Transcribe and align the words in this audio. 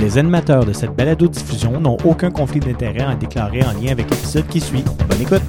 Les 0.00 0.16
animateurs 0.16 0.64
de 0.64 0.72
cette 0.72 0.92
balado-diffusion 0.92 1.78
n'ont 1.78 1.98
aucun 2.06 2.30
conflit 2.30 2.58
d'intérêt 2.58 3.02
à 3.02 3.14
déclarer 3.14 3.62
en 3.62 3.72
lien 3.72 3.92
avec 3.92 4.08
l'épisode 4.08 4.46
qui 4.46 4.58
suit. 4.58 4.82
Bonne 5.06 5.20
écoute! 5.20 5.42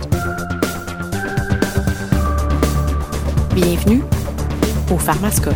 Bienvenue 3.56 4.02
au 4.92 4.98
Pharmascope. 4.98 5.56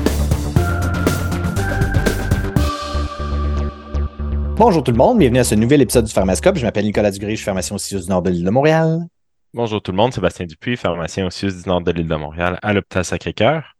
Bonjour 4.55 4.81
tout 4.81 4.91
le 4.91 4.97
monde, 4.97 5.19
bienvenue 5.19 5.39
à 5.39 5.43
ce 5.43 5.55
nouvel 5.55 5.81
épisode 5.81 6.05
du 6.05 6.13
Pharmascope. 6.13 6.55
Je 6.55 6.65
m'appelle 6.65 6.85
Nicolas 6.85 7.11
Dugré, 7.11 7.31
je 7.31 7.35
suis 7.35 7.43
pharmacien 7.43 7.75
au 7.75 7.79
CIUS 7.79 8.03
du 8.03 8.09
Nord 8.09 8.21
de 8.21 8.29
l'île 8.29 8.45
de 8.45 8.49
Montréal. 8.49 8.99
Bonjour 9.53 9.81
tout 9.81 9.91
le 9.91 9.97
monde, 9.97 10.13
Sébastien 10.13 10.45
Dupuis, 10.45 10.77
pharmacien 10.77 11.27
au 11.27 11.29
CIUS 11.29 11.63
du 11.63 11.67
Nord 11.67 11.81
de 11.81 11.91
l'île 11.91 12.07
de 12.07 12.15
Montréal 12.15 12.59
à 12.61 12.71
l'hôpital 12.71 13.03
Sacré-Cœur. 13.03 13.75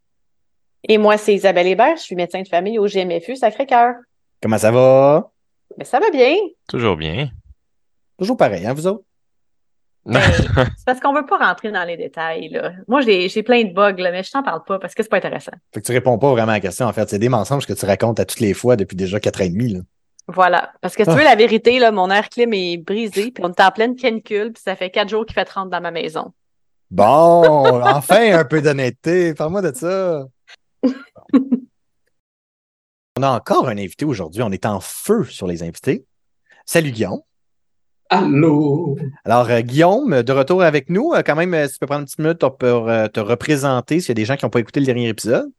Et 0.89 0.97
moi, 0.97 1.18
c'est 1.18 1.34
Isabelle 1.34 1.68
Hébert, 1.68 1.95
je 1.95 2.02
suis 2.02 2.18
médecin 2.18 2.41
de 2.41 2.50
famille 2.50 2.79
au 2.79 2.88
GMFU 2.88 3.38
Sacré-Cœur. 3.38 3.93
Comment 4.46 4.59
ça 4.59 4.70
va? 4.70 5.32
Mais 5.75 5.86
ça 5.86 6.00
va 6.00 6.11
bien. 6.11 6.36
Toujours 6.70 6.96
bien. 6.97 7.29
Toujours 8.20 8.38
pareil, 8.38 8.64
hein, 8.68 8.75
vous 8.75 8.86
autres? 8.86 9.04
Ben, 10.06 10.21
c'est 10.21 10.86
parce 10.86 11.00
qu'on 11.00 11.15
veut 11.15 11.25
pas 11.25 11.37
rentrer 11.39 11.71
dans 11.71 11.83
les 11.83 11.97
détails. 11.97 12.50
Là. 12.50 12.73
Moi, 12.87 13.01
j'ai 13.01 13.28
j'ai 13.28 13.42
plein 13.42 13.64
de 13.64 13.73
bugs, 13.73 13.96
là, 13.97 14.11
mais 14.11 14.21
je 14.21 14.29
t'en 14.29 14.43
parle 14.43 14.64
pas 14.64 14.78
parce 14.78 14.93
que 14.93 15.01
c'est 15.01 15.10
pas 15.10 15.18
intéressant. 15.18 15.54
Fait 15.73 15.82
que 15.82 15.86
tu 15.87 15.92
réponds 15.93 16.20
pas 16.20 16.29
vraiment 16.29 16.51
à 16.51 16.56
la 16.57 16.60
question, 16.60 16.86
en 16.86 16.93
fait. 16.93 17.10
C'est 17.10 17.18
des 17.18 17.28
mensonges 17.28 17.65
que 17.65 17.73
tu 17.73 17.87
racontes 17.87 18.20
à 18.20 18.25
toutes 18.25 18.39
les 18.39 18.54
fois 18.54 18.75
depuis 18.75 18.96
déjà 18.96 19.20
quatre 19.20 19.42
ans 19.42 19.46
et 19.46 19.50
demi. 19.50 19.73
Là. 19.73 19.79
Voilà. 20.28 20.73
Parce 20.79 20.96
que 20.96 21.01
tu 21.01 21.09
Ah. 21.09 21.15
veux 21.15 21.23
la 21.23 21.36
vérité, 21.36 21.79
là, 21.79 21.92
mon 21.92 22.12
air 22.12 22.29
clim 22.29 22.54
est 22.54 22.78
brisé, 22.78 23.32
puis 23.32 23.43
on 23.43 23.50
est 23.51 23.62
en 23.62 23.71
pleine 23.71 23.96
canicule, 23.96 24.54
puis 24.54 24.62
ça 24.64 24.75
fait 24.75 24.92
quatre 24.92 25.09
jours 25.09 25.25
qu'il 25.25 25.34
fait 25.34 25.46
30 25.46 25.71
dans 25.71 25.82
ma 25.82 25.89
maison. 25.89 26.34
Bon, 26.92 27.01
enfin 27.84 28.37
un 28.37 28.46
peu 28.46 28.62
d'honnêteté. 28.62 29.34
Parle-moi 29.34 29.64
de 29.64 29.75
ça. 29.75 30.28
On 33.17 33.23
a 33.23 33.30
encore 33.30 33.69
un 33.69 33.78
invité 33.78 34.03
aujourd'hui. 34.03 34.42
On 34.44 34.52
est 34.52 34.66
en 34.66 34.81
feu 34.81 35.23
sur 35.23 35.47
les 35.47 35.64
invités. 35.64 36.06
Salut 36.66 36.92
Guillaume. 36.92 37.22
Allô? 38.09 38.98
Alors, 39.23 39.50
euh, 39.50 39.62
Guillaume, 39.62 40.22
de 40.22 40.31
retour 40.34 40.62
avec 40.62 40.90
nous. 40.90 41.14
Euh, 41.14 41.22
quand 41.25 41.38
même, 41.38 41.53
euh, 41.53 41.66
si 41.66 41.75
tu 41.75 41.80
peux 41.80 41.86
prendre 41.86 42.02
une 42.02 42.08
petite 42.08 42.20
minute 42.20 42.40
pour 42.40 42.58
te 42.58 43.20
représenter 43.22 44.02
s'il 44.02 44.09
y 44.09 44.12
a 44.12 44.16
des 44.16 44.25
gens 44.25 44.36
qui 44.36 44.44
n'ont 44.44 44.50
pas 44.50 44.59
écouté 44.59 44.81
le 44.81 44.86
dernier 44.86 45.08
épisode. 45.08 45.50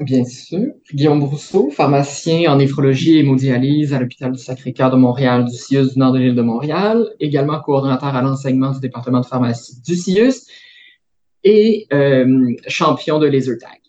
Bien 0.00 0.22
sûr. 0.26 0.66
Guillaume 0.92 1.20
Brousseau, 1.20 1.70
pharmacien 1.70 2.52
en 2.52 2.56
néphrologie 2.56 3.16
et 3.16 3.20
hémodialyse 3.20 3.94
à 3.94 4.00
l'hôpital 4.00 4.32
du 4.32 4.38
Sacré-Cœur 4.38 4.90
de 4.90 4.96
Montréal 4.96 5.46
du 5.46 5.56
CIUS 5.56 5.94
du 5.94 5.98
nord 5.98 6.12
de 6.12 6.18
l'île 6.18 6.34
de 6.34 6.42
Montréal, 6.42 7.08
également 7.20 7.58
coordonnateur 7.60 8.14
à 8.14 8.20
l'enseignement 8.20 8.72
du 8.72 8.80
département 8.80 9.22
de 9.22 9.26
pharmacie 9.26 9.80
du 9.80 9.96
CIUS 9.96 10.46
et 11.42 11.88
champion 12.68 13.18
de 13.18 13.26
laser 13.26 13.56
tag. 13.58 13.80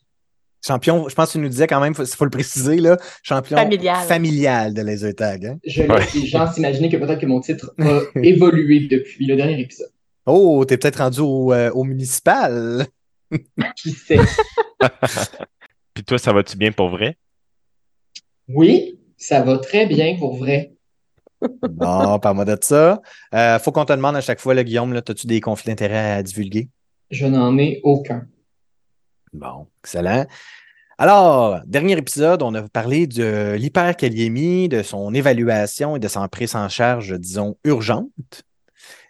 Champion, 0.65 1.07
je 1.07 1.15
pense 1.15 1.27
que 1.29 1.31
tu 1.33 1.37
nous 1.39 1.47
disais 1.49 1.67
quand 1.67 1.79
même, 1.79 1.93
il 1.93 1.95
faut, 1.95 2.05
faut 2.05 2.25
le 2.25 2.29
préciser, 2.31 2.77
là, 2.77 2.97
champion 3.23 3.55
Familial. 3.57 4.05
familial 4.07 4.73
de 4.73 4.81
laser 4.81 5.15
tag. 5.15 5.45
hein? 5.45 5.57
Je 5.65 5.83
Ouais. 5.83 5.99
laisse 5.99 6.13
les 6.15 6.25
gens 6.27 6.51
s'imaginer 6.51 6.89
que 6.89 6.97
peut-être 6.97 7.19
que 7.21 7.25
mon 7.25 7.39
titre 7.39 7.73
a 7.79 8.01
évolué 8.23 8.87
depuis 8.89 9.25
le 9.25 9.35
dernier 9.37 9.59
épisode. 9.59 9.89
Oh, 10.25 10.63
t'es 10.65 10.77
peut-être 10.77 10.97
rendu 10.97 11.21
au, 11.21 11.53
euh, 11.53 11.71
au 11.71 11.83
municipal. 11.85 12.85
Qui 13.77 13.91
sait? 13.91 14.19
Puis 15.93 16.03
toi, 16.03 16.17
ça 16.17 16.33
va-tu 16.33 16.57
bien 16.57 16.71
pour 16.71 16.89
vrai? 16.89 17.17
Oui, 18.47 18.99
ça 19.17 19.41
va 19.41 19.57
très 19.59 19.85
bien 19.85 20.15
pour 20.17 20.35
vrai. 20.37 20.73
Bon, 21.69 22.19
parle-moi 22.19 22.45
de 22.45 22.57
ça. 22.61 23.01
Euh, 23.33 23.59
faut 23.59 23.71
qu'on 23.71 23.85
te 23.85 23.93
demande 23.93 24.15
à 24.15 24.21
chaque 24.21 24.39
fois, 24.39 24.53
là, 24.53 24.63
Guillaume, 24.63 24.93
là, 24.93 25.01
as-tu 25.07 25.25
des 25.27 25.39
conflits 25.39 25.69
d'intérêts 25.69 26.11
à 26.11 26.23
divulguer? 26.23 26.67
Je 27.11 27.25
n'en 27.25 27.57
ai 27.57 27.79
aucun. 27.83 28.27
Bon, 29.33 29.67
excellent. 29.83 30.25
Alors, 30.97 31.61
dernier 31.65 31.97
épisode, 31.97 32.41
on 32.43 32.53
a 32.55 32.61
parlé 32.67 33.07
de 33.07 33.55
l'hyperkaliémie, 33.57 34.67
de 34.67 34.83
son 34.83 35.13
évaluation 35.13 35.95
et 35.95 35.99
de 35.99 36.07
son 36.07 36.27
prise 36.27 36.55
en 36.55 36.67
charge, 36.67 37.17
disons, 37.17 37.55
urgente. 37.63 38.09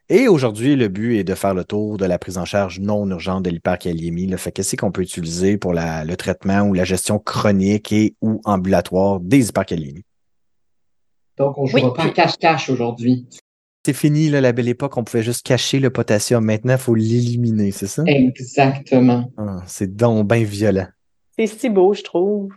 Et 0.08 0.28
aujourd'hui, 0.28 0.76
le 0.76 0.88
but 0.88 1.18
est 1.18 1.24
de 1.24 1.36
faire 1.36 1.54
le 1.54 1.64
tour 1.64 1.98
de 1.98 2.06
la 2.06 2.18
prise 2.20 2.38
en 2.38 2.46
charge 2.46 2.80
non 2.80 3.10
urgente 3.10 3.44
de 3.44 3.50
l'hyperkaliémie. 3.50 4.28
Là. 4.28 4.38
Fait 4.38 4.52
qu'est-ce 4.52 4.76
qu'on 4.76 4.92
peut 4.92 5.02
utiliser 5.04 5.58
pour 5.58 5.74
la- 5.74 6.04
le 6.04 6.16
traitement 6.16 6.62
ou 6.62 6.74
la 6.74 6.84
gestion 6.84 7.20
chronique 7.20 7.92
et 7.92 8.16
ou 8.22 8.42
ambulatoire 8.44 9.20
des 9.20 9.50
hyperkaliémies? 9.50 10.06
Donc, 11.38 11.58
on 11.58 11.66
ne 11.68 11.74
Oui, 11.74 11.84
pas 11.96 12.10
cache-cache 12.10 12.70
aujourd'hui. 12.70 13.28
C'est 13.86 13.94
fini, 13.94 14.30
là, 14.30 14.42
la 14.42 14.52
belle 14.52 14.68
époque, 14.68 14.98
on 14.98 15.04
pouvait 15.04 15.24
juste 15.24 15.46
cacher 15.46 15.80
le 15.80 15.90
potassium. 15.90 16.44
Maintenant, 16.44 16.74
il 16.74 16.80
faut 16.80 16.96
l'éliminer, 16.96 17.72
c'est 17.72 17.88
ça? 17.88 18.04
Exactement. 18.06 19.32
Ah, 19.38 19.64
c'est 19.68 19.96
donc 19.96 20.28
bien 20.28 20.44
violent. 20.44 20.88
C'est 21.38 21.48
si 21.48 21.70
beau, 21.70 21.94
je 21.94 22.04
trouve. 22.04 22.52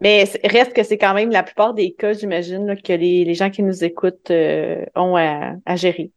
Mais 0.00 0.24
reste 0.44 0.72
que 0.72 0.82
c'est 0.82 0.98
quand 0.98 1.14
même 1.14 1.30
la 1.30 1.42
plupart 1.44 1.74
des 1.74 1.92
cas, 1.92 2.12
j'imagine, 2.12 2.74
que 2.82 2.92
les, 2.92 3.24
les 3.24 3.34
gens 3.34 3.50
qui 3.50 3.62
nous 3.62 3.84
écoutent 3.84 4.30
euh, 4.30 4.84
ont 4.96 5.16
à, 5.16 5.54
à 5.64 5.76
gérer. 5.76 6.10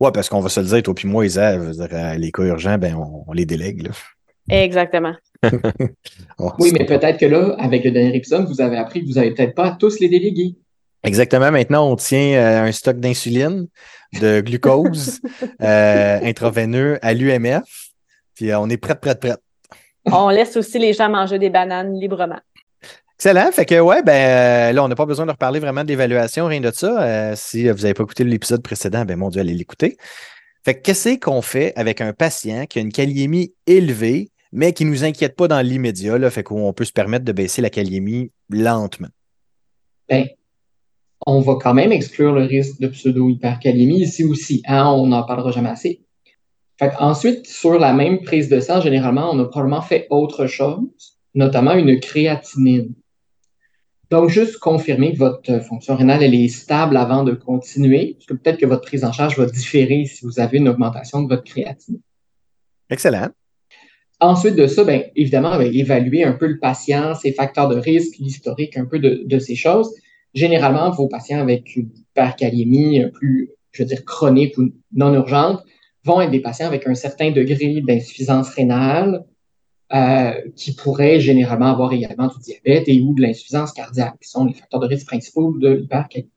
Ouais, 0.00 0.10
parce 0.12 0.28
qu'on 0.28 0.40
va 0.40 0.48
se 0.48 0.58
le 0.60 0.66
dire, 0.66 0.82
toi 0.82 0.94
puis 0.94 1.06
moi, 1.06 1.24
Isa, 1.24 1.52
euh, 1.52 2.14
les 2.16 2.32
cas 2.32 2.42
urgents, 2.42 2.78
ben, 2.78 2.96
on, 2.96 3.24
on 3.28 3.32
les 3.32 3.46
délègue. 3.46 3.82
Là. 3.86 3.90
Exactement. 4.50 5.14
On- 6.38 6.50
Oui, 6.58 6.72
mais 6.72 6.86
peut-être 6.86 7.18
que 7.20 7.26
là, 7.26 7.54
avec 7.58 7.84
le 7.84 7.92
dernier 7.92 8.16
épisode, 8.16 8.48
vous 8.48 8.60
avez 8.60 8.76
appris 8.78 9.02
que 9.02 9.06
vous 9.06 9.14
n'avez 9.14 9.32
peut-être 9.32 9.54
pas 9.54 9.66
à 9.66 9.76
tous 9.76 10.00
les 10.00 10.08
déléguer. 10.08 10.56
Exactement. 11.04 11.50
Maintenant, 11.50 11.90
on 11.90 11.96
tient 11.96 12.34
euh, 12.34 12.64
un 12.64 12.72
stock 12.72 12.98
d'insuline, 12.98 13.68
de 14.20 14.40
glucose 14.40 15.20
euh, 15.62 16.18
intraveineux 16.22 16.98
à 17.02 17.14
l'UMF. 17.14 17.90
Puis 18.34 18.50
euh, 18.50 18.58
on 18.58 18.68
est 18.68 18.76
prêt, 18.76 18.94
prêt, 18.94 19.14
prêt. 19.14 19.36
On 20.06 20.28
laisse 20.28 20.56
aussi 20.56 20.78
les 20.78 20.92
gens 20.92 21.08
manger 21.08 21.38
des 21.38 21.50
bananes 21.50 21.98
librement. 21.98 22.40
Excellent. 23.18 23.50
Fait 23.52 23.64
que, 23.64 23.80
ouais, 23.80 24.02
ben 24.02 24.74
là, 24.74 24.84
on 24.84 24.88
n'a 24.88 24.94
pas 24.94 25.06
besoin 25.06 25.24
de 25.24 25.30
reparler 25.30 25.60
vraiment 25.60 25.84
d'évaluation, 25.84 26.46
rien 26.46 26.60
de 26.60 26.70
ça. 26.70 27.02
Euh, 27.02 27.32
si 27.36 27.68
vous 27.68 27.82
n'avez 27.82 27.94
pas 27.94 28.02
écouté 28.02 28.24
l'épisode 28.24 28.62
précédent, 28.62 29.04
ben 29.04 29.16
mon 29.16 29.30
Dieu, 29.30 29.40
allez 29.40 29.54
l'écouter. 29.54 29.96
Fait 30.64 30.74
que 30.74 30.80
qu'est-ce 30.80 31.18
qu'on 31.18 31.42
fait 31.42 31.72
avec 31.76 32.00
un 32.00 32.12
patient 32.12 32.66
qui 32.66 32.78
a 32.78 32.82
une 32.82 32.92
kaliémie 32.92 33.54
élevée, 33.66 34.30
mais 34.52 34.72
qui 34.72 34.84
ne 34.84 34.90
nous 34.90 35.04
inquiète 35.04 35.36
pas 35.36 35.48
dans 35.48 35.60
l'immédiat, 35.60 36.18
là, 36.18 36.30
fait 36.30 36.42
qu'on 36.42 36.72
peut 36.72 36.84
se 36.84 36.92
permettre 36.92 37.24
de 37.24 37.32
baisser 37.32 37.62
la 37.62 37.70
kaliémie 37.70 38.30
lentement. 38.50 39.08
Ben, 40.08 40.26
on 41.26 41.40
va 41.40 41.56
quand 41.60 41.74
même 41.74 41.92
exclure 41.92 42.32
le 42.32 42.44
risque 42.44 42.80
de 42.80 42.88
pseudo-hypercalémie 42.88 44.00
ici 44.00 44.24
aussi. 44.24 44.62
Hein, 44.66 44.86
on 44.88 45.06
n'en 45.06 45.22
parlera 45.22 45.50
jamais 45.50 45.70
assez. 45.70 46.02
Fait 46.78 46.92
ensuite, 46.98 47.46
sur 47.46 47.78
la 47.78 47.92
même 47.92 48.22
prise 48.22 48.48
de 48.48 48.60
sang, 48.60 48.80
généralement, 48.80 49.30
on 49.32 49.38
a 49.38 49.44
probablement 49.44 49.82
fait 49.82 50.06
autre 50.10 50.46
chose, 50.46 51.18
notamment 51.34 51.74
une 51.74 52.00
créatinine. 52.00 52.94
Donc, 54.10 54.28
juste 54.28 54.58
confirmer 54.58 55.12
que 55.12 55.18
votre 55.18 55.60
fonction 55.64 55.96
rénale 55.96 56.22
elle 56.22 56.34
est 56.34 56.48
stable 56.48 56.96
avant 56.96 57.24
de 57.24 57.32
continuer, 57.32 58.14
parce 58.14 58.26
que 58.26 58.34
peut-être 58.34 58.58
que 58.58 58.66
votre 58.66 58.82
prise 58.82 59.04
en 59.04 59.12
charge 59.12 59.38
va 59.38 59.46
différer 59.46 60.04
si 60.06 60.24
vous 60.24 60.40
avez 60.40 60.58
une 60.58 60.68
augmentation 60.68 61.22
de 61.22 61.28
votre 61.28 61.44
créatinine. 61.44 62.00
Excellent. 62.90 63.28
Ensuite 64.20 64.56
de 64.56 64.66
ça, 64.66 64.84
ben, 64.84 65.04
évidemment, 65.16 65.56
ben, 65.56 65.72
évaluer 65.72 66.24
un 66.24 66.32
peu 66.32 66.46
le 66.46 66.58
patient, 66.58 67.14
ses 67.14 67.32
facteurs 67.32 67.68
de 67.68 67.76
risque, 67.76 68.16
l'historique, 68.18 68.76
un 68.76 68.84
peu 68.84 68.98
de, 68.98 69.22
de 69.24 69.38
ces 69.38 69.56
choses. 69.56 69.92
Généralement, 70.34 70.90
vos 70.90 71.08
patients 71.08 71.40
avec 71.40 71.76
une 71.76 71.90
hyperkaliémie 71.94 73.02
plus, 73.12 73.50
je 73.72 73.82
veux 73.82 73.88
dire, 73.88 74.04
chronique 74.04 74.58
ou 74.58 74.70
non 74.92 75.14
urgente 75.14 75.62
vont 76.04 76.20
être 76.20 76.30
des 76.30 76.40
patients 76.40 76.66
avec 76.66 76.86
un 76.86 76.94
certain 76.94 77.30
degré 77.30 77.80
d'insuffisance 77.80 78.50
rénale 78.50 79.24
euh, 79.92 80.32
qui 80.56 80.74
pourraient 80.74 81.20
généralement 81.20 81.70
avoir 81.70 81.92
également 81.92 82.28
du 82.28 82.38
diabète 82.40 82.88
et 82.88 83.00
ou 83.00 83.14
de 83.14 83.22
l'insuffisance 83.22 83.72
cardiaque, 83.72 84.16
qui 84.20 84.28
sont 84.28 84.44
les 84.44 84.54
facteurs 84.54 84.80
de 84.80 84.86
risque 84.86 85.06
principaux 85.06 85.56
de 85.58 85.68
l'hyperkaliémie. 85.68 86.30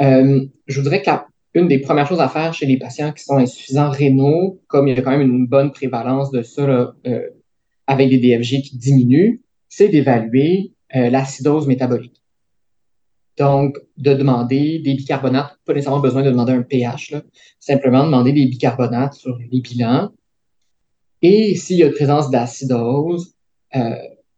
Euh, 0.00 0.46
je 0.66 0.80
vous 0.80 0.82
dirais 0.82 1.00
que 1.00 1.06
la 1.06 1.26
une 1.54 1.68
des 1.68 1.78
premières 1.78 2.06
choses 2.06 2.20
à 2.20 2.28
faire 2.28 2.54
chez 2.54 2.66
les 2.66 2.78
patients 2.78 3.12
qui 3.12 3.24
sont 3.24 3.36
insuffisants 3.36 3.90
rénaux, 3.90 4.60
comme 4.68 4.88
il 4.88 4.96
y 4.96 4.98
a 4.98 5.02
quand 5.02 5.10
même 5.10 5.20
une 5.20 5.46
bonne 5.46 5.70
prévalence 5.70 6.30
de 6.30 6.42
ça 6.42 6.66
là, 6.66 6.94
euh, 7.06 7.28
avec 7.86 8.08
des 8.08 8.18
DFG 8.18 8.62
qui 8.62 8.78
diminuent, 8.78 9.42
c'est 9.68 9.88
d'évaluer 9.88 10.72
euh, 10.96 11.10
l'acidose 11.10 11.66
métabolique. 11.66 12.21
Donc, 13.38 13.78
de 13.96 14.12
demander 14.12 14.78
des 14.80 14.94
bicarbonates, 14.94 15.56
pas 15.64 15.72
nécessairement 15.72 16.00
besoin 16.00 16.22
de 16.22 16.30
demander 16.30 16.52
un 16.52 16.62
pH, 16.62 17.12
là, 17.12 17.22
simplement 17.58 18.04
demander 18.04 18.32
des 18.32 18.44
bicarbonates 18.46 19.14
sur 19.14 19.38
les 19.38 19.60
bilans. 19.60 20.10
Et 21.22 21.54
s'il 21.54 21.78
y 21.78 21.84
a 21.84 21.90
présence 21.90 22.30
d'acidose, 22.30 23.34
euh, 23.74 23.94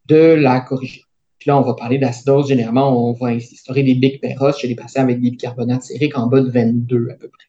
de 0.06 0.34
la 0.34 0.60
corriger. 0.60 1.02
Puis 1.38 1.48
là, 1.48 1.58
on 1.58 1.62
va 1.62 1.74
parler 1.74 1.98
d'acidose. 1.98 2.48
Généralement, 2.48 3.08
on 3.08 3.12
va 3.12 3.28
instaurer 3.28 3.82
des 3.82 3.94
bicperos 3.94 4.52
chez 4.52 4.68
les 4.68 4.74
patients 4.74 5.02
avec 5.02 5.20
des 5.20 5.30
bicarbonates 5.30 5.82
sériques 5.82 6.16
en 6.16 6.26
bas 6.26 6.40
de 6.40 6.50
22 6.50 7.08
à 7.10 7.14
peu 7.14 7.28
près. 7.28 7.46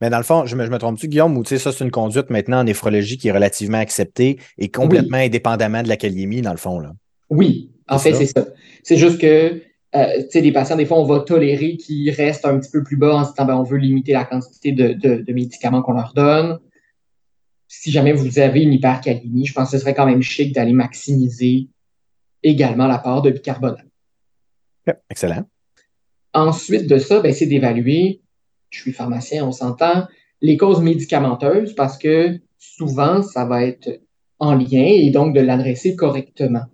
Mais 0.00 0.10
dans 0.10 0.18
le 0.18 0.24
fond, 0.24 0.44
je 0.44 0.56
me, 0.56 0.66
je 0.66 0.70
me 0.70 0.78
trompe-tu, 0.78 1.08
Guillaume, 1.08 1.36
ou 1.38 1.42
tu 1.42 1.50
sais, 1.50 1.58
ça, 1.58 1.72
c'est 1.72 1.82
une 1.82 1.90
conduite 1.90 2.28
maintenant 2.28 2.60
en 2.60 2.64
néphrologie 2.64 3.16
qui 3.16 3.28
est 3.28 3.32
relativement 3.32 3.78
acceptée 3.78 4.38
et 4.58 4.68
complètement 4.68 5.16
indépendamment 5.16 5.82
de 5.82 5.88
la 5.88 5.96
kaliémie, 5.96 6.42
dans 6.42 6.50
le 6.50 6.58
fond, 6.58 6.78
là? 6.78 6.92
Oui, 7.30 7.70
en 7.88 7.98
fait, 7.98 8.14
c'est 8.14 8.26
ça. 8.26 8.46
C'est 8.82 8.98
juste 8.98 9.20
que, 9.20 9.62
euh, 9.94 10.22
tu 10.22 10.30
sais, 10.30 10.40
les 10.40 10.52
patients, 10.52 10.76
des 10.76 10.84
fois, 10.84 10.98
on 10.98 11.04
va 11.04 11.20
tolérer 11.20 11.76
qu'ils 11.76 12.10
restent 12.10 12.44
un 12.44 12.58
petit 12.58 12.70
peu 12.70 12.82
plus 12.82 12.96
bas 12.96 13.16
en 13.16 13.24
se 13.24 13.30
disant, 13.30 13.46
ben, 13.46 13.56
on 13.56 13.62
veut 13.62 13.78
limiter 13.78 14.12
la 14.12 14.24
quantité 14.24 14.72
de, 14.72 14.92
de, 14.92 15.22
de 15.22 15.32
médicaments 15.32 15.82
qu'on 15.82 15.92
leur 15.92 16.12
donne. 16.12 16.58
Si 17.68 17.90
jamais 17.90 18.12
vous 18.12 18.38
avez 18.38 18.62
une 18.62 18.72
hypercalémie, 18.72 19.46
je 19.46 19.52
pense 19.52 19.70
que 19.70 19.76
ce 19.76 19.80
serait 19.80 19.94
quand 19.94 20.06
même 20.06 20.22
chic 20.22 20.54
d'aller 20.54 20.72
maximiser 20.72 21.68
également 22.42 22.86
l'apport 22.86 23.22
de 23.22 23.30
bicarbonate. 23.30 23.86
Excellent. 25.10 25.44
Ensuite 26.32 26.86
de 26.86 26.98
ça, 26.98 27.20
ben, 27.20 27.32
c'est 27.32 27.46
d'évaluer, 27.46 28.20
je 28.70 28.80
suis 28.80 28.92
pharmacien, 28.92 29.44
on 29.44 29.52
s'entend, 29.52 30.06
les 30.42 30.56
causes 30.56 30.82
médicamenteuses 30.82 31.74
parce 31.74 31.96
que 31.96 32.38
souvent, 32.58 33.22
ça 33.22 33.44
va 33.44 33.64
être 33.64 34.00
en 34.38 34.54
lien 34.54 34.84
et 34.84 35.10
donc 35.10 35.34
de 35.34 35.40
l'adresser 35.40 35.96
correctement. 35.96 36.64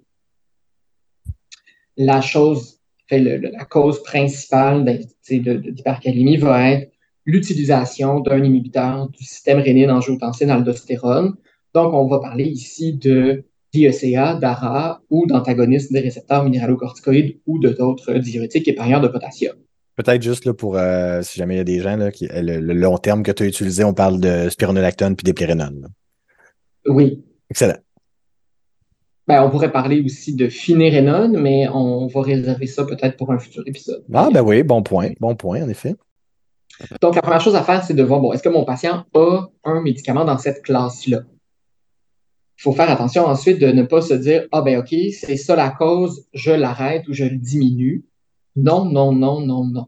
La 1.96 2.20
chose, 2.20 2.71
le- 3.20 3.38
la 3.38 3.64
cause 3.64 4.02
principale 4.02 4.84
de- 4.84 5.54
d'hypercalémie 5.70 6.36
va 6.36 6.70
être 6.72 6.92
l'utilisation 7.24 8.20
d'un 8.20 8.42
inhibiteur 8.42 9.08
du 9.10 9.24
système 9.24 9.60
rénine-angiotensine-aldostérone. 9.60 11.34
Donc, 11.74 11.94
on 11.94 12.06
va 12.06 12.18
parler 12.20 12.44
ici 12.44 12.94
de 12.94 13.44
DECA, 13.72 14.34
DARA 14.34 15.00
ou 15.08 15.26
d'antagonistes 15.26 15.92
des 15.92 16.00
récepteurs 16.00 16.44
minéralocorticoïdes 16.44 17.38
ou 17.46 17.58
de 17.58 17.70
d'autres 17.70 18.14
diurétiques 18.14 18.68
et 18.68 18.72
de 19.00 19.08
potassium. 19.08 19.54
Peut-être 19.96 20.22
juste 20.22 20.44
là, 20.44 20.54
pour, 20.54 20.76
euh, 20.76 21.22
si 21.22 21.38
jamais 21.38 21.54
il 21.54 21.58
y 21.58 21.60
a 21.60 21.64
des 21.64 21.80
gens, 21.80 21.96
là, 21.96 22.10
qui, 22.10 22.26
le, 22.30 22.60
le 22.60 22.74
long 22.74 22.98
terme 22.98 23.22
que 23.22 23.30
tu 23.30 23.42
as 23.42 23.46
utilisé, 23.46 23.84
on 23.84 23.94
parle 23.94 24.20
de 24.20 24.48
spironolactone 24.48 25.16
puis 25.16 25.24
là. 25.82 25.88
Oui, 26.86 27.22
Excellent. 27.50 27.76
Ben, 29.28 29.44
on 29.44 29.50
pourrait 29.50 29.70
parler 29.70 30.02
aussi 30.04 30.34
de 30.34 30.48
finérénone, 30.48 31.38
mais 31.38 31.68
on 31.68 32.08
va 32.08 32.22
réserver 32.22 32.66
ça 32.66 32.84
peut-être 32.84 33.16
pour 33.16 33.32
un 33.32 33.38
futur 33.38 33.62
épisode. 33.66 34.04
Ah, 34.12 34.28
ben 34.32 34.42
oui, 34.42 34.62
bon 34.62 34.82
point. 34.82 35.10
Bon 35.20 35.36
point, 35.36 35.62
en 35.62 35.68
effet. 35.68 35.94
Donc, 37.00 37.14
la 37.14 37.22
première 37.22 37.40
chose 37.40 37.54
à 37.54 37.62
faire, 37.62 37.84
c'est 37.84 37.94
de 37.94 38.02
voir, 38.02 38.20
bon, 38.20 38.32
est-ce 38.32 38.42
que 38.42 38.48
mon 38.48 38.64
patient 38.64 39.04
a 39.14 39.46
un 39.64 39.80
médicament 39.80 40.24
dans 40.24 40.38
cette 40.38 40.62
classe-là? 40.62 41.20
Il 42.58 42.62
faut 42.62 42.72
faire 42.72 42.90
attention 42.90 43.26
ensuite 43.26 43.60
de 43.60 43.68
ne 43.68 43.82
pas 43.82 44.02
se 44.02 44.14
dire, 44.14 44.46
ah 44.52 44.62
ben 44.62 44.78
ok, 44.78 44.94
c'est 45.12 45.36
ça 45.36 45.56
la 45.56 45.70
cause, 45.70 46.26
je 46.32 46.52
l'arrête 46.52 47.08
ou 47.08 47.12
je 47.12 47.24
le 47.24 47.36
diminue. 47.36 48.04
Non, 48.54 48.84
non, 48.84 49.12
non, 49.12 49.40
non, 49.40 49.64
non. 49.64 49.86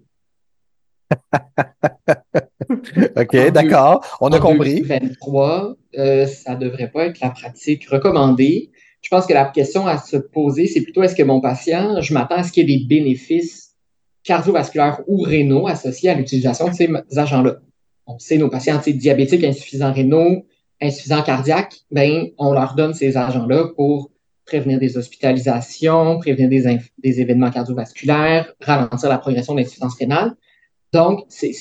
OK, 3.17 3.37
d'accord. 3.53 4.05
On 4.21 4.31
a 4.31 4.41
compris. 4.41 4.81
2023, 4.81 5.77
euh, 5.99 6.27
ça 6.27 6.57
devrait 6.57 6.91
pas 6.91 7.07
être 7.07 7.21
la 7.21 7.31
pratique 7.31 7.89
recommandée. 7.89 8.73
Je 9.05 9.11
pense 9.11 9.27
que 9.27 9.35
la 9.35 9.45
question 9.45 9.87
à 9.87 9.99
se 9.99 10.17
poser, 10.17 10.67
c'est 10.67 10.81
plutôt 10.81 11.03
est-ce 11.03 11.15
que 11.15 11.23
mon 11.23 11.39
patient, 11.39 12.01
je 12.01 12.15
m'attends 12.15 12.37
à 12.37 12.43
ce 12.43 12.51
qu'il 12.51 12.69
y 12.69 12.73
ait 12.73 12.79
des 12.79 12.85
bénéfices 12.87 13.75
cardiovasculaires 14.23 15.03
ou 15.07 15.21
rénaux 15.21 15.67
associés 15.69 16.09
à 16.09 16.15
l'utilisation 16.15 16.69
de 16.69 16.73
ces 16.73 16.89
agents-là? 17.15 17.57
On 18.07 18.19
sait 18.19 18.39
nos 18.39 18.49
patients 18.49 18.81
diabétiques, 18.83 19.45
insuffisants 19.45 19.93
rénaux, 19.93 20.47
insuffisants 20.81 21.23
cardiaques, 21.23 21.81
ben, 21.91 22.29
on 22.39 22.55
leur 22.55 22.75
donne 22.77 22.95
ces 22.95 23.19
agents-là 23.19 23.69
pour 23.77 24.11
prévenir 24.47 24.79
des 24.79 24.97
hospitalisations, 24.97 26.19
prévenir 26.19 26.49
des, 26.49 27.21
événements 27.21 27.51
cardiovasculaires, 27.51 28.55
ralentir 28.63 29.11
la 29.11 29.19
progression 29.19 29.55
d'insuffisance 29.55 29.97
rénale. 29.97 30.35
Donc, 30.95 31.27
c'est 31.29 31.53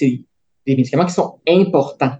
des 0.65 0.75
médicaments 0.77 1.05
qui 1.05 1.13
sont 1.13 1.39
importants 1.45 2.15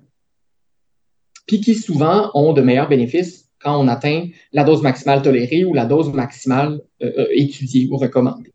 puis 1.46 1.62
qui 1.62 1.76
souvent 1.76 2.30
ont 2.34 2.52
de 2.52 2.62
meilleurs 2.62 2.90
bénéfices 2.90 3.43
quand 3.64 3.80
on 3.80 3.88
atteint 3.88 4.28
la 4.52 4.64
dose 4.64 4.82
maximale 4.82 5.22
tolérée 5.22 5.64
ou 5.66 5.74
la 5.74 5.86
dose 5.86 6.12
maximale 6.14 6.82
euh, 7.02 7.12
euh, 7.18 7.28
étudiée 7.32 7.88
ou 7.92 7.98
recommandée. 7.98 8.52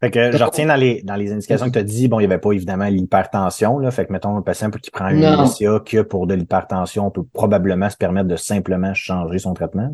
Fait 0.00 0.10
que 0.10 0.30
je 0.36 0.44
retiens 0.44 0.66
dans 0.66 0.76
les, 0.76 1.02
dans 1.02 1.16
les 1.16 1.32
indications 1.32 1.66
que 1.66 1.72
tu 1.72 1.78
as 1.78 1.82
dit, 1.82 2.06
bon, 2.06 2.20
il 2.20 2.26
n'y 2.26 2.32
avait 2.32 2.40
pas 2.40 2.52
évidemment 2.52 2.86
l'hypertension, 2.86 3.78
là. 3.78 3.90
Fait 3.90 4.04
que 4.06 4.12
mettons 4.12 4.36
un 4.36 4.42
patient 4.42 4.70
qui 4.70 4.90
prend 4.90 5.08
une. 5.08 5.22
LCA 5.22 5.80
que 5.84 6.02
pour 6.02 6.26
de 6.26 6.34
l'hypertension, 6.34 7.06
on 7.06 7.10
peut 7.10 7.24
probablement 7.32 7.88
se 7.88 7.96
permettre 7.96 8.28
de 8.28 8.36
simplement 8.36 8.92
changer 8.92 9.38
son 9.38 9.54
traitement. 9.54 9.90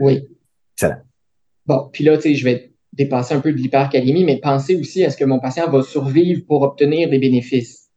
Oui. 0.00 0.24
Excellent. 0.76 1.02
Bon, 1.66 1.88
puis 1.92 2.02
là, 2.02 2.16
tu 2.16 2.22
sais, 2.22 2.34
je 2.34 2.44
vais 2.44 2.72
dépasser 2.92 3.34
un 3.34 3.40
peu 3.40 3.52
de 3.52 3.56
l'hypercalémie, 3.58 4.24
mais 4.24 4.40
pensez 4.40 4.74
aussi 4.74 5.04
à 5.04 5.10
ce 5.10 5.16
que 5.16 5.24
mon 5.24 5.38
patient 5.38 5.70
va 5.70 5.82
survivre 5.82 6.42
pour 6.46 6.62
obtenir 6.62 7.08
des 7.08 7.18
bénéfices. 7.20 7.90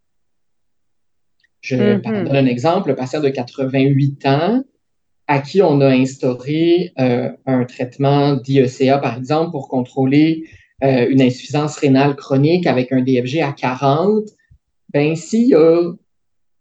Je 1.62 1.76
Mhm. 1.76 2.02
par- 2.02 2.12
donne 2.24 2.36
un 2.36 2.46
exemple, 2.46 2.90
le 2.90 2.96
patient 2.96 3.20
de 3.20 3.30
88 3.30 4.26
ans 4.28 4.64
à 5.32 5.40
qui 5.40 5.62
on 5.62 5.80
a 5.80 5.88
instauré 5.88 6.92
euh, 7.00 7.32
un 7.46 7.64
traitement 7.64 8.36
d'IECA, 8.36 8.98
par 8.98 9.18
exemple, 9.18 9.52
pour 9.52 9.70
contrôler 9.70 10.44
euh, 10.84 11.08
une 11.10 11.22
insuffisance 11.22 11.78
rénale 11.78 12.18
chronique 12.18 12.68
avec 12.68 12.92
un 12.92 13.00
DFG 13.02 13.40
à 13.40 13.54
40, 13.54 14.26
ben 14.94 15.16
s'il 15.16 15.48
y 15.48 15.56
a 15.56 15.94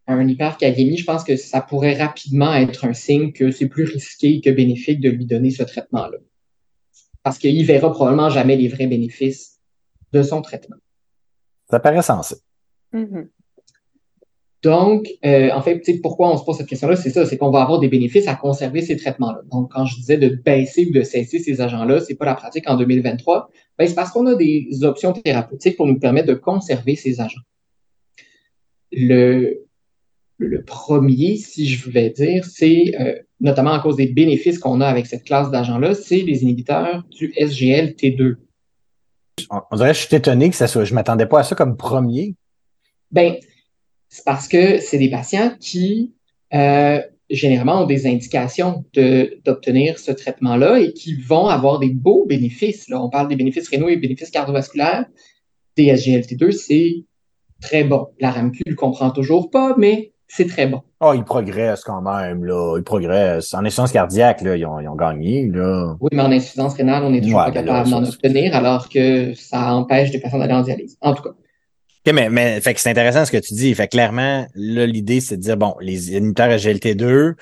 un 0.06 0.28
hypercalémie, 0.28 0.98
je 0.98 1.04
pense 1.04 1.24
que 1.24 1.34
ça 1.34 1.60
pourrait 1.60 2.00
rapidement 2.00 2.54
être 2.54 2.84
un 2.84 2.92
signe 2.92 3.32
que 3.32 3.50
c'est 3.50 3.66
plus 3.66 3.82
risqué 3.82 4.40
que 4.40 4.50
bénéfique 4.50 5.00
de 5.00 5.10
lui 5.10 5.26
donner 5.26 5.50
ce 5.50 5.64
traitement-là. 5.64 6.18
Parce 7.24 7.38
qu'il 7.38 7.66
verra 7.66 7.90
probablement 7.90 8.30
jamais 8.30 8.54
les 8.54 8.68
vrais 8.68 8.86
bénéfices 8.86 9.58
de 10.12 10.22
son 10.22 10.42
traitement. 10.42 10.76
Ça 11.68 11.80
paraît 11.80 12.02
sensé. 12.02 12.36
Mhm. 12.92 13.28
Donc, 14.62 15.08
euh, 15.24 15.50
en 15.52 15.62
fait, 15.62 15.82
pourquoi 16.02 16.30
on 16.30 16.36
se 16.36 16.44
pose 16.44 16.58
cette 16.58 16.66
question-là, 16.66 16.94
c'est 16.94 17.10
ça, 17.10 17.24
c'est 17.24 17.38
qu'on 17.38 17.50
va 17.50 17.62
avoir 17.62 17.80
des 17.80 17.88
bénéfices 17.88 18.28
à 18.28 18.34
conserver 18.34 18.82
ces 18.82 18.96
traitements-là. 18.96 19.40
Donc, 19.50 19.72
quand 19.72 19.86
je 19.86 19.96
disais 19.96 20.18
de 20.18 20.28
baisser 20.28 20.86
ou 20.86 20.92
de 20.92 21.02
cesser 21.02 21.38
ces 21.38 21.62
agents-là, 21.62 22.00
c'est 22.00 22.14
pas 22.14 22.26
la 22.26 22.34
pratique 22.34 22.68
en 22.68 22.76
2023, 22.76 23.50
ben, 23.78 23.88
c'est 23.88 23.94
parce 23.94 24.10
qu'on 24.10 24.26
a 24.26 24.34
des 24.34 24.68
options 24.82 25.14
thérapeutiques 25.14 25.78
pour 25.78 25.86
nous 25.86 25.98
permettre 25.98 26.28
de 26.28 26.34
conserver 26.34 26.94
ces 26.94 27.22
agents. 27.22 27.40
Le, 28.92 29.64
le 30.36 30.62
premier, 30.62 31.36
si 31.36 31.66
je 31.66 31.88
vais 31.88 32.10
dire, 32.10 32.44
c'est 32.44 32.92
euh, 33.00 33.14
notamment 33.40 33.72
à 33.72 33.80
cause 33.80 33.96
des 33.96 34.08
bénéfices 34.08 34.58
qu'on 34.58 34.82
a 34.82 34.86
avec 34.86 35.06
cette 35.06 35.24
classe 35.24 35.50
d'agents-là, 35.50 35.94
c'est 35.94 36.20
les 36.20 36.42
inhibiteurs 36.42 37.02
du 37.10 37.32
SGLT2. 37.32 38.36
On, 39.48 39.60
on 39.70 39.76
dirait 39.76 39.92
que 39.92 39.96
je 39.96 40.06
suis 40.06 40.16
étonné 40.16 40.50
que 40.50 40.56
ça 40.56 40.66
soit. 40.66 40.84
Je 40.84 40.92
m'attendais 40.92 41.24
pas 41.24 41.40
à 41.40 41.42
ça 41.44 41.54
comme 41.54 41.78
premier. 41.78 42.34
Ben, 43.10 43.36
c'est 44.10 44.24
parce 44.24 44.48
que 44.48 44.78
c'est 44.78 44.98
des 44.98 45.08
patients 45.08 45.52
qui 45.58 46.12
euh, 46.52 47.00
généralement 47.30 47.82
ont 47.82 47.86
des 47.86 48.06
indications 48.06 48.84
de, 48.92 49.40
d'obtenir 49.44 49.98
ce 49.98 50.10
traitement-là 50.10 50.80
et 50.80 50.92
qui 50.92 51.14
vont 51.14 51.46
avoir 51.46 51.78
des 51.78 51.90
beaux 51.90 52.26
bénéfices. 52.26 52.88
Là. 52.88 53.00
On 53.00 53.08
parle 53.08 53.28
des 53.28 53.36
bénéfices 53.36 53.68
rénaux 53.68 53.88
et 53.88 53.96
bénéfices 53.96 54.30
cardiovasculaires. 54.30 55.06
Des 55.76 55.86
SGLT2, 55.86 56.50
c'est 56.50 57.04
très 57.62 57.84
bon. 57.84 58.08
La 58.18 58.32
RAMQ 58.32 58.62
ne 58.66 58.72
le 58.72 58.76
comprend 58.76 59.10
toujours 59.10 59.48
pas, 59.48 59.76
mais 59.78 60.12
c'est 60.26 60.48
très 60.48 60.66
bon. 60.66 60.82
Oh, 61.00 61.12
ils 61.14 61.24
progressent 61.24 61.84
quand 61.84 62.02
même, 62.02 62.44
là. 62.44 62.76
Ils 62.78 62.82
progressent. 62.82 63.54
En 63.54 63.60
insuffisance 63.60 63.92
cardiaque, 63.92 64.42
là, 64.42 64.56
ils 64.56 64.66
ont, 64.66 64.80
ils 64.80 64.88
ont 64.88 64.96
gagné, 64.96 65.46
là. 65.46 65.96
Oui, 66.00 66.10
mais 66.12 66.22
en 66.22 66.32
insuffisance 66.32 66.74
rénale, 66.74 67.04
on 67.04 67.14
est 67.14 67.20
toujours 67.20 67.38
Ouais, 67.38 67.46
pas 67.46 67.52
capable 67.52 67.88
d'en 67.88 68.04
obtenir, 68.04 68.54
alors 68.56 68.88
que 68.88 69.34
ça 69.34 69.72
empêche 69.72 70.10
des 70.10 70.20
patients 70.20 70.38
d'aller 70.38 70.52
en 70.52 70.62
dialyse. 70.62 70.96
En 71.00 71.14
tout 71.14 71.22
cas. 71.22 71.30
OK, 72.06 72.14
mais, 72.14 72.30
mais 72.30 72.60
fait 72.60 72.72
que 72.74 72.80
c'est 72.80 72.90
intéressant 72.90 73.24
ce 73.26 73.30
que 73.32 73.36
tu 73.36 73.54
dis. 73.54 73.74
Fait 73.74 73.86
que 73.86 73.90
clairement, 73.92 74.46
là, 74.54 74.86
l'idée, 74.86 75.20
c'est 75.20 75.36
de 75.36 75.42
dire, 75.42 75.56
bon, 75.56 75.74
les 75.80 76.12
inhibiteurs 76.16 76.48
SGLT2, 76.48 77.34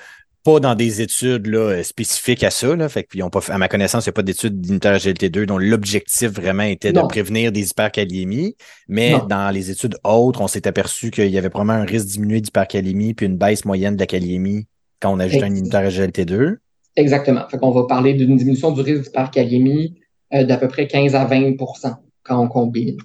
pas 0.43 0.59
dans 0.59 0.75
des 0.75 1.01
études 1.01 1.47
là, 1.47 1.81
spécifiques 1.83 2.43
à 2.43 2.49
ça. 2.49 2.75
Là, 2.75 2.89
fait 2.89 3.03
qu'ils 3.05 3.23
ont 3.23 3.29
pas 3.29 3.39
à 3.49 3.57
ma 3.57 3.67
connaissance, 3.69 4.05
il 4.05 4.09
n'y 4.09 4.11
a 4.11 4.13
pas 4.13 4.21
d'études 4.23 4.59
d'inhibiteurs 4.59 4.97
SGLT2 4.97 5.45
dont 5.45 5.57
l'objectif 5.57 6.29
vraiment 6.31 6.63
était 6.63 6.91
de 6.91 6.99
Non. 6.99 7.07
prévenir 7.07 7.51
des 7.51 7.69
hypercalémies. 7.69 8.55
Mais 8.87 9.11
Non. 9.11 9.25
dans 9.27 9.49
les 9.53 9.71
études 9.71 9.95
autres, 10.03 10.41
on 10.41 10.47
s'est 10.47 10.67
aperçu 10.67 11.11
qu'il 11.11 11.29
y 11.29 11.37
avait 11.37 11.49
probablement 11.49 11.81
un 11.81 11.85
risque 11.85 12.07
diminué 12.07 12.41
d'hypercalémie 12.41 13.13
puis 13.13 13.25
une 13.27 13.37
baisse 13.37 13.63
moyenne 13.65 13.95
de 13.95 13.99
la 14.01 14.07
calémie 14.07 14.65
quand 15.01 15.13
on 15.13 15.19
ajoute 15.19 15.43
un 15.43 15.47
inhibiteur 15.47 15.83
SGLT2. 15.83 16.57
Exactement. 16.97 17.47
Fait 17.49 17.57
qu'on 17.57 17.71
va 17.71 17.83
parler 17.87 18.13
d'une 18.13 18.35
diminution 18.35 18.71
du 18.71 18.81
risque 18.81 19.03
d'hypercalémie 19.03 19.95
euh, 20.33 20.43
d'à 20.43 20.57
peu 20.57 20.67
près 20.67 20.87
15 20.87 21.15
à 21.15 21.25
20% 21.25 21.95
quand 22.23 22.39
on 22.43 22.47
combine. 22.47 22.97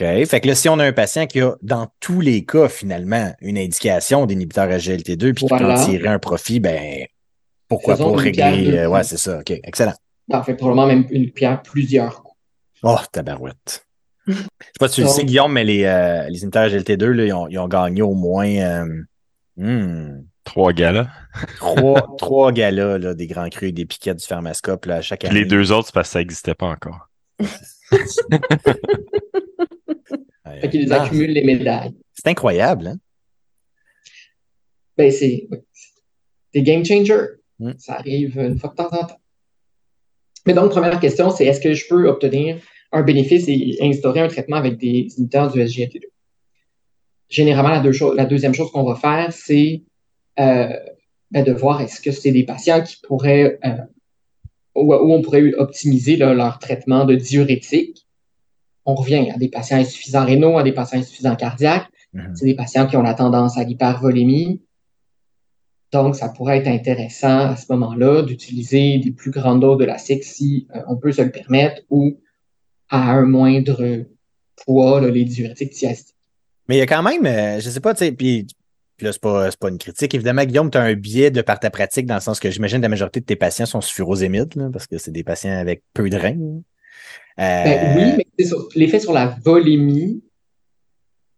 OK. 0.00 0.26
Fait 0.26 0.40
que 0.40 0.48
là, 0.48 0.54
si 0.54 0.68
on 0.68 0.78
a 0.78 0.84
un 0.84 0.92
patient 0.92 1.26
qui 1.26 1.40
a, 1.40 1.56
dans 1.62 1.88
tous 2.00 2.20
les 2.20 2.44
cas, 2.44 2.68
finalement, 2.68 3.32
une 3.40 3.58
indication 3.58 4.26
d'inhibiteur 4.26 4.68
SGLT2 4.68 5.34
puis 5.34 5.44
qui 5.46 5.48
peut 5.48 5.64
en 5.70 5.84
tirer 5.84 6.08
un 6.08 6.18
profit, 6.18 6.60
ben, 6.60 7.06
pourquoi 7.68 7.96
Faisons 7.96 8.14
pas 8.14 8.22
régler. 8.22 8.78
euh, 8.78 8.88
ouais, 8.88 9.04
c'est 9.04 9.16
ça. 9.18 9.40
OK. 9.40 9.50
Excellent. 9.50 9.94
En 10.32 10.42
fait, 10.42 10.54
probablement 10.54 10.86
même 10.86 11.06
une 11.10 11.30
pierre 11.30 11.62
plusieurs 11.62 12.22
coups. 12.22 12.36
Oh, 12.82 12.96
tabarouette. 13.12 13.84
Je 14.26 14.34
sais 14.34 14.42
pas 14.78 14.88
si 14.88 14.96
tu 14.96 15.00
le 15.02 15.08
sais, 15.08 15.24
Guillaume, 15.24 15.52
mais 15.52 15.64
les, 15.64 15.84
euh, 15.84 16.28
les 16.28 16.38
inhibiteurs 16.40 16.68
GLT2, 16.68 17.04
là, 17.06 17.24
ils, 17.24 17.32
ont, 17.32 17.48
ils 17.48 17.58
ont 17.58 17.68
gagné 17.68 18.02
au 18.02 18.14
moins 18.14 18.48
euh, 18.48 18.86
hmm, 19.56 20.22
Trois 20.44 20.72
là. 20.72 21.08
trois, 21.58 22.14
trois 22.18 22.52
galas 22.52 22.98
là, 22.98 23.14
des 23.14 23.26
grands 23.26 23.48
crus 23.48 23.68
et 23.68 23.72
des 23.72 23.86
piquettes 23.86 24.18
du 24.18 24.26
Pharmascope 24.26 24.86
là, 24.86 25.02
chaque 25.02 25.20
Puis 25.20 25.28
année. 25.28 25.40
les 25.40 25.46
deux 25.46 25.72
autres, 25.72 25.86
c'est 25.88 25.94
parce 25.94 26.08
que 26.08 26.12
ça 26.14 26.18
n'existait 26.20 26.54
pas 26.54 26.66
encore. 26.66 27.08
Fait 30.60 30.70
qu'ils 30.70 30.92
accumulent 30.92 31.32
les 31.32 31.44
médailles. 31.44 31.94
C'est 32.14 32.28
incroyable, 32.28 32.88
hein? 32.88 32.96
Ben, 34.96 35.10
c'est 35.10 35.48
des 36.52 36.62
game 36.62 36.84
changers. 36.84 37.26
Mm. 37.58 37.72
Ça 37.78 37.94
arrive 37.94 38.38
une 38.38 38.58
fois 38.58 38.70
de 38.70 38.74
temps 38.74 38.88
en 38.92 39.06
temps. 39.06 39.20
Mais 40.46 40.54
donc, 40.54 40.70
première 40.70 40.98
question, 41.00 41.30
c'est 41.30 41.46
est-ce 41.46 41.60
que 41.60 41.74
je 41.74 41.86
peux 41.88 42.08
obtenir 42.08 42.58
un 42.92 43.02
bénéfice 43.02 43.44
et 43.48 43.76
instaurer 43.82 44.20
un 44.20 44.28
traitement 44.28 44.56
avec 44.56 44.78
des 44.78 45.08
inhibiteurs 45.16 45.52
du 45.52 45.60
SGLT2? 45.60 46.02
Généralement, 47.28 47.70
la, 47.70 47.80
deux 47.80 47.92
choses- 47.92 48.16
la 48.16 48.24
deuxième 48.24 48.54
chose 48.54 48.70
qu'on 48.72 48.82
va 48.84 48.96
faire, 48.96 49.32
c'est 49.32 49.82
euh, 50.38 50.76
ben, 51.30 51.44
de 51.44 51.52
voir 51.52 51.80
est-ce 51.80 52.00
que 52.00 52.10
c'est 52.10 52.32
des 52.32 52.44
patients 52.44 52.82
qui 52.82 52.96
pourraient, 53.06 53.58
euh, 53.64 53.76
où, 54.74 54.92
où 54.92 55.12
on 55.12 55.22
pourrait 55.22 55.52
optimiser 55.54 56.16
là, 56.16 56.34
leur 56.34 56.58
traitement 56.58 57.04
de 57.04 57.14
diurétique. 57.14 58.06
On 58.84 58.94
revient 58.94 59.30
à 59.30 59.38
des 59.38 59.48
patients 59.48 59.78
insuffisants 59.78 60.24
rénaux, 60.24 60.58
à 60.58 60.62
des 60.62 60.72
patients 60.72 60.98
insuffisants 60.98 61.36
cardiaques. 61.36 61.88
Mhm. 62.12 62.34
C'est 62.34 62.46
des 62.46 62.54
patients 62.54 62.86
qui 62.86 62.96
ont 62.96 63.02
la 63.02 63.14
tendance 63.14 63.56
à 63.58 63.64
l'hypervolémie. 63.64 64.62
Donc, 65.92 66.14
ça 66.14 66.28
pourrait 66.28 66.58
être 66.58 66.68
intéressant 66.68 67.50
à 67.50 67.56
ce 67.56 67.66
moment-là 67.72 68.22
d'utiliser 68.22 68.98
des 68.98 69.10
plus 69.10 69.30
grandes 69.30 69.60
doses 69.60 69.78
de 69.78 69.84
la 69.84 69.98
SIC 69.98 70.22
si 70.22 70.68
euh, 70.74 70.82
on 70.88 70.96
peut 70.96 71.12
se 71.12 71.22
le 71.22 71.30
permettre 71.30 71.82
ou 71.90 72.20
à 72.88 73.10
un 73.10 73.24
moindre 73.24 74.04
poids, 74.64 75.00
là, 75.00 75.10
les 75.10 75.24
diurétiques 75.24 75.72
thiaziques. 75.72 76.14
Mais 76.68 76.76
il 76.76 76.78
y 76.78 76.82
a 76.82 76.86
quand 76.86 77.02
même, 77.02 77.26
euh, 77.26 77.60
je 77.60 77.70
sais 77.70 77.80
pas, 77.80 77.94
tu 77.94 78.04
sais, 78.04 78.12
puis 78.12 78.46
là, 79.00 79.12
c'est 79.12 79.20
pas, 79.20 79.50
c'est 79.50 79.58
pas 79.58 79.70
une 79.70 79.78
critique. 79.78 80.14
Évidemment, 80.14 80.44
Guillaume, 80.44 80.70
tu 80.70 80.78
as 80.78 80.82
un 80.82 80.94
biais 80.94 81.30
de 81.30 81.42
par 81.42 81.58
ta 81.58 81.70
pratique, 81.70 82.06
dans 82.06 82.16
le 82.16 82.20
sens 82.20 82.38
que 82.38 82.50
j'imagine 82.50 82.78
que 82.78 82.82
la 82.82 82.88
majorité 82.88 83.20
de 83.20 83.24
tes 83.24 83.36
patients 83.36 83.66
sont 83.66 83.80
sur 83.80 83.94
furosémide, 83.94 84.54
là, 84.56 84.68
parce 84.72 84.86
que 84.86 84.98
c'est 84.98 85.10
des 85.10 85.24
patients 85.24 85.56
avec 85.56 85.82
peu 85.94 86.08
de 86.08 86.16
reins. 86.16 86.60
Là. 87.36 87.64
Ben 87.64 87.96
Euh, 87.98 88.14
oui, 88.16 88.24
mais 88.38 88.46
l'effet 88.74 89.00
sur 89.00 89.12
la 89.12 89.36
volémie 89.44 90.22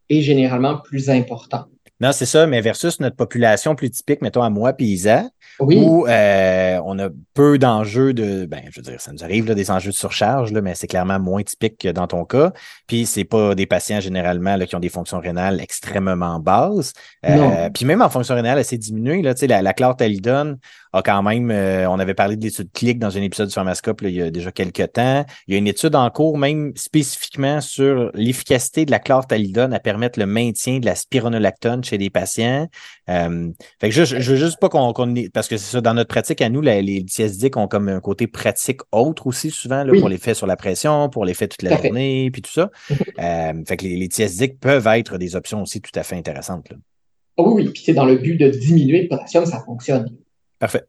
est 0.09 0.21
généralement 0.21 0.79
plus 0.79 1.11
important. 1.11 1.67
Non, 2.03 2.11
c'est 2.11 2.27
ça, 2.27 2.49
mais 2.49 2.61
versus 2.61 2.99
notre 2.99 3.15
population 3.15 3.77
plus 3.77 3.89
typique, 3.89 4.23
mettons 4.23 4.43
à 4.43 4.51
moi 4.51 4.73
puis 4.73 4.87
Isa, 4.87 5.29
Oui, 5.61 5.79
où 5.79 6.05
euh, 6.09 6.81
on 6.85 6.99
a 6.99 7.09
peu 7.33 7.59
d'enjeux 7.59 8.13
de, 8.13 8.45
ben, 8.45 8.63
je 8.73 8.81
veux 8.81 8.83
dire, 8.83 9.01
ça 9.01 9.13
nous 9.13 9.23
arrive 9.23 9.47
là, 9.47 9.55
des 9.55 9.71
enjeux 9.71 9.93
de 9.93 9.97
surcharge, 9.97 10.51
là, 10.51 10.61
mais 10.63 10.75
c'est 10.75 10.89
clairement 10.89 11.21
moins 11.21 11.45
typique 11.45 11.79
que 11.79 11.89
dans 11.89 12.09
ton 12.09 12.25
cas. 12.25 12.53
Puis 12.89 13.07
c'est 13.07 13.23
pas 13.23 13.55
des 13.55 13.67
patients 13.67 14.01
généralement 14.01 14.57
là, 14.57 14.67
qui 14.67 14.75
ont 14.75 14.81
des 14.81 14.89
fonctions 14.89 15.21
rénales 15.21 15.61
extrêmement 15.61 16.41
basses. 16.41 16.93
Euh, 17.25 17.71
puis 17.73 17.85
même 17.85 18.03
en 18.03 18.11
fonction 18.11 18.35
rénale 18.35 18.59
assez 18.59 18.79
diminuée, 18.79 19.23
là, 19.23 19.35
tu 19.35 19.41
sais, 19.41 19.47
la, 19.47 19.63
la 19.63 19.73
chlortalidone 19.73 20.59
a 20.93 21.03
quand 21.03 21.23
même, 21.23 21.51
euh, 21.51 21.89
on 21.89 21.99
avait 21.99 22.15
parlé 22.15 22.37
de 22.37 22.43
l'étude 22.45 22.71
clic 22.73 22.99
dans 22.99 23.17
un 23.17 23.23
épisode 23.23 23.49
du 23.49 23.55
Pharmascope 23.55 24.03
là, 24.03 24.09
il 24.11 24.15
y 24.15 24.23
a 24.23 24.31
déjà 24.31 24.53
quelques 24.53 24.93
temps. 24.93 25.25
Il 25.47 25.53
y 25.53 25.55
a 25.55 25.59
une 25.59 25.67
étude 25.67 25.95
en 25.95 26.11
cours 26.11 26.37
même 26.39 26.73
spécifiquement 26.77 27.61
sur 27.63 28.11
l'efficacité 28.15 28.85
de 28.85 28.91
la 28.91 28.99
chlortalidone 28.99 29.73
à 29.73 29.81
permettre 29.81 30.19
le 30.19 30.27
maintien 30.27 30.79
de 30.81 30.85
la 30.87 30.95
spironolactone 30.95 31.83
chez 31.83 31.97
des 31.99 32.11
patients. 32.11 32.69
Euh, 33.09 33.49
fait 33.81 33.89
que 33.89 33.95
juste, 33.95 34.19
je 34.21 34.31
veux 34.33 34.37
juste 34.39 34.59
pas 34.61 34.69
qu'on, 34.69 34.93
parce 35.33 35.49
que 35.49 35.57
c'est 35.57 35.73
ça, 35.73 35.81
dans 35.81 35.95
notre 35.95 36.09
pratique 36.09 36.41
à 36.43 36.49
nous, 36.49 36.61
la- 36.61 36.83
les 36.83 37.05
thiazidiques 37.05 37.57
ont 37.57 37.69
comme 37.69 37.89
un 37.89 38.01
côté 38.01 38.27
pratique 38.27 38.81
autre 38.93 39.27
aussi 39.27 39.51
souvent, 39.51 39.85
là, 39.85 39.93
Oui. 39.93 40.01
pour 40.01 40.09
l'effet 40.09 40.35
sur 40.35 40.47
la 40.47 40.57
pression, 40.57 41.09
pour 41.09 41.25
l'effet 41.25 41.49
toute 41.49 41.61
Tout 41.61 41.67
la 41.67 41.81
journée, 41.83 42.31
puis 42.31 42.43
tout 42.43 42.53
ça. 42.53 42.71
Euh, 43.19 43.53
fait 43.67 43.77
que 43.77 43.85
les, 43.85 43.97
les 43.97 44.09
peuvent 44.61 44.87
être 44.89 45.19
des 45.19 45.37
options 45.37 45.63
aussi 45.63 45.81
tout 45.81 45.91
à 45.99 46.03
fait 46.03 46.17
intéressantes. 46.17 46.69
là. 46.71 46.77
Ah 47.39 47.43
oui, 47.43 47.65
oui, 47.65 47.71
puis 47.73 47.83
c'est 47.85 47.95
dans 47.95 48.05
le 48.05 48.17
but 48.17 48.37
de 48.37 48.49
diminuer 48.49 49.03
le 49.03 49.09
potassium, 49.09 49.47
ça 49.47 49.61
fonctionne. 49.65 50.07
Parfait. 50.63 50.85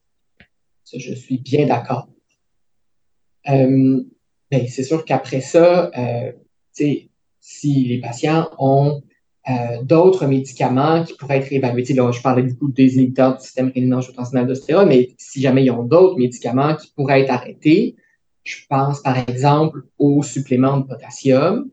Ça, 0.83 0.99
je 0.99 1.15
suis 1.15 1.39
bien 1.39 1.65
d'accord. 1.65 2.07
Euh, 3.49 4.03
ben, 4.51 4.67
c'est 4.67 4.83
sûr 4.83 5.03
qu'après 5.03 5.41
ça, 5.41 5.89
euh, 5.97 6.31
tu 6.75 6.83
sais, 6.83 7.09
si 7.39 7.85
les 7.85 7.99
patients 7.99 8.51
ont 8.59 9.01
euh, 9.49 9.81
d'autres 9.81 10.27
médicaments 10.27 11.03
qui 11.03 11.15
pourraient 11.15 11.39
être 11.39 11.51
évalués, 11.51 11.81
tu 11.81 11.95
sais, 11.95 11.99
là, 11.99 12.11
je 12.11 12.21
parlais 12.21 12.43
du 12.43 12.55
coup 12.55 12.69
des 12.69 12.97
inhibiteurs 12.97 13.35
du 13.35 13.43
système 13.43 13.71
rénine-angiotensинal 13.73 14.45
d'ostéroïde, 14.45 14.89
mais 14.89 15.15
si 15.17 15.41
jamais 15.41 15.63
ils 15.65 15.71
ont 15.71 15.81
d'autres 15.81 16.19
médicaments 16.19 16.75
qui 16.75 16.91
pourraient 16.95 17.21
être 17.21 17.31
arrêtés, 17.31 17.95
je 18.43 18.57
pense 18.69 19.01
par 19.01 19.27
exemple 19.27 19.87
aux 19.97 20.21
suppléments 20.21 20.81
de 20.81 20.85
potassium. 20.85 21.71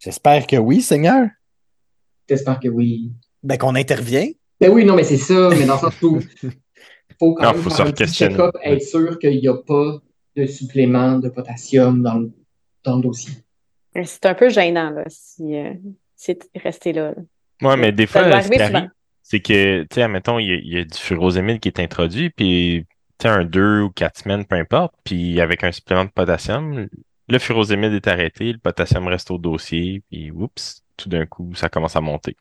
J'espère 0.00 0.48
que 0.48 0.56
oui, 0.56 0.82
Seigneur. 0.82 1.28
J'espère 2.28 2.58
que 2.58 2.66
oui. 2.66 3.12
Ben, 3.44 3.56
qu'on 3.56 3.76
intervient. 3.76 4.26
Ben 4.60 4.72
oui, 4.72 4.84
non, 4.84 4.96
mais 4.96 5.04
c'est 5.04 5.16
ça, 5.16 5.50
mais 5.50 5.64
dans 5.64 5.74
le 5.74 5.80
sens 5.80 6.02
où 6.02 6.18
faut 7.22 7.34
quand 7.34 7.44
Non, 7.44 7.52
même 7.52 7.62
faut 7.62 7.70
faire 7.70 7.76
se 7.76 7.82
un 7.82 7.86
petit 7.92 8.02
re-questionner. 8.04 8.34
check-up, 8.34 8.54
être 8.64 8.82
sûr 8.82 9.18
qu'il 9.18 9.38
n'y 9.40 9.48
a 9.48 9.54
pas 9.56 9.98
de 10.36 10.46
supplément 10.46 11.18
de 11.18 11.28
potassium 11.28 12.02
dans 12.02 12.18
le, 12.18 12.32
dans 12.84 12.96
le 12.96 13.02
dossier. 13.02 13.34
C'est 14.04 14.26
un 14.26 14.34
peu 14.34 14.48
gênant, 14.48 14.90
là, 14.90 15.04
si 15.08 15.54
euh, 15.56 15.74
c'est 16.16 16.48
resté 16.56 16.92
là. 16.92 17.12
là. 17.12 17.68
Ouais, 17.68 17.76
mais 17.76 17.92
des 17.92 18.06
fois, 18.06 18.42
ce 18.42 18.48
qui 18.48 18.60
arrive, 18.60 18.90
c'est 19.22 19.40
que, 19.40 19.82
tu 19.82 19.88
sais, 19.94 20.02
admettons, 20.02 20.38
il 20.38 20.48
y, 20.48 20.52
a, 20.52 20.56
il 20.56 20.72
y 20.72 20.78
a 20.78 20.84
du 20.84 20.98
furosémide 20.98 21.60
qui 21.60 21.68
est 21.68 21.78
introduit, 21.78 22.30
puis, 22.30 22.86
tu 23.18 23.22
sais, 23.22 23.28
un 23.28 23.44
deux 23.44 23.82
ou 23.82 23.90
quatre 23.90 24.18
semaines, 24.20 24.44
peu 24.46 24.56
importe, 24.56 24.94
puis 25.04 25.40
avec 25.40 25.62
un 25.62 25.70
supplément 25.70 26.04
de 26.06 26.10
potassium, 26.10 26.88
le 27.28 27.38
furosémide 27.38 27.92
est 27.92 28.08
arrêté, 28.08 28.52
le 28.52 28.58
potassium 28.58 29.06
reste 29.06 29.30
au 29.30 29.38
dossier, 29.38 30.02
puis, 30.10 30.30
oups, 30.32 30.82
tout 30.96 31.08
d'un 31.08 31.26
coup, 31.26 31.54
ça 31.54 31.68
commence 31.68 31.94
à 31.94 32.00
monter. 32.00 32.36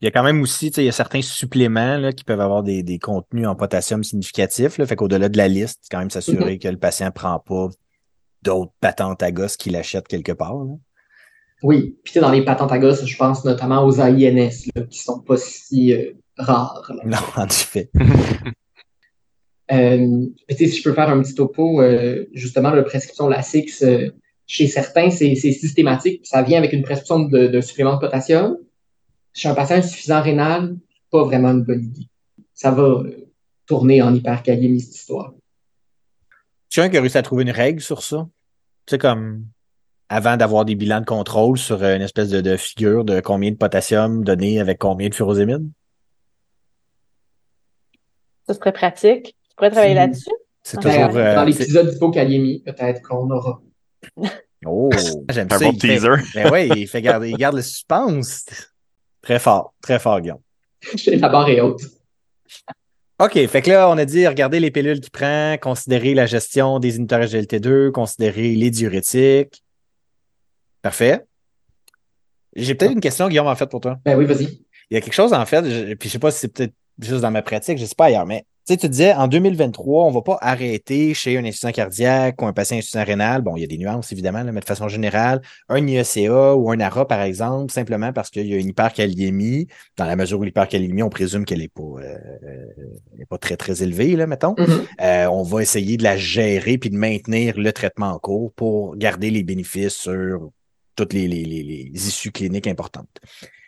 Il 0.00 0.04
y 0.04 0.08
a 0.08 0.10
quand 0.10 0.22
même 0.22 0.40
aussi, 0.42 0.70
tu 0.70 0.76
sais, 0.76 0.82
il 0.82 0.86
y 0.86 0.88
a 0.88 0.92
certains 0.92 1.22
suppléments 1.22 1.96
là, 1.96 2.12
qui 2.12 2.24
peuvent 2.24 2.40
avoir 2.40 2.62
des, 2.62 2.82
des 2.82 2.98
contenus 2.98 3.46
en 3.46 3.54
potassium 3.54 4.02
significatifs. 4.04 4.78
Là, 4.78 4.86
fait 4.86 4.96
qu'au-delà 4.96 5.28
de 5.28 5.36
la 5.36 5.48
liste, 5.48 5.84
quand 5.90 5.98
même 5.98 6.10
s'assurer 6.10 6.58
que 6.58 6.68
le 6.68 6.78
patient 6.78 7.10
prend 7.10 7.38
pas 7.38 7.68
d'autres 8.42 8.72
patentes 8.80 9.22
à 9.22 9.32
gosse 9.32 9.56
qu'il 9.56 9.76
achète 9.76 10.08
quelque 10.08 10.32
part. 10.32 10.64
là. 10.64 10.74
Oui, 11.62 11.98
puis 12.02 12.12
tu 12.12 12.14
sais, 12.14 12.20
dans 12.20 12.30
les 12.30 12.44
patentes 12.44 12.72
à 12.72 12.78
gosse, 12.78 13.04
je 13.04 13.16
pense 13.16 13.44
notamment 13.44 13.84
aux 13.84 14.00
AINS, 14.00 14.50
là, 14.74 14.82
qui 14.88 14.98
sont 14.98 15.20
pas 15.20 15.36
si 15.36 15.92
euh, 15.92 16.12
rares. 16.38 16.90
là. 16.96 17.02
Non, 17.04 17.18
en 17.36 17.46
effet. 17.46 17.90
Euh, 19.72 20.26
puis, 20.48 20.56
tu 20.56 20.64
sais, 20.64 20.66
si 20.66 20.78
je 20.78 20.82
peux 20.82 20.94
faire 20.94 21.08
un 21.08 21.22
petit 21.22 21.34
topo, 21.34 21.80
euh, 21.80 22.26
justement, 22.32 22.70
la 22.70 22.82
prescription 22.82 23.28
Lasix, 23.28 23.82
euh, 23.82 24.10
chez 24.46 24.66
certains, 24.66 25.10
c'est 25.10 25.36
c'est 25.36 25.52
systématique. 25.52 26.26
Ça 26.26 26.42
vient 26.42 26.58
avec 26.58 26.72
une 26.72 26.82
prescription 26.82 27.20
de, 27.20 27.46
de 27.46 27.60
supplément 27.60 27.94
de 27.94 28.00
potassium. 28.00 28.56
Chez 29.32 29.48
un 29.48 29.54
patient 29.54 29.76
insuffisant 29.76 30.22
rénal, 30.22 30.76
pas 31.10 31.24
vraiment 31.24 31.50
une 31.50 31.62
bonne 31.64 31.84
idée. 31.84 32.08
Ça 32.54 32.70
va 32.70 32.82
euh, 32.82 33.28
tourner 33.66 34.02
en 34.02 34.14
hyperkaliémie, 34.14 34.80
cette 34.80 34.96
histoire. 34.96 35.32
Tu 36.68 36.80
as 36.80 36.88
qui 36.88 36.96
a 36.96 37.00
réussi 37.00 37.18
à 37.18 37.22
trouver 37.22 37.42
une 37.44 37.50
règle 37.50 37.80
sur 37.80 38.02
ça? 38.02 38.28
Tu 38.86 38.92
sais, 38.92 38.98
comme 38.98 39.46
avant 40.08 40.36
d'avoir 40.36 40.64
des 40.64 40.74
bilans 40.74 41.00
de 41.00 41.04
contrôle 41.06 41.56
sur 41.58 41.82
euh, 41.82 41.96
une 41.96 42.02
espèce 42.02 42.28
de, 42.30 42.40
de 42.40 42.56
figure 42.56 43.04
de 43.04 43.20
combien 43.20 43.50
de 43.50 43.56
potassium 43.56 44.24
donné 44.24 44.60
avec 44.60 44.78
combien 44.78 45.08
de 45.08 45.14
furosémide? 45.14 45.68
Ça 48.46 48.54
serait 48.54 48.72
pratique. 48.72 49.36
Tu 49.48 49.54
pourrais 49.56 49.70
travailler 49.70 49.92
Si- 49.92 49.96
là-dessus? 49.96 50.30
C'est 50.62 50.76
toujours. 50.80 51.08
Ben, 51.08 51.16
euh, 51.16 51.34
dans 51.36 51.52
c'est- 51.52 51.58
l'épisode 51.60 51.90
d'hypokaliémie, 51.90 52.60
peut-être 52.64 53.02
qu'on 53.02 53.30
aura. 53.30 53.60
Oh, 54.66 54.90
j'aime 55.30 55.48
Un 55.50 55.58
ça. 55.58 55.64
bon 55.64 55.72
il 55.72 55.80
fait- 55.80 55.88
teaser. 55.94 56.08
Ben 56.34 56.50
ouais, 56.50 56.68
il 56.68 56.86
fait 56.88 57.02
garder, 57.02 57.30
il 57.30 57.36
garde 57.36 57.56
le 57.56 57.62
suspense. 57.62 58.44
Très 59.22 59.38
fort, 59.38 59.74
très 59.80 59.98
fort, 59.98 60.20
Guillaume. 60.20 60.40
La 61.06 61.28
barre 61.28 61.48
est 61.48 61.60
haute. 61.60 61.82
OK, 63.18 63.34
fait 63.46 63.62
que 63.62 63.70
là, 63.70 63.90
on 63.90 63.98
a 63.98 64.06
dit 64.06 64.26
regarder 64.26 64.60
les 64.60 64.70
pilules 64.70 65.00
qu'il 65.00 65.10
prend, 65.10 65.56
considérer 65.60 66.14
la 66.14 66.24
gestion 66.24 66.78
des 66.78 66.96
inhibiteurs 66.96 67.20
SGLT2, 67.20 67.90
considérer 67.90 68.54
les 68.54 68.70
diurétiques. 68.70 69.62
Parfait. 70.80 71.26
J'ai 72.56 72.74
peut-être 72.74 72.92
une 72.92 73.00
question, 73.00 73.28
Guillaume, 73.28 73.46
en 73.46 73.54
fait, 73.54 73.66
pour 73.66 73.80
toi. 73.80 73.98
Ben 74.04 74.16
oui, 74.16 74.24
vas-y. 74.24 74.64
Il 74.90 74.94
y 74.94 74.96
a 74.96 75.02
quelque 75.02 75.12
chose, 75.12 75.34
en 75.34 75.44
fait, 75.44 75.64
je, 75.68 75.94
puis 75.94 76.08
je 76.08 76.14
sais 76.14 76.18
pas 76.18 76.30
si 76.30 76.40
c'est 76.40 76.48
peut-être 76.48 76.72
juste 76.98 77.20
dans 77.20 77.30
ma 77.30 77.42
pratique, 77.42 77.78
je 77.78 77.84
sais 77.84 77.94
pas 77.94 78.06
ailleurs, 78.06 78.26
mais 78.26 78.44
sais, 78.72 78.76
tu 78.76 78.88
disais, 78.88 79.12
en 79.14 79.28
2023, 79.28 80.04
on 80.04 80.10
va 80.10 80.22
pas 80.22 80.38
arrêter 80.40 81.14
chez 81.14 81.36
un 81.36 81.44
insuffisant 81.44 81.72
cardiaque 81.72 82.40
ou 82.40 82.46
un 82.46 82.52
patient 82.52 82.76
insuffisant 82.76 83.04
rénal. 83.04 83.42
Bon, 83.42 83.56
il 83.56 83.60
y 83.60 83.64
a 83.64 83.66
des 83.66 83.78
nuances, 83.78 84.12
évidemment, 84.12 84.42
là, 84.42 84.52
mais 84.52 84.60
de 84.60 84.64
façon 84.64 84.88
générale, 84.88 85.40
un 85.68 85.86
IECA 85.86 86.54
ou 86.54 86.70
un 86.70 86.80
ARA, 86.80 87.06
par 87.08 87.22
exemple, 87.22 87.72
simplement 87.72 88.12
parce 88.12 88.30
qu'il 88.30 88.46
y 88.46 88.54
a 88.54 88.58
une 88.58 88.68
hyperkaliémie. 88.68 89.66
Dans 89.96 90.04
la 90.04 90.16
mesure 90.16 90.38
où 90.38 90.44
l'hyperkaliémie, 90.44 91.02
on 91.02 91.10
présume 91.10 91.44
qu'elle 91.44 91.62
est 91.62 91.68
pas, 91.68 91.82
euh, 91.82 92.18
elle 93.14 93.22
est 93.22 93.28
pas 93.28 93.38
très, 93.38 93.56
très 93.56 93.82
élevée, 93.82 94.16
là, 94.16 94.26
mettons. 94.26 94.54
Mhm. 94.56 94.86
Euh, 95.00 95.26
on 95.26 95.42
va 95.42 95.62
essayer 95.62 95.96
de 95.96 96.04
la 96.04 96.16
gérer 96.16 96.78
puis 96.78 96.90
de 96.90 96.96
maintenir 96.96 97.58
le 97.58 97.72
traitement 97.72 98.10
en 98.10 98.18
cours 98.18 98.52
pour 98.52 98.96
garder 98.96 99.30
les 99.30 99.42
bénéfices 99.42 99.94
sur 99.94 100.50
toutes 100.96 101.12
les, 101.12 101.26
les, 101.28 101.44
les, 101.44 101.62
les 101.62 102.08
issues 102.08 102.30
cliniques 102.30 102.66
importantes. 102.66 103.08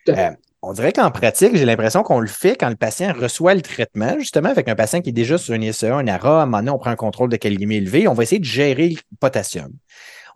Euh, 0.08 0.30
on 0.62 0.72
dirait 0.72 0.92
qu'en 0.92 1.10
pratique, 1.10 1.56
j'ai 1.56 1.64
l'impression 1.64 2.02
qu'on 2.04 2.20
le 2.20 2.28
fait 2.28 2.56
quand 2.56 2.68
le 2.68 2.76
patient 2.76 3.12
reçoit 3.12 3.54
le 3.54 3.62
traitement, 3.62 4.16
justement, 4.18 4.48
avec 4.48 4.68
un 4.68 4.76
patient 4.76 5.00
qui 5.00 5.10
est 5.10 5.12
déjà 5.12 5.36
sur 5.36 5.54
un 5.54 5.60
ISEA, 5.60 5.96
un 5.96 6.06
ARA, 6.06 6.40
à 6.40 6.42
un 6.42 6.46
moment 6.46 6.58
donné, 6.58 6.70
on 6.70 6.78
prend 6.78 6.90
un 6.90 6.96
contrôle 6.96 7.28
de 7.28 7.36
kaliémie 7.36 7.76
élevé, 7.76 8.06
on 8.06 8.14
va 8.14 8.22
essayer 8.22 8.38
de 8.38 8.44
gérer 8.44 8.90
le 8.90 8.96
potassium. 9.18 9.72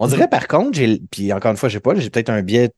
On 0.01 0.09
dirait 0.09 0.29
par 0.29 0.49
contre, 0.49 0.79
puis 1.11 1.33
encore 1.33 1.53
une 1.53 1.57
fois, 1.57 1.69
je 1.69 1.75
sais 1.75 1.81
pas, 1.81 1.95
j'ai 1.95 2.11
peut-être 2.11 2.29
un 2.29 2.43
biais 2.43 2.71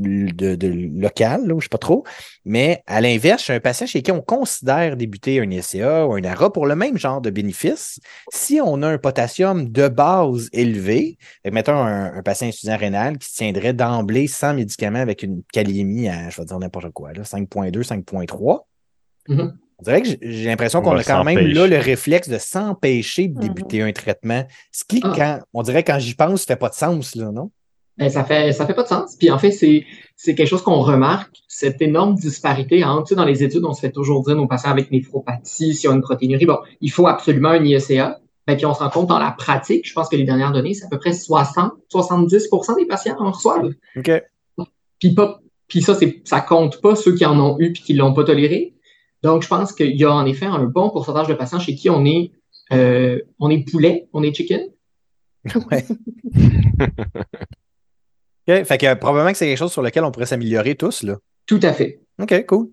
de, 0.00 0.54
de 0.54 0.68
local, 1.00 1.46
là, 1.46 1.54
je 1.58 1.64
sais 1.64 1.68
pas 1.68 1.78
trop, 1.78 2.04
mais 2.44 2.82
à 2.86 3.00
l'inverse, 3.00 3.42
chez 3.42 3.52
un 3.54 3.60
patient 3.60 3.86
chez 3.86 4.02
qui 4.02 4.10
on 4.12 4.20
considère 4.22 4.96
débuter 4.96 5.40
un 5.40 5.50
ICA 5.50 6.06
ou 6.06 6.14
un 6.14 6.24
ARA 6.24 6.52
pour 6.52 6.66
le 6.66 6.74
même 6.74 6.96
genre 6.98 7.20
de 7.20 7.30
bénéfice, 7.30 8.00
si 8.32 8.60
on 8.60 8.82
a 8.82 8.88
un 8.88 8.98
potassium 8.98 9.68
de 9.68 9.88
base 9.88 10.48
élevé, 10.52 11.18
mettons 11.50 11.74
un, 11.76 12.14
un 12.14 12.22
patient 12.22 12.48
insuffisant 12.48 12.76
rénal 12.76 13.18
qui 13.18 13.28
se 13.28 13.36
tiendrait 13.36 13.72
d'emblée 13.72 14.26
sans 14.26 14.54
médicament 14.54 14.98
avec 15.00 15.22
une 15.22 15.42
kaliémie 15.52 16.08
à, 16.08 16.30
je 16.30 16.40
vais 16.40 16.46
dire 16.46 16.58
n'importe 16.58 16.90
quoi, 16.92 17.12
là, 17.12 17.22
5.2, 17.24 17.82
5.3, 17.82 18.66
Mhm. 19.28 19.52
on 19.78 19.82
dirait 19.82 20.02
que 20.02 20.08
j'ai- 20.20 20.44
l'impression 20.46 20.80
On 20.80 20.82
qu'on 20.82 20.96
a 20.96 21.04
quand 21.04 21.24
même 21.24 21.38
là 21.38 21.66
le 21.66 21.76
réflexe 21.78 22.28
de 22.28 22.38
s'empêcher 22.38 23.28
de 23.28 23.34
Mhm. 23.34 23.40
débuter 23.48 23.82
un 23.82 23.92
traitement, 23.92 24.44
ce 24.72 24.84
qui, 24.84 25.00
Ah. 25.04 25.12
quand, 25.14 25.38
on 25.54 25.62
dirait 25.62 25.84
quand 25.84 25.98
j'y 25.98 26.14
pense, 26.14 26.44
fait 26.44 26.56
pas 26.56 26.68
de 26.70 26.74
sens, 26.74 27.14
là, 27.14 27.30
non? 27.30 27.50
Ben, 28.00 28.08
ça 28.08 28.24
fait 28.24 28.52
ça 28.54 28.66
fait 28.66 28.72
pas 28.72 28.82
de 28.82 28.88
sens. 28.88 29.14
Puis 29.16 29.30
en 29.30 29.38
fait, 29.38 29.50
c'est 29.50 29.84
c'est 30.16 30.34
quelque 30.34 30.48
chose 30.48 30.62
qu'on 30.62 30.80
remarque, 30.80 31.36
cette 31.48 31.82
énorme 31.82 32.14
disparité 32.14 32.82
entre, 32.82 33.04
tu 33.04 33.08
sais, 33.10 33.14
dans 33.14 33.26
les 33.26 33.44
études, 33.44 33.64
on 33.66 33.74
se 33.74 33.80
fait 33.80 33.92
toujours 33.92 34.24
dire 34.24 34.36
nos 34.36 34.46
patients 34.46 34.70
avec 34.70 34.90
néphropathie, 34.90 35.74
s'ils 35.74 35.90
ont 35.90 35.94
une 35.94 36.00
protéinurie, 36.00 36.46
bon, 36.46 36.58
il 36.80 36.90
faut 36.90 37.06
absolument 37.06 37.50
un 37.50 37.62
IECA. 37.62 38.18
Ben, 38.46 38.56
puis 38.56 38.64
on 38.64 38.72
se 38.72 38.80
rend 38.80 38.88
compte 38.88 39.06
dans 39.06 39.18
la 39.18 39.32
pratique, 39.32 39.86
je 39.86 39.92
pense 39.92 40.08
que 40.08 40.16
les 40.16 40.24
dernières 40.24 40.50
données, 40.50 40.72
c'est 40.72 40.86
à 40.86 40.88
peu 40.88 40.98
près 40.98 41.12
60, 41.12 41.72
70% 41.92 42.76
des 42.76 42.86
patients 42.86 43.16
en 43.18 43.30
reçoivent. 43.30 43.74
OK. 43.96 44.10
Puis, 44.98 45.14
pas, 45.14 45.40
puis 45.68 45.82
ça, 45.82 45.94
c'est, 45.94 46.22
ça 46.24 46.40
compte 46.40 46.80
pas 46.80 46.96
ceux 46.96 47.14
qui 47.14 47.26
en 47.26 47.38
ont 47.38 47.58
eu 47.58 47.72
puis 47.72 47.82
qui 47.82 47.92
l'ont 47.92 48.14
pas 48.14 48.24
toléré. 48.24 48.74
Donc, 49.22 49.42
je 49.42 49.48
pense 49.48 49.72
qu'il 49.72 49.94
y 49.96 50.04
a 50.04 50.12
en 50.12 50.24
effet 50.24 50.46
un 50.46 50.64
bon 50.64 50.88
pourcentage 50.88 51.28
de 51.28 51.34
patients 51.34 51.60
chez 51.60 51.74
qui 51.74 51.90
on 51.90 52.04
est, 52.06 52.32
euh, 52.72 53.20
on 53.38 53.50
est 53.50 53.70
poulet, 53.70 54.08
on 54.14 54.22
est 54.22 54.34
chicken. 54.34 54.62
Ouais. 55.70 55.84
Fait 58.64 58.78
que 58.78 58.94
probablement 58.94 59.32
que 59.32 59.38
c'est 59.38 59.46
quelque 59.46 59.58
chose 59.58 59.72
sur 59.72 59.82
lequel 59.82 60.04
on 60.04 60.10
pourrait 60.10 60.26
s'améliorer 60.26 60.74
tous, 60.74 61.02
là. 61.02 61.16
Tout 61.46 61.60
à 61.62 61.72
fait. 61.72 62.00
OK, 62.20 62.46
cool. 62.46 62.68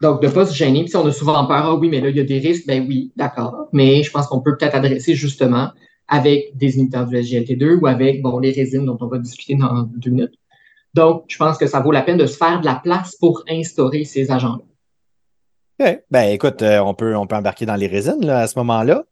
Donc, 0.00 0.22
de 0.22 0.28
pas 0.28 0.46
se 0.46 0.54
gêner. 0.54 0.80
Puis, 0.80 0.90
si 0.90 0.96
on 0.96 1.06
a 1.06 1.12
souvent 1.12 1.46
peur, 1.46 1.64
ah 1.64 1.74
oui, 1.74 1.88
mais 1.88 2.00
là, 2.00 2.08
il 2.08 2.16
y 2.16 2.20
a 2.20 2.24
des 2.24 2.38
risques. 2.38 2.66
Ben 2.66 2.84
oui, 2.86 3.12
d'accord. 3.16 3.68
Mais 3.72 4.02
je 4.02 4.10
pense 4.10 4.26
qu'on 4.26 4.40
peut 4.40 4.56
peut-être 4.56 4.74
adresser 4.74 5.14
justement 5.14 5.70
avec 6.06 6.56
des 6.56 6.76
inhibiteurs 6.76 7.06
du 7.06 7.16
SGLT2 7.16 7.80
ou 7.80 7.86
avec, 7.86 8.22
bon, 8.22 8.38
les 8.38 8.52
résines 8.52 8.84
dont 8.86 8.96
on 9.00 9.06
va 9.06 9.18
discuter 9.18 9.54
dans 9.54 9.82
deux 9.82 10.10
minutes. 10.10 10.34
Donc, 10.94 11.24
je 11.28 11.36
pense 11.36 11.58
que 11.58 11.66
ça 11.66 11.80
vaut 11.80 11.92
la 11.92 12.02
peine 12.02 12.16
de 12.16 12.26
se 12.26 12.36
faire 12.36 12.60
de 12.60 12.64
la 12.64 12.76
place 12.76 13.14
pour 13.16 13.42
instaurer 13.48 14.04
ces 14.04 14.30
agents-là. 14.30 14.64
OK. 15.80 16.00
Ben 16.10 16.30
écoute, 16.30 16.62
euh, 16.62 16.80
on, 16.80 16.94
peut, 16.94 17.14
on 17.14 17.26
peut 17.26 17.36
embarquer 17.36 17.66
dans 17.66 17.76
les 17.76 17.86
résines 17.86 18.24
là, 18.24 18.40
à 18.40 18.46
ce 18.46 18.58
moment-là. 18.58 19.04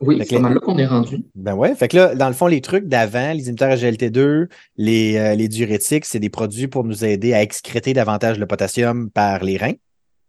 Oui, 0.00 0.18
c'est 0.26 0.36
pas 0.36 0.40
mal 0.40 0.54
là 0.54 0.60
qu'on 0.60 0.78
est 0.78 0.86
rendu. 0.86 1.24
Ben 1.34 1.54
ouais. 1.54 1.74
Fait 1.74 1.88
que 1.88 1.96
là, 1.96 2.14
dans 2.14 2.28
le 2.28 2.34
fond, 2.34 2.46
les 2.46 2.62
trucs 2.62 2.86
d'avant, 2.86 3.32
les 3.32 3.44
inhibiteurs 3.44 3.76
SGLT2, 3.76 4.48
les, 4.78 5.16
euh, 5.18 5.34
les 5.34 5.46
diurétiques, 5.46 6.06
c'est 6.06 6.18
des 6.18 6.30
produits 6.30 6.68
pour 6.68 6.84
nous 6.84 7.04
aider 7.04 7.34
à 7.34 7.42
excréter 7.42 7.92
davantage 7.92 8.38
le 8.38 8.46
potassium 8.46 9.10
par 9.10 9.44
les 9.44 9.58
reins. 9.58 9.74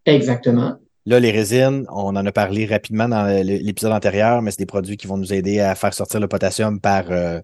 Exactement. 0.05 0.75
Là, 1.05 1.19
les 1.19 1.31
résines, 1.31 1.85
on 1.89 2.15
en 2.15 2.25
a 2.25 2.31
parlé 2.31 2.65
rapidement 2.65 3.07
dans 3.07 3.25
l'épisode 3.43 3.91
antérieur, 3.91 4.41
mais 4.41 4.51
c'est 4.51 4.59
des 4.59 4.65
produits 4.67 4.97
qui 4.97 5.07
vont 5.07 5.17
nous 5.17 5.33
aider 5.33 5.59
à 5.59 5.73
faire 5.73 5.93
sortir 5.93 6.19
le 6.19 6.27
potassium 6.27 6.79
par 6.79 7.09
euh, 7.09 7.39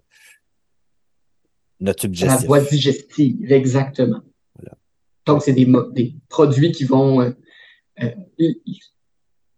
notre 1.80 2.00
tube 2.00 2.12
La 2.12 2.26
digestif. 2.26 2.46
voie 2.46 2.60
digestive, 2.60 3.52
exactement. 3.52 4.20
Voilà. 4.54 4.76
Donc, 5.26 5.42
c'est 5.42 5.52
des, 5.54 5.66
produits 6.28 6.70
qui 6.70 6.84
vont, 6.84 7.20
euh, 7.20 7.32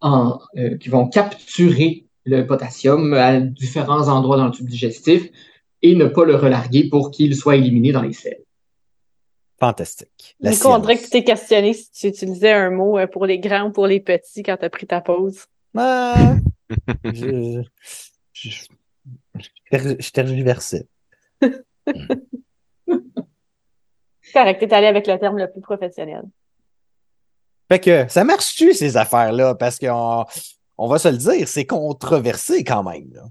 en, 0.00 0.38
euh, 0.56 0.78
qui 0.78 0.88
vont 0.88 1.08
capturer 1.08 2.06
le 2.24 2.46
potassium 2.46 3.14
à 3.14 3.40
différents 3.40 4.08
endroits 4.08 4.36
dans 4.36 4.46
le 4.46 4.52
tube 4.52 4.68
digestif 4.68 5.28
et 5.82 5.94
ne 5.94 6.06
pas 6.06 6.24
le 6.24 6.36
relarguer 6.36 6.88
pour 6.88 7.10
qu'il 7.10 7.34
soit 7.34 7.56
éliminé 7.56 7.92
dans 7.92 8.02
les 8.02 8.12
selles. 8.12 8.44
Fantastique. 9.58 10.36
La 10.40 10.50
Nico, 10.50 10.68
on 10.68 10.78
dirait 10.78 10.96
que 10.96 11.04
tu 11.04 11.10
t'es 11.10 11.24
questionné 11.24 11.74
si 11.74 11.90
tu 11.90 12.06
utilisais 12.08 12.52
un 12.52 12.70
mot 12.70 12.98
euh, 12.98 13.06
pour 13.06 13.26
les 13.26 13.38
grands 13.38 13.68
ou 13.68 13.72
pour 13.72 13.86
les 13.86 14.00
petits 14.00 14.42
quand 14.42 14.56
tu 14.56 14.64
as 14.64 14.70
pris 14.70 14.86
ta 14.86 15.00
pause. 15.00 15.46
Ah, 15.76 16.36
je, 17.04 17.62
je, 18.32 18.48
je, 18.48 19.96
je 19.98 20.10
tergiversais. 20.10 20.86
Correct, 24.32 24.58
t'es 24.60 24.72
allé 24.72 24.86
avec 24.86 25.06
le 25.06 25.18
terme 25.18 25.38
le 25.38 25.50
plus 25.50 25.60
professionnel. 25.60 26.22
Fait 27.68 27.78
que 27.78 28.08
ça 28.08 28.24
marche-tu, 28.24 28.72
ces 28.72 28.96
affaires-là? 28.96 29.54
Parce 29.54 29.78
qu'on 29.78 30.24
on 30.82 30.88
va 30.88 30.98
se 30.98 31.08
le 31.08 31.16
dire, 31.18 31.46
c'est 31.46 31.66
controversé 31.66 32.64
quand 32.64 32.82
même. 32.82 33.10
là. 33.12 33.22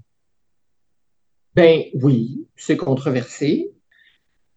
Ben 1.54 1.82
oui, 1.94 2.46
c'est 2.56 2.76
controversé. 2.76 3.72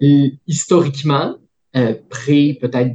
Euh, 0.01 0.27
historiquement, 0.47 1.35
euh, 1.75 1.95
pré 2.09 2.57
peut-être 2.61 2.91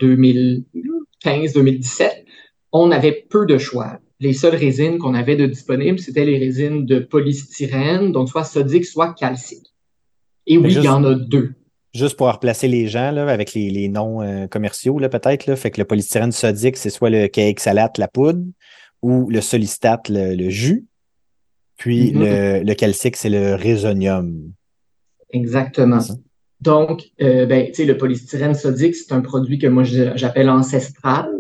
2015-2017, 1.25 2.25
on 2.73 2.91
avait 2.91 3.27
peu 3.29 3.47
de 3.47 3.59
choix. 3.59 3.99
Les 4.21 4.33
seules 4.33 4.55
résines 4.57 4.99
qu'on 4.99 5.15
avait 5.15 5.37
de 5.37 5.47
disponibles, 5.47 5.99
c'était 5.99 6.25
les 6.25 6.39
résines 6.39 6.87
de 6.87 6.99
polystyrène, 7.01 8.13
donc 8.13 8.29
soit 8.29 8.45
sodique, 8.45 8.85
soit 8.85 9.15
calcique. 9.15 9.67
Et 10.47 10.59
oui, 10.59 10.71
juste- 10.71 10.83
il 10.83 10.87
y 10.87 10.89
en 10.89 11.05
a 11.05 11.15
deux. 11.15 11.55
Juste 11.95 12.17
pour 12.17 12.31
replacer 12.31 12.69
les 12.69 12.87
gens 12.87 13.11
là, 13.13 13.27
avec 13.29 13.55
les, 13.55 13.71
les 13.71 13.89
noms 13.89 14.21
euh, 14.23 14.47
commerciaux, 14.47 14.99
peut-être. 14.99 15.55
Fait 15.55 15.71
que 15.71 15.81
le 15.81 15.87
polystyrène 15.87 16.33
sodique, 16.33 16.77
c'est 16.77 16.91
soit 16.91 17.11
le 17.11 17.29
salate, 17.57 17.97
la 17.99 18.09
poudre, 18.09 18.43
ou 19.03 19.31
le 19.31 19.41
solistate, 19.41 20.09
le, 20.09 20.35
le 20.35 20.51
jus. 20.51 20.87
Puis 21.77 22.13
Mhm. 22.13 22.21
le, 22.25 22.63
le 22.65 22.75
calcique, 22.75 23.17
c'est 23.17 23.31
le 23.31 23.55
résonium. 23.55 24.53
Exactement. 25.31 26.01
Donc, 26.61 27.05
euh, 27.21 27.47
ben, 27.47 27.67
tu 27.69 27.75
sais, 27.75 27.85
le 27.85 27.97
polystyrène 27.97 28.55
sodique, 28.55 28.97
c'est 28.97 29.13
un 29.13 29.21
produit 29.21 29.59
que 29.59 29.69
moi 29.69 29.85
j'appelle 29.85 30.51
ancestral. 30.51 31.31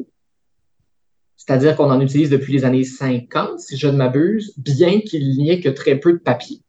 C'est-à-dire 1.36 1.76
qu'on 1.76 1.90
en 1.90 2.00
utilise 2.00 2.30
depuis 2.30 2.52
les 2.52 2.64
années 2.64 2.84
50, 2.84 3.58
si 3.58 3.76
je 3.76 3.88
ne 3.88 3.96
m'abuse, 3.96 4.52
bien 4.58 5.00
qu'il 5.00 5.28
n'y 5.36 5.50
ait 5.50 5.60
que 5.60 5.68
très 5.70 5.96
peu 5.98 6.12
de 6.12 6.18
papier. 6.18 6.60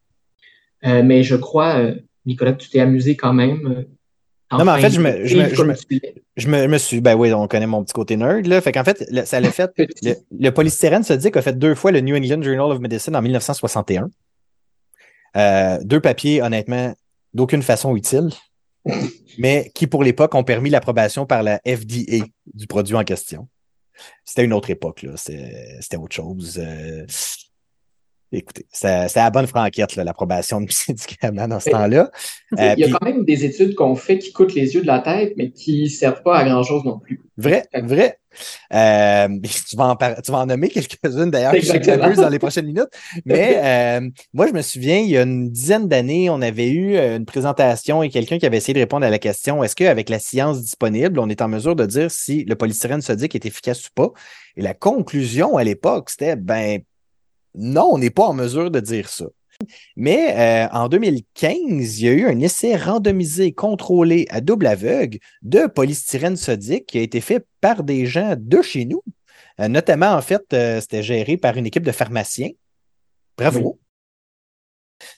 Euh, 0.85 1.03
mais 1.03 1.21
je 1.23 1.35
crois, 1.35 1.75
euh, 1.79 1.95
Nicolas, 2.25 2.53
que 2.53 2.63
tu 2.63 2.69
t'es 2.69 2.79
amusé 2.79 3.15
quand 3.17 3.33
même. 3.33 3.67
euh, 3.67 3.83
Non, 4.57 4.65
mais 4.65 4.71
en 4.71 4.77
fait, 4.77 4.89
je 4.89 5.01
me- 5.01 5.25
je 5.25 5.37
me- 5.37 5.53
je 5.53 5.63
me- 5.63 5.75
Je 6.39 6.47
me, 6.47 6.77
suis, 6.77 7.01
ben 7.01 7.15
oui, 7.15 7.33
on 7.33 7.47
connaît 7.47 7.67
mon 7.67 7.83
petit 7.83 7.93
côté 7.93 8.17
nerd, 8.17 8.45
là. 8.47 8.61
Fait 8.61 8.71
qu'en 8.71 8.83
fait, 8.83 9.05
le- 9.11 9.25
ça 9.25 9.39
l'a 9.39 9.51
fait. 9.51 9.71
Le, 10.01 10.15
le 10.31 10.49
polystyrène 10.51 11.03
sodique 11.03 11.37
a 11.37 11.41
fait 11.41 11.57
deux 11.57 11.75
fois 11.75 11.91
le 11.91 12.01
New 12.01 12.15
England 12.15 12.41
Journal 12.41 12.71
of 12.71 12.79
Medicine 12.79 13.15
en 13.15 13.21
1961. 13.21 14.09
Euh, 15.37 15.77
deux 15.83 15.99
papiers, 15.99 16.41
honnêtement, 16.41 16.93
d'aucune 17.33 17.61
façon 17.61 17.95
utile, 17.95 18.29
mais 19.37 19.71
qui, 19.75 19.85
pour 19.87 20.03
l'époque, 20.03 20.33
ont 20.35 20.43
permis 20.43 20.69
l'approbation 20.69 21.25
par 21.25 21.43
la 21.43 21.59
FDA 21.67 22.25
du 22.53 22.67
produit 22.67 22.95
en 22.95 23.03
question. 23.03 23.47
C'était 24.25 24.45
une 24.45 24.53
autre 24.53 24.69
époque, 24.69 25.03
là. 25.03 25.11
C'était 25.17 25.97
autre 25.97 26.15
chose. 26.15 26.57
Euh, 26.63 27.05
écoutez, 28.31 28.65
c'était 28.71 29.09
la 29.15 29.29
bonne 29.29 29.47
franquette, 29.47 29.95
l'approbation 29.95 30.61
de 30.61 30.67
médicaments 30.87 31.47
dans 31.47 31.59
ce 31.59 31.69
temps-là. 31.69 32.11
Euh, 32.57 32.73
Il 32.75 32.79
y 32.79 32.83
a 32.83 32.87
puis- 32.87 32.95
quand 32.99 33.05
même 33.05 33.25
des 33.25 33.45
études 33.45 33.75
qu'on 33.75 33.93
fait 33.93 34.17
qui 34.17 34.31
coûtent 34.31 34.55
les 34.55 34.73
yeux 34.73 34.81
de 34.81 34.87
la 34.87 34.97
tête, 35.01 35.33
mais 35.37 35.51
qui 35.51 35.87
servent 35.87 36.23
pas 36.23 36.35
à 36.35 36.43
grand-chose 36.43 36.83
non 36.83 36.97
plus. 36.97 37.21
Vrai, 37.37 37.63
vrai. 37.83 38.17
Euh, 38.73 39.27
tu, 39.69 39.75
vas 39.75 39.89
en 39.89 39.95
tu 39.95 40.31
vas 40.31 40.39
en 40.39 40.45
nommer 40.45 40.69
quelques-unes 40.69 41.29
d'ailleurs, 41.29 41.53
que 41.53 42.15
dans 42.15 42.29
les 42.29 42.39
prochaines 42.39 42.65
minutes. 42.65 42.89
Mais 43.25 43.59
euh, 43.63 44.09
moi, 44.33 44.47
je 44.47 44.53
me 44.53 44.63
souviens, 44.63 44.97
il 44.97 45.09
y 45.09 45.17
a 45.17 45.21
une 45.21 45.51
dizaine 45.51 45.87
d'années, 45.87 46.29
on 46.29 46.41
avait 46.41 46.69
eu 46.69 46.95
euh, 46.95 47.17
une 47.17 47.25
présentation 47.25 48.01
et 48.01 48.09
quelqu'un 48.09 48.39
qui 48.39 48.45
avait 48.45 48.57
essayé 48.57 48.73
de 48.73 48.79
répondre 48.79 49.05
à 49.05 49.09
la 49.09 49.19
question 49.19 49.63
est-ce 49.63 49.75
qu'avec 49.75 50.09
la 50.09 50.19
science 50.19 50.61
disponible, 50.61 51.19
on 51.19 51.29
est 51.29 51.41
en 51.41 51.47
mesure 51.47 51.75
de 51.75 51.85
dire 51.85 52.09
si 52.09 52.45
le 52.45 52.55
polystyrène 52.55 53.01
sodique 53.01 53.35
est 53.35 53.45
efficace 53.45 53.85
ou 53.87 53.91
pas? 53.93 54.11
Et 54.57 54.61
la 54.61 54.73
conclusion 54.73 55.57
à 55.57 55.63
l'époque, 55.63 56.09
c'était 56.09 56.35
ben 56.35 56.79
non, 57.55 57.89
on 57.93 57.97
n'est 57.97 58.09
pas 58.09 58.25
en 58.27 58.33
mesure 58.33 58.71
de 58.71 58.79
dire 58.79 59.09
ça. 59.09 59.25
Mais 59.97 60.35
euh, 60.37 60.69
en 60.71 60.87
2015, 60.87 61.99
il 61.99 62.05
y 62.05 62.07
a 62.07 62.11
eu 62.13 62.25
un 62.27 62.39
essai 62.39 62.77
randomisé, 62.77 63.51
contrôlé 63.51 64.25
à 64.29 64.39
double 64.39 64.67
aveugle 64.67 65.19
de 65.41 65.67
polystyrène 65.67 66.37
sodique 66.37 66.85
qui 66.85 66.97
a 66.97 67.01
été 67.01 67.19
fait 67.19 67.45
par 67.59 67.83
des 67.83 68.05
gens 68.05 68.35
de 68.37 68.61
chez 68.61 68.85
nous. 68.85 69.03
Euh, 69.59 69.67
notamment, 69.67 70.13
en 70.13 70.21
fait, 70.21 70.43
euh, 70.53 70.79
c'était 70.79 71.03
géré 71.03 71.35
par 71.35 71.57
une 71.57 71.65
équipe 71.65 71.83
de 71.83 71.91
pharmaciens. 71.91 72.51
Bravo. 73.37 73.79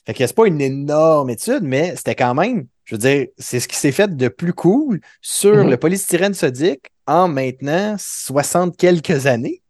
Fait 0.06 0.14
que 0.14 0.26
c'est 0.26 0.34
pas 0.34 0.46
une 0.46 0.60
énorme 0.60 1.30
étude, 1.30 1.62
mais 1.62 1.94
c'était 1.96 2.14
quand 2.14 2.34
même, 2.34 2.66
je 2.84 2.94
veux 2.96 2.98
dire, 3.00 3.26
c'est 3.38 3.60
ce 3.60 3.68
qui 3.68 3.76
s'est 3.76 3.92
fait 3.92 4.16
de 4.16 4.28
plus 4.28 4.52
cool 4.52 5.00
sur 5.20 5.56
Mhm. 5.56 5.70
le 5.70 5.76
polystyrène 5.76 6.34
sodique 6.34 6.90
en 7.06 7.28
maintenant 7.28 7.96
60 7.98 8.76
quelques 8.76 9.26
années. 9.26 9.62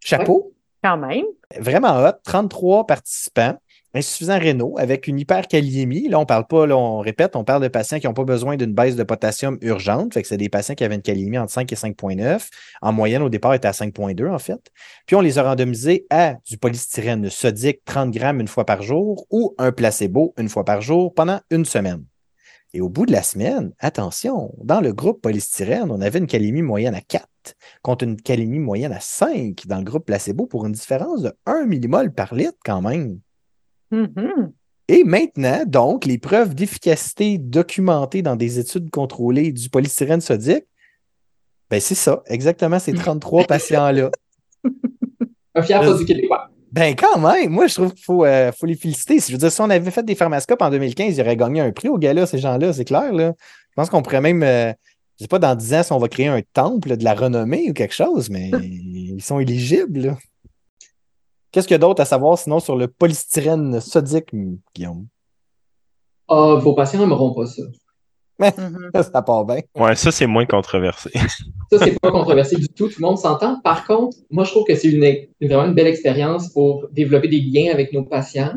Chapeau 0.00 0.52
Quand 0.82 0.96
même. 0.96 1.24
vraiment 1.58 2.04
hot, 2.04 2.12
33 2.24 2.86
participants, 2.86 3.58
insuffisant 3.94 4.38
rénaux 4.38 4.76
avec 4.78 5.06
une 5.08 5.18
hyperkaliémie. 5.18 6.08
Là, 6.08 6.20
on 6.20 6.26
parle 6.26 6.46
pas, 6.46 6.66
là, 6.66 6.76
on 6.76 7.00
répète, 7.00 7.36
on 7.36 7.44
parle 7.44 7.62
de 7.62 7.68
patients 7.68 7.98
qui 7.98 8.06
n'ont 8.06 8.14
pas 8.14 8.24
besoin 8.24 8.56
d'une 8.56 8.74
baisse 8.74 8.96
de 8.96 9.02
potassium 9.02 9.58
urgente. 9.60 10.16
C'est 10.22 10.36
des 10.36 10.48
patients 10.48 10.74
qui 10.74 10.84
avaient 10.84 10.94
une 10.94 11.02
kaliémie 11.02 11.38
entre 11.38 11.52
5 11.52 11.72
et 11.72 11.76
5,9. 11.76 12.48
En 12.82 12.92
moyenne, 12.92 13.22
au 13.22 13.28
départ, 13.28 13.54
était 13.54 13.68
à 13.68 13.72
5,2 13.72 14.28
en 14.30 14.38
fait. 14.38 14.60
Puis 15.06 15.16
on 15.16 15.20
les 15.20 15.38
a 15.38 15.42
randomisés 15.42 16.06
à 16.10 16.34
du 16.46 16.58
polystyrène 16.58 17.28
sodique 17.30 17.84
30 17.84 18.10
grammes 18.10 18.40
une 18.40 18.48
fois 18.48 18.64
par 18.64 18.82
jour 18.82 19.26
ou 19.30 19.54
un 19.58 19.72
placebo 19.72 20.34
une 20.38 20.48
fois 20.48 20.64
par 20.64 20.80
jour 20.80 21.12
pendant 21.14 21.40
une 21.50 21.64
semaine. 21.64 22.04
Et 22.74 22.80
au 22.80 22.88
bout 22.88 23.06
de 23.06 23.12
la 23.12 23.22
semaine, 23.22 23.72
attention, 23.78 24.54
dans 24.62 24.80
le 24.80 24.92
groupe 24.92 25.22
polystyrène, 25.22 25.90
on 25.90 26.00
avait 26.00 26.18
une 26.18 26.26
calémie 26.26 26.62
moyenne 26.62 26.94
à 26.94 27.00
4 27.00 27.26
contre 27.82 28.04
une 28.04 28.20
calémie 28.20 28.58
moyenne 28.58 28.92
à 28.92 29.00
5 29.00 29.66
dans 29.66 29.78
le 29.78 29.84
groupe 29.84 30.04
placebo 30.04 30.46
pour 30.46 30.66
une 30.66 30.72
différence 30.72 31.22
de 31.22 31.32
1 31.46 31.64
millimol 31.64 32.12
par 32.12 32.34
litre 32.34 32.58
quand 32.64 32.82
même. 32.82 33.20
Mhm. 33.90 34.52
Et 34.88 35.04
maintenant, 35.04 35.64
donc, 35.66 36.04
les 36.04 36.18
preuves 36.18 36.54
d'efficacité 36.54 37.38
documentées 37.38 38.22
dans 38.22 38.36
des 38.36 38.58
études 38.58 38.90
contrôlées 38.90 39.52
du 39.52 39.68
polystyrène 39.68 40.20
sodique, 40.20 40.64
ben 41.70 41.80
c'est 41.80 41.94
ça, 41.94 42.22
exactement 42.26 42.78
ces 42.78 42.94
33 42.94 43.44
patients-là. 43.44 44.10
Un 45.54 45.62
fier 45.62 45.82
Euh, 45.82 45.86
produit 45.86 46.06
québécois. 46.06 46.50
Ben 46.70 46.94
quand 46.94 47.18
même, 47.18 47.50
moi 47.50 47.66
je 47.66 47.74
trouve 47.74 47.94
qu'il 47.94 48.04
faut, 48.04 48.24
euh, 48.24 48.52
faut 48.52 48.66
les 48.66 48.74
féliciter. 48.74 49.18
Je 49.20 49.32
veux 49.32 49.38
dire, 49.38 49.50
si 49.50 49.60
on 49.60 49.70
avait 49.70 49.90
fait 49.90 50.02
des 50.02 50.14
pharmascopes 50.14 50.60
en 50.60 50.70
2015, 50.70 51.16
ils 51.16 51.20
auraient 51.20 51.36
gagné 51.36 51.60
un 51.60 51.72
prix 51.72 51.88
au 51.88 51.96
gars-là, 51.98 52.26
ces 52.26 52.38
gens-là, 52.38 52.72
c'est 52.72 52.84
clair. 52.84 53.12
Là. 53.12 53.32
Je 53.70 53.74
pense 53.74 53.88
qu'on 53.88 54.02
pourrait 54.02 54.20
même, 54.20 54.42
euh, 54.42 54.72
je 55.18 55.24
sais 55.24 55.28
pas, 55.28 55.38
dans 55.38 55.54
10 55.54 55.74
ans, 55.74 55.82
si 55.82 55.92
on 55.92 55.98
va 55.98 56.08
créer 56.08 56.26
un 56.26 56.42
temple 56.52 56.96
de 56.96 57.04
la 57.04 57.14
renommée 57.14 57.70
ou 57.70 57.72
quelque 57.72 57.94
chose, 57.94 58.28
mais 58.28 58.50
ils 58.62 59.22
sont 59.22 59.38
éligibles. 59.38 60.16
Qu'est-ce 61.50 61.66
qu'il 61.66 61.74
y 61.74 61.76
a 61.76 61.78
d'autre 61.78 62.02
à 62.02 62.04
savoir 62.04 62.38
sinon 62.38 62.60
sur 62.60 62.76
le 62.76 62.88
polystyrène 62.88 63.80
sodique, 63.80 64.28
Guillaume? 64.74 65.06
Ah, 66.28 66.58
vos 66.60 66.74
patients 66.74 67.00
n'aimeront 67.00 67.34
pas 67.34 67.46
ça. 67.46 67.62
Mhm. 68.38 68.90
ça 68.94 69.22
part 69.22 69.44
bien. 69.44 69.60
Ouais, 69.76 69.96
ça, 69.96 70.10
c'est 70.12 70.26
moins 70.26 70.46
controversé. 70.46 71.10
Ça, 71.70 71.78
c'est 71.80 72.00
pas 72.00 72.10
controversé 72.10 72.56
du 72.56 72.66
tout, 72.68 72.88
tout 72.88 72.94
le 72.98 73.06
monde 73.06 73.18
s'entend. 73.18 73.60
Par 73.60 73.86
contre, 73.86 74.16
moi, 74.30 74.44
je 74.44 74.52
trouve 74.52 74.64
que 74.64 74.74
c'est 74.74 74.88
une, 74.88 75.04
une- 75.40 75.48
vraiment 75.48 75.66
une 75.66 75.74
belle 75.74 75.86
expérience 75.88 76.48
pour 76.50 76.88
développer 76.92 77.28
des 77.28 77.40
liens 77.40 77.70
avec 77.72 77.92
nos 77.92 78.04
patients. 78.04 78.54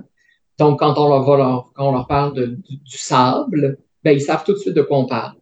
Donc, 0.58 0.80
quand 0.80 0.98
on 0.98 1.10
leur, 1.10 1.24
va 1.24 1.36
leur, 1.38 1.72
quand 1.74 1.90
on 1.90 1.92
leur 1.92 2.08
parle 2.08 2.34
de- 2.36 2.46
du, 2.46 2.78
du 2.78 2.98
sable, 2.98 3.80
ben, 4.04 4.12
ils 4.12 4.22
savent 4.22 4.46
tout 4.46 4.54
de 4.54 4.58
suite 4.60 4.76
de 4.76 4.82
quoi 4.82 4.98
on 4.98 5.08
parle. 5.08 5.34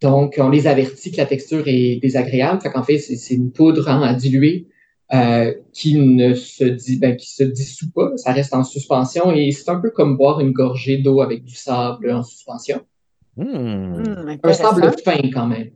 Donc, 0.00 0.36
on 0.38 0.48
les 0.48 0.66
avertit 0.66 1.10
que 1.10 1.16
la 1.18 1.26
texture 1.26 1.64
est 1.66 1.96
désagréable. 2.00 2.60
Fait 2.62 2.70
qu'en 2.70 2.82
fait, 2.82 2.98
c'est 2.98 3.16
c'est 3.16 3.34
une 3.34 3.50
poudre 3.52 3.88
hein, 3.88 4.02
à 4.02 4.14
diluer 4.14 4.66
euh, 5.12 5.52
qui 5.72 5.96
ne 5.98 6.34
se 6.34 6.64
dit, 6.64 6.98
ben, 6.98 7.16
qui 7.16 7.30
se 7.34 7.42
dissout 7.44 7.90
pas. 7.92 8.16
Ça 8.16 8.32
reste 8.32 8.54
en 8.54 8.64
suspension 8.64 9.30
et 9.32 9.50
c'est 9.52 9.68
un 9.70 9.78
peu 9.78 9.90
comme 9.90 10.16
boire 10.16 10.40
une 10.40 10.52
gorgée 10.52 10.98
d'eau 10.98 11.20
avec 11.22 11.44
du 11.44 11.54
sable 11.54 12.10
en 12.12 12.22
suspension. 12.22 12.80
Hmm. 13.36 14.02
Hmm, 14.02 14.38
Un 14.42 14.52
sable 14.52 14.94
fin 15.04 15.18
quand 15.32 15.46
même. 15.46 15.70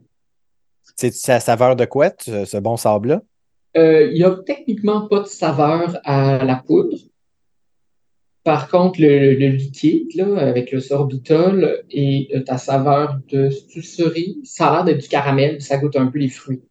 C'est 0.95 1.13
sa 1.13 1.39
saveur 1.39 1.75
de 1.75 1.85
quoi, 1.85 2.11
ce, 2.19 2.45
ce 2.45 2.57
bon 2.57 2.75
sable-là? 2.77 3.21
Euh, 3.77 4.09
il 4.11 4.15
n'y 4.15 4.23
a 4.23 4.35
techniquement 4.45 5.07
pas 5.07 5.19
de 5.21 5.27
saveur 5.27 5.99
à 6.03 6.43
la 6.43 6.55
poudre. 6.57 6.97
Par 8.43 8.69
contre, 8.69 8.99
le, 8.99 9.35
le 9.35 9.47
liquide, 9.49 10.13
là, 10.15 10.39
avec 10.39 10.71
le 10.71 10.79
sorbitol 10.79 11.83
et 11.91 12.29
euh, 12.35 12.41
ta 12.41 12.57
saveur 12.57 13.19
de 13.29 13.51
c'est-tu 13.51 13.83
cerise, 13.83 14.37
ça 14.43 14.67
a 14.67 14.71
l'air 14.73 14.83
d'être 14.85 15.01
du 15.01 15.07
caramel, 15.07 15.61
ça 15.61 15.77
goûte 15.77 15.95
un 15.95 16.07
peu 16.07 16.17
les 16.17 16.29
fruits. 16.29 16.63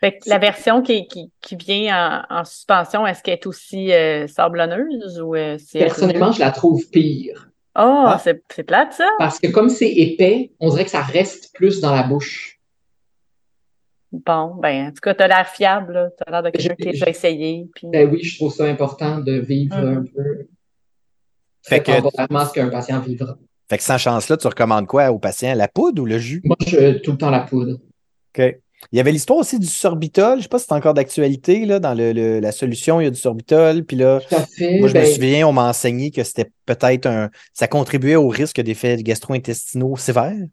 Fait 0.00 0.16
que 0.16 0.28
la 0.28 0.38
version 0.38 0.80
qui, 0.80 1.06
qui, 1.06 1.30
qui 1.40 1.56
vient 1.56 2.24
en, 2.30 2.40
en 2.40 2.44
suspension, 2.44 3.06
est-ce 3.06 3.22
qu'elle 3.22 3.34
est 3.34 3.46
aussi 3.46 3.92
euh, 3.92 4.26
sablonneuse 4.26 5.20
ou 5.20 5.34
euh, 5.34 5.58
personnellement, 5.72 6.32
je 6.32 6.40
la 6.40 6.50
trouve 6.52 6.88
pire. 6.90 7.50
Oh, 7.78 8.04
Ah. 8.08 8.20
c'est 8.22 8.42
c'est 8.52 8.64
plate 8.64 8.92
ça? 8.92 9.08
Parce 9.18 9.38
que 9.38 9.46
comme 9.48 9.68
c'est 9.68 9.88
épais, 9.90 10.52
on 10.60 10.68
dirait 10.70 10.84
que 10.84 10.90
ça 10.90 11.00
reste 11.02 11.54
plus 11.54 11.80
dans 11.80 11.94
la 11.94 12.02
bouche. 12.02 12.58
Bon, 14.10 14.54
ben 14.56 14.86
en 14.86 14.90
tout 14.90 15.00
cas, 15.02 15.14
t'as 15.14 15.28
l'air 15.28 15.46
fiable, 15.48 15.92
là. 15.92 16.08
T'as 16.16 16.30
l'air 16.30 16.42
de 16.42 16.50
quelqu'un 16.50 16.74
qui 16.74 16.88
a 16.88 16.92
déjà 16.92 17.08
essayé. 17.08 17.68
Puis... 17.74 17.88
Ben 17.92 18.08
oui, 18.10 18.22
je 18.24 18.36
trouve 18.38 18.52
ça 18.52 18.64
important 18.64 19.18
de 19.18 19.32
vivre 19.38 19.76
Mhm. 19.78 19.98
un 19.98 20.04
peu 20.04 20.48
Fait 21.62 21.82
que- 21.82 21.92
ce 21.92 22.52
qu'un 22.54 22.68
patient 22.70 23.00
vivra. 23.00 23.36
Fait 23.68 23.76
que 23.76 23.82
sans 23.84 23.98
chance-là, 23.98 24.38
tu 24.38 24.46
recommandes 24.46 24.86
quoi 24.86 25.10
aux 25.12 25.18
patients? 25.18 25.54
La 25.54 25.68
poudre 25.68 26.02
ou 26.02 26.06
le 26.06 26.18
jus? 26.18 26.40
Moi, 26.44 26.56
je 26.66 26.98
tout 27.00 27.12
le 27.12 27.18
temps 27.18 27.30
la 27.30 27.40
poudre. 27.40 27.78
OK. 28.34 28.56
Il 28.92 28.96
y 28.96 29.00
avait 29.00 29.12
l'histoire 29.12 29.40
aussi 29.40 29.58
du 29.58 29.66
sorbitol. 29.66 30.34
Je 30.34 30.36
ne 30.36 30.42
sais 30.42 30.48
pas 30.48 30.58
si 30.58 30.66
c'est 30.68 30.74
encore 30.74 30.94
d'actualité. 30.94 31.66
Là, 31.66 31.78
dans 31.80 31.94
le, 31.94 32.12
le- 32.12 32.40
la 32.40 32.52
solution, 32.52 33.00
il 33.00 33.04
y 33.04 33.06
a 33.06 33.10
du 33.10 33.18
sorbitol. 33.18 33.84
Puis 33.84 33.96
là, 33.96 34.20
fait. 34.20 34.78
moi, 34.78 34.88
je 34.88 34.94
me 34.94 35.00
Ben, 35.00 35.06
souviens, 35.14 35.48
on 35.48 35.52
m'a 35.52 35.68
enseigné 35.68 36.10
que 36.10 36.22
c'était 36.24 36.50
peut-être 36.64 37.06
un. 37.06 37.30
Ça 37.52 37.66
contribuait 37.66 38.16
au 38.16 38.28
risque 38.28 38.60
d'effets 38.60 38.96
gastro-intestinaux 39.02 39.96
sévères. 39.96 40.46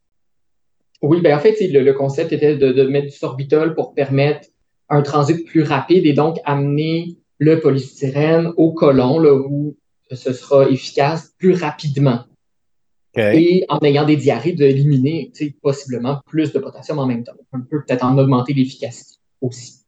Oui, 1.02 1.22
ben 1.22 1.38
en 1.38 1.40
fait, 1.40 1.56
le, 1.62 1.82
le 1.82 1.94
concept 1.94 2.32
était 2.34 2.58
de, 2.58 2.72
de 2.72 2.84
mettre 2.84 3.08
du 3.08 3.16
sorbitol 3.16 3.76
pour 3.76 3.94
permettre 3.94 4.48
un 4.90 5.02
transit 5.02 5.46
plus 5.46 5.64
rapide 5.64 6.06
et 6.06 6.14
donc 6.14 6.38
amener 6.46 7.18
le 7.38 7.60
polystyrène 7.60 8.52
au 8.58 8.74
côlon, 8.74 9.20
là, 9.20 9.34
où 9.34 9.76
ce 10.12 10.34
sera 10.34 10.70
efficace 10.70 11.34
plus 11.38 11.54
rapidement. 11.54 12.22
Et 13.17 13.65
en 13.69 13.80
ayant 13.80 14.06
des 14.06 14.17
diarrhées, 14.17 14.54
d'éliminer 14.54 15.32
possiblement 15.62 16.19
plus 16.25 16.51
de 16.51 16.60
potassium 16.60 16.99
en 16.99 17.06
même 17.06 17.23
temps. 17.23 17.34
On 17.54 17.62
peut 17.62 17.84
peut-être 17.86 18.04
en 18.04 18.17
augmenter 18.17 18.54
l'efficacité 18.54 19.19
aussi. 19.41 19.86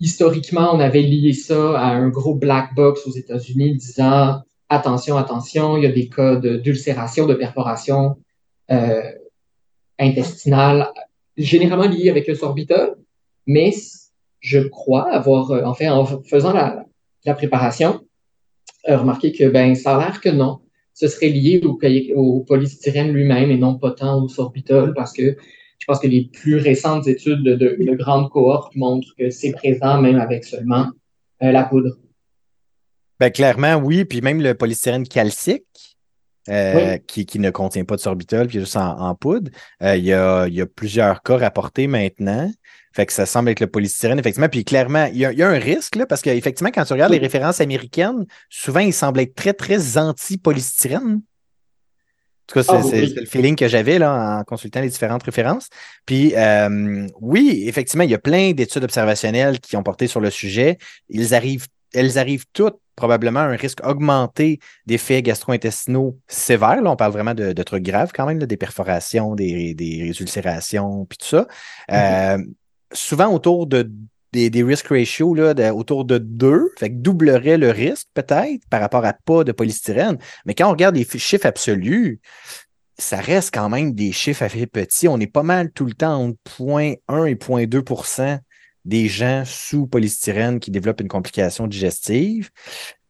Historiquement, 0.00 0.70
on 0.74 0.80
avait 0.80 1.02
lié 1.02 1.32
ça 1.32 1.78
à 1.78 1.88
un 1.88 2.08
gros 2.08 2.34
black 2.34 2.74
box 2.74 3.06
aux 3.06 3.12
États-Unis 3.12 3.76
disant 3.76 4.42
attention, 4.68 5.16
attention, 5.16 5.76
il 5.76 5.84
y 5.84 5.86
a 5.86 5.92
des 5.92 6.08
cas 6.08 6.36
de- 6.36 6.56
d'ulcération, 6.56 7.26
de 7.26 7.34
perforation 7.34 8.16
euh, 8.70 9.02
intestinale, 9.98 10.88
généralement 11.36 11.88
liés 11.88 12.10
avec 12.10 12.28
le 12.28 12.34
sorbitol, 12.34 12.96
mais 13.46 13.74
je 14.40 14.60
crois 14.60 15.10
avoir, 15.10 15.50
euh, 15.50 15.64
en 15.64 15.74
fait, 15.74 15.88
en 15.88 16.04
faisant 16.22 16.52
la, 16.52 16.84
la 17.24 17.34
préparation, 17.34 18.00
euh, 18.88 18.96
remarqué 18.96 19.32
que 19.32 19.48
ben 19.48 19.74
ça 19.74 19.96
a 19.96 19.98
l'air 19.98 20.20
que 20.20 20.28
non 20.28 20.60
ce 20.98 21.06
serait 21.06 21.28
lié 21.28 21.60
au, 21.64 21.78
au 22.16 22.40
polystyrène 22.40 23.12
lui-même 23.12 23.52
et 23.52 23.56
non 23.56 23.78
pas 23.78 23.92
tant 23.92 24.20
au 24.20 24.28
sorbitol 24.28 24.94
parce 24.94 25.12
que 25.12 25.36
je 25.78 25.86
pense 25.86 26.00
que 26.00 26.08
les 26.08 26.24
plus 26.24 26.56
récentes 26.56 27.06
études 27.06 27.44
de, 27.44 27.54
de, 27.54 27.76
de 27.78 27.94
grandes 27.94 28.28
cohortes 28.30 28.74
montrent 28.74 29.14
que 29.16 29.30
c'est 29.30 29.52
présent 29.52 30.00
même 30.00 30.18
avec 30.18 30.44
seulement 30.44 30.86
euh, 31.44 31.52
la 31.52 31.62
poudre. 31.62 31.96
Ben, 33.20 33.30
clairement, 33.30 33.76
oui. 33.76 34.04
Puis 34.04 34.20
même 34.22 34.42
le 34.42 34.54
polystyrène 34.54 35.06
calcique, 35.06 35.64
euh, 36.48 36.94
Oui. 36.94 37.00
qui, 37.06 37.26
qui 37.26 37.38
ne 37.38 37.50
contient 37.50 37.84
pas 37.84 37.94
de 37.94 38.00
sorbitol, 38.00 38.48
puis 38.48 38.58
juste 38.58 38.76
en, 38.76 38.98
en 38.98 39.14
poudre, 39.14 39.52
euh, 39.82 39.96
il, 39.96 40.04
y 40.04 40.12
a, 40.12 40.48
il 40.48 40.54
y 40.54 40.60
a 40.60 40.66
plusieurs 40.66 41.22
cas 41.22 41.36
rapportés 41.36 41.86
maintenant. 41.86 42.50
Fait 42.92 43.06
que 43.06 43.12
ça 43.12 43.26
semble 43.26 43.50
être 43.50 43.60
le 43.60 43.66
polystyrène, 43.66 44.18
effectivement. 44.18 44.48
Puis 44.48 44.64
clairement, 44.64 45.06
il 45.06 45.18
y 45.18 45.24
a, 45.26 45.32
il 45.32 45.38
y 45.38 45.42
a 45.42 45.48
un 45.48 45.58
risque, 45.58 45.96
là, 45.96 46.06
parce 46.06 46.22
qu'effectivement, 46.22 46.70
quand 46.74 46.84
tu 46.84 46.92
regardes 46.92 47.12
les 47.12 47.18
références 47.18 47.60
américaines, 47.60 48.26
souvent, 48.48 48.80
ils 48.80 48.92
semblent 48.94 49.20
être 49.20 49.34
très, 49.34 49.52
très 49.52 49.98
anti-polystyrène. 49.98 51.20
En 51.20 52.46
tout 52.46 52.54
cas, 52.54 52.62
c'est 52.62 52.72
Ah, 52.72 52.80
oui. 52.82 53.14
le 53.14 53.26
feeling 53.26 53.56
que 53.56 53.68
j'avais 53.68 53.98
là, 53.98 54.38
en 54.38 54.44
consultant 54.44 54.80
les 54.80 54.88
différentes 54.88 55.22
références. 55.22 55.68
Puis 56.06 56.32
euh, 56.34 57.06
oui, 57.20 57.64
effectivement, 57.66 58.04
il 58.04 58.10
y 58.10 58.14
a 58.14 58.18
plein 58.18 58.52
d'études 58.52 58.84
observationnelles 58.84 59.60
qui 59.60 59.76
ont 59.76 59.82
porté 59.82 60.06
sur 60.06 60.20
le 60.20 60.30
sujet. 60.30 60.78
Ils 61.10 61.34
arrivent, 61.34 61.66
elles 61.92 62.16
arrivent 62.18 62.46
toutes 62.54 62.78
probablement 62.96 63.40
à 63.40 63.44
un 63.44 63.54
risque 63.56 63.86
augmenté 63.86 64.60
d'effets 64.86 65.22
gastro-intestinaux 65.22 66.18
sévères. 66.26 66.80
Là, 66.80 66.90
on 66.90 66.96
parle 66.96 67.12
vraiment 67.12 67.34
de, 67.34 67.52
de 67.52 67.62
trucs 67.62 67.84
graves 67.84 68.12
quand 68.14 68.26
même, 68.26 68.38
là, 68.40 68.46
des 68.46 68.56
perforations, 68.56 69.34
des, 69.34 69.74
des 69.74 70.08
ulcérations, 70.20 71.04
puis 71.04 71.18
tout 71.18 71.26
ça. 71.26 71.46
Euh, 71.92 72.38
souvent 72.92 73.32
autour 73.32 73.66
de 73.66 73.90
des, 74.32 74.62
risk 74.62 74.88
ratios 74.88 75.36
là, 75.36 75.74
autour 75.74 76.04
de 76.04 76.18
2, 76.18 76.72
fait 76.78 76.90
que 76.90 76.96
doublerait 76.96 77.58
le 77.58 77.70
risque 77.70 78.08
peut-être 78.14 78.62
par 78.68 78.80
rapport 78.80 79.04
à 79.04 79.12
pas 79.12 79.44
de 79.44 79.52
polystyrène. 79.52 80.18
Mais 80.44 80.54
quand 80.54 80.68
on 80.68 80.72
regarde 80.72 80.96
les 80.96 81.06
chiffres 81.18 81.46
absolus, 81.46 82.20
ça 82.98 83.16
reste 83.18 83.54
quand 83.54 83.68
même 83.68 83.92
des 83.92 84.12
chiffres 84.12 84.42
assez 84.42 84.66
petits. 84.66 85.08
On 85.08 85.18
est 85.18 85.26
pas 85.26 85.42
mal 85.42 85.70
tout 85.72 85.86
le 85.86 85.94
temps 85.94 86.22
entre 86.22 86.38
0.1 86.58 87.26
et 87.26 87.34
0.2% 87.36 88.38
des 88.84 89.08
gens 89.08 89.44
sous 89.44 89.86
polystyrène 89.86 90.60
qui 90.60 90.70
développent 90.70 91.00
une 91.00 91.08
complication 91.08 91.66
digestive. 91.66 92.50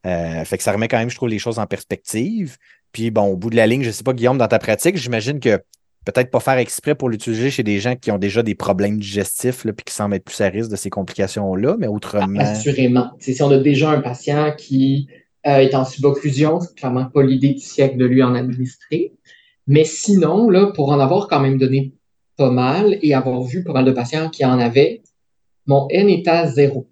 Euh, 0.07 0.45
fait 0.45 0.59
que 0.59 0.63
ça 0.63 0.73
remet 0.73 0.89
quand 0.89 0.99
même, 0.99 1.11
je 1.11 1.17
trouve, 1.17 1.29
les 1.29 1.39
choses 1.39 1.59
en 1.59 1.67
perspective. 1.67 2.57
Puis 2.93 3.11
bon, 3.11 3.25
au 3.25 3.37
bout 3.37 3.51
de 3.51 3.57
la 3.57 3.67
ligne, 3.67 3.83
je 3.83 3.91
sais 3.91 4.03
pas, 4.03 4.13
Guillaume, 4.13 4.39
dans 4.39 4.49
ta 4.49 4.59
pratique, 4.59 4.97
j'imagine 4.97 5.41
que 5.41 5.61
peut-être 6.13 6.31
pas 6.31 6.41
faire 6.41 6.57
exprès 6.59 6.95
pour 6.95 7.11
l'utiliser 7.11 7.51
chez 7.51 7.63
des 7.63 7.81
gens 7.81 7.95
qui 7.97 8.11
ont 8.11 8.19
déjà 8.19 8.43
des 8.43 8.55
problèmes 8.55 8.99
digestifs, 8.99 9.65
puis 9.65 9.85
qui 9.85 9.93
semblent 9.93 10.15
être 10.15 10.25
plus 10.25 10.41
à 10.41 10.49
risque 10.49 10.71
de 10.71 10.77
ces 10.77 10.89
complications-là, 10.91 11.77
mais 11.79 11.87
autrement. 11.87 12.41
Assurément. 12.41 13.11
Si 13.19 13.41
on 13.43 13.51
a 13.51 13.59
déjà 13.59 13.91
un 13.91 14.01
patient 14.01 14.55
qui 14.57 15.09
euh, 15.47 15.59
est 15.59 15.75
en 15.75 15.85
subocclusion, 15.85 16.61
c'est 16.61 16.75
clairement 16.75 17.05
pas 17.07 17.23
l'idée 17.23 17.53
du 17.55 17.61
siècle 17.61 17.97
de 17.99 18.07
lui 18.07 18.23
en 18.23 18.35
administrer. 18.35 19.13
Mais 19.67 19.85
sinon, 19.85 20.49
là, 20.49 20.73
pour 20.75 20.91
en 20.91 20.99
avoir 20.99 21.29
quand 21.29 21.41
même 21.41 21.59
donné 21.59 21.93
pas 22.37 22.51
mal 22.51 22.99
et 23.03 23.13
avoir 23.15 23.43
vu 23.43 23.63
pas 23.63 23.73
mal 23.75 23.85
de 23.85 23.93
patients 23.93 24.31
qui 24.31 24.45
en 24.45 24.59
avaient, 24.59 25.03
mon 25.67 25.89
N 25.91 26.09
est 26.09 26.27
à 26.27 26.47
zéro. 26.47 26.89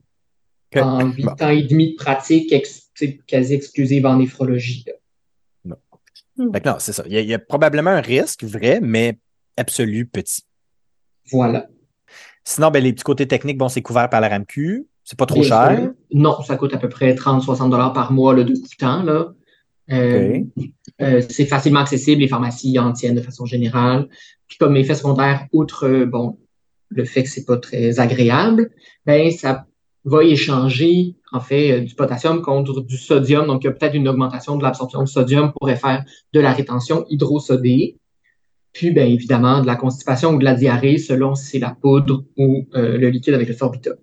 En 0.76 1.06
huit 1.06 1.24
Bon. 1.24 1.30
ans 1.42 1.48
et 1.48 1.62
demi 1.62 1.92
de 1.92 1.96
pratique 1.96 2.52
ex- 2.52 2.90
quasi 3.26 3.54
exclusive 3.54 4.04
en 4.04 4.18
néphrologie. 4.18 4.84
là. 4.86 4.92
Fait 6.52 6.60
que 6.60 6.68
non, 6.68 6.76
c'est 6.78 6.92
ça. 6.92 7.02
Il 7.06 7.12
y, 7.12 7.16
a, 7.16 7.20
il 7.20 7.28
y 7.28 7.34
a 7.34 7.38
probablement 7.38 7.90
un 7.90 8.00
risque 8.00 8.44
vrai, 8.44 8.80
mais 8.82 9.18
absolu 9.56 10.06
petit. 10.06 10.42
Voilà. 11.32 11.66
Sinon, 12.44 12.70
ben, 12.70 12.82
les 12.82 12.92
petits 12.92 13.04
côtés 13.04 13.26
techniques, 13.26 13.58
bon, 13.58 13.68
c'est 13.68 13.82
couvert 13.82 14.08
par 14.08 14.20
la 14.20 14.28
RAMQ. 14.28 14.86
C'est 15.04 15.18
pas 15.18 15.26
trop 15.26 15.42
cher. 15.42 15.92
Non, 16.12 16.42
ça 16.42 16.56
coûte 16.56 16.74
à 16.74 16.78
peu 16.78 16.88
près 16.88 17.14
30-60 17.14 17.70
dollars 17.70 17.92
par 17.92 18.12
mois 18.12 18.34
le 18.34 18.44
de 18.44 18.54
coûtant. 18.54 19.02
Là. 19.02 19.32
Euh, 19.92 20.40
euh, 21.00 21.22
c'est 21.28 21.46
facilement 21.46 21.80
accessible, 21.80 22.22
les 22.22 22.28
pharmacies 22.28 22.78
en 22.78 22.92
tiennent 22.92 23.14
de 23.14 23.20
façon 23.20 23.46
générale. 23.46 24.08
Puis 24.48 24.58
comme 24.58 24.76
effet 24.76 24.94
secondaire, 24.94 25.46
outre 25.52 26.04
bon, 26.04 26.38
le 26.88 27.04
fait 27.04 27.22
que 27.22 27.28
c'est 27.28 27.44
pas 27.44 27.56
très 27.56 28.00
agréable, 28.00 28.70
ben 29.04 29.30
ça 29.30 29.65
va 30.06 30.24
échanger 30.24 31.16
en 31.32 31.40
fait 31.40 31.72
euh, 31.72 31.80
du 31.80 31.94
potassium 31.94 32.40
contre 32.40 32.80
du 32.80 32.96
sodium. 32.96 33.46
Donc 33.46 33.64
il 33.64 33.66
y 33.66 33.70
a 33.70 33.72
peut-être 33.72 33.94
une 33.94 34.08
augmentation 34.08 34.56
de 34.56 34.62
l'absorption 34.62 35.02
de 35.02 35.08
sodium 35.08 35.52
pourrait 35.52 35.76
faire 35.76 36.04
de 36.32 36.40
la 36.40 36.52
rétention 36.52 37.04
hydrosodée. 37.10 37.98
Puis 38.72 38.90
bien 38.90 39.04
évidemment 39.04 39.60
de 39.60 39.66
la 39.66 39.76
constipation 39.76 40.30
ou 40.34 40.38
de 40.38 40.44
la 40.44 40.54
diarrhée 40.54 40.98
selon 40.98 41.34
si 41.34 41.46
c'est 41.46 41.58
la 41.58 41.76
poudre 41.78 42.24
ou 42.36 42.66
euh, 42.74 42.96
le 42.96 43.10
liquide 43.10 43.34
avec 43.34 43.48
le 43.48 43.54
sorbitol. 43.54 43.98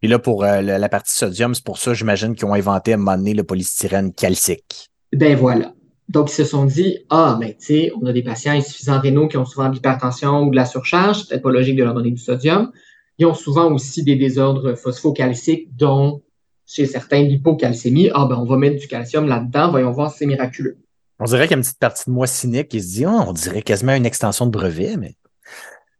Puis 0.00 0.08
là, 0.08 0.18
pour 0.18 0.42
euh, 0.42 0.62
la 0.62 0.88
partie 0.88 1.16
sodium, 1.16 1.54
c'est 1.54 1.64
pour 1.64 1.78
ça, 1.78 1.94
j'imagine, 1.94 2.34
qu'ils 2.34 2.46
ont 2.46 2.54
inventé 2.54 2.90
à 2.90 2.94
un 2.94 2.98
moment 2.98 3.16
donné 3.16 3.34
le 3.34 3.44
polystyrène 3.44 4.12
calcique. 4.12 4.90
Ben 5.12 5.36
voilà. 5.36 5.74
Donc, 6.08 6.28
ils 6.30 6.34
se 6.34 6.44
sont 6.44 6.64
dit, 6.64 6.98
ah, 7.08 7.38
ben, 7.40 7.50
tu 7.50 7.66
sais, 7.66 7.92
on 8.00 8.04
a 8.06 8.12
des 8.12 8.24
patients 8.24 8.52
insuffisants 8.52 8.98
rénaux 8.98 9.28
qui 9.28 9.36
ont 9.36 9.44
souvent 9.44 9.68
de 9.68 9.74
l'hypertension 9.74 10.42
ou 10.42 10.50
de 10.50 10.56
la 10.56 10.64
surcharge, 10.64 11.20
c'est 11.20 11.28
peut-être 11.28 11.42
pas 11.42 11.52
logique 11.52 11.76
de 11.76 11.84
leur 11.84 11.94
donner 11.94 12.10
du 12.10 12.20
sodium. 12.20 12.72
Ils 13.22 13.26
ont 13.26 13.34
souvent 13.34 13.72
aussi 13.72 14.02
des 14.02 14.16
désordres 14.16 14.74
phosphocalciques, 14.74 15.74
dont 15.76 16.22
chez 16.66 16.86
certains 16.86 17.22
l'hypocalcémie. 17.22 18.10
Ah 18.14 18.26
ben 18.26 18.36
on 18.36 18.44
va 18.44 18.56
mettre 18.56 18.80
du 18.80 18.88
calcium 18.88 19.26
là-dedans, 19.26 19.70
voyons 19.70 19.92
voir 19.92 20.10
si 20.10 20.18
c'est 20.18 20.26
miraculeux. 20.26 20.78
On 21.20 21.24
dirait 21.24 21.46
qu'il 21.46 21.52
y 21.52 21.54
a 21.54 21.58
une 21.58 21.62
petite 21.62 21.78
partie 21.78 22.04
de 22.06 22.14
moi 22.14 22.26
cynique 22.26 22.68
qui 22.68 22.82
se 22.82 22.94
dit, 22.94 23.06
oh, 23.06 23.24
on 23.28 23.32
dirait 23.32 23.62
quasiment 23.62 23.94
une 23.94 24.06
extension 24.06 24.46
de 24.46 24.50
brevet, 24.50 24.96
mais 24.96 25.14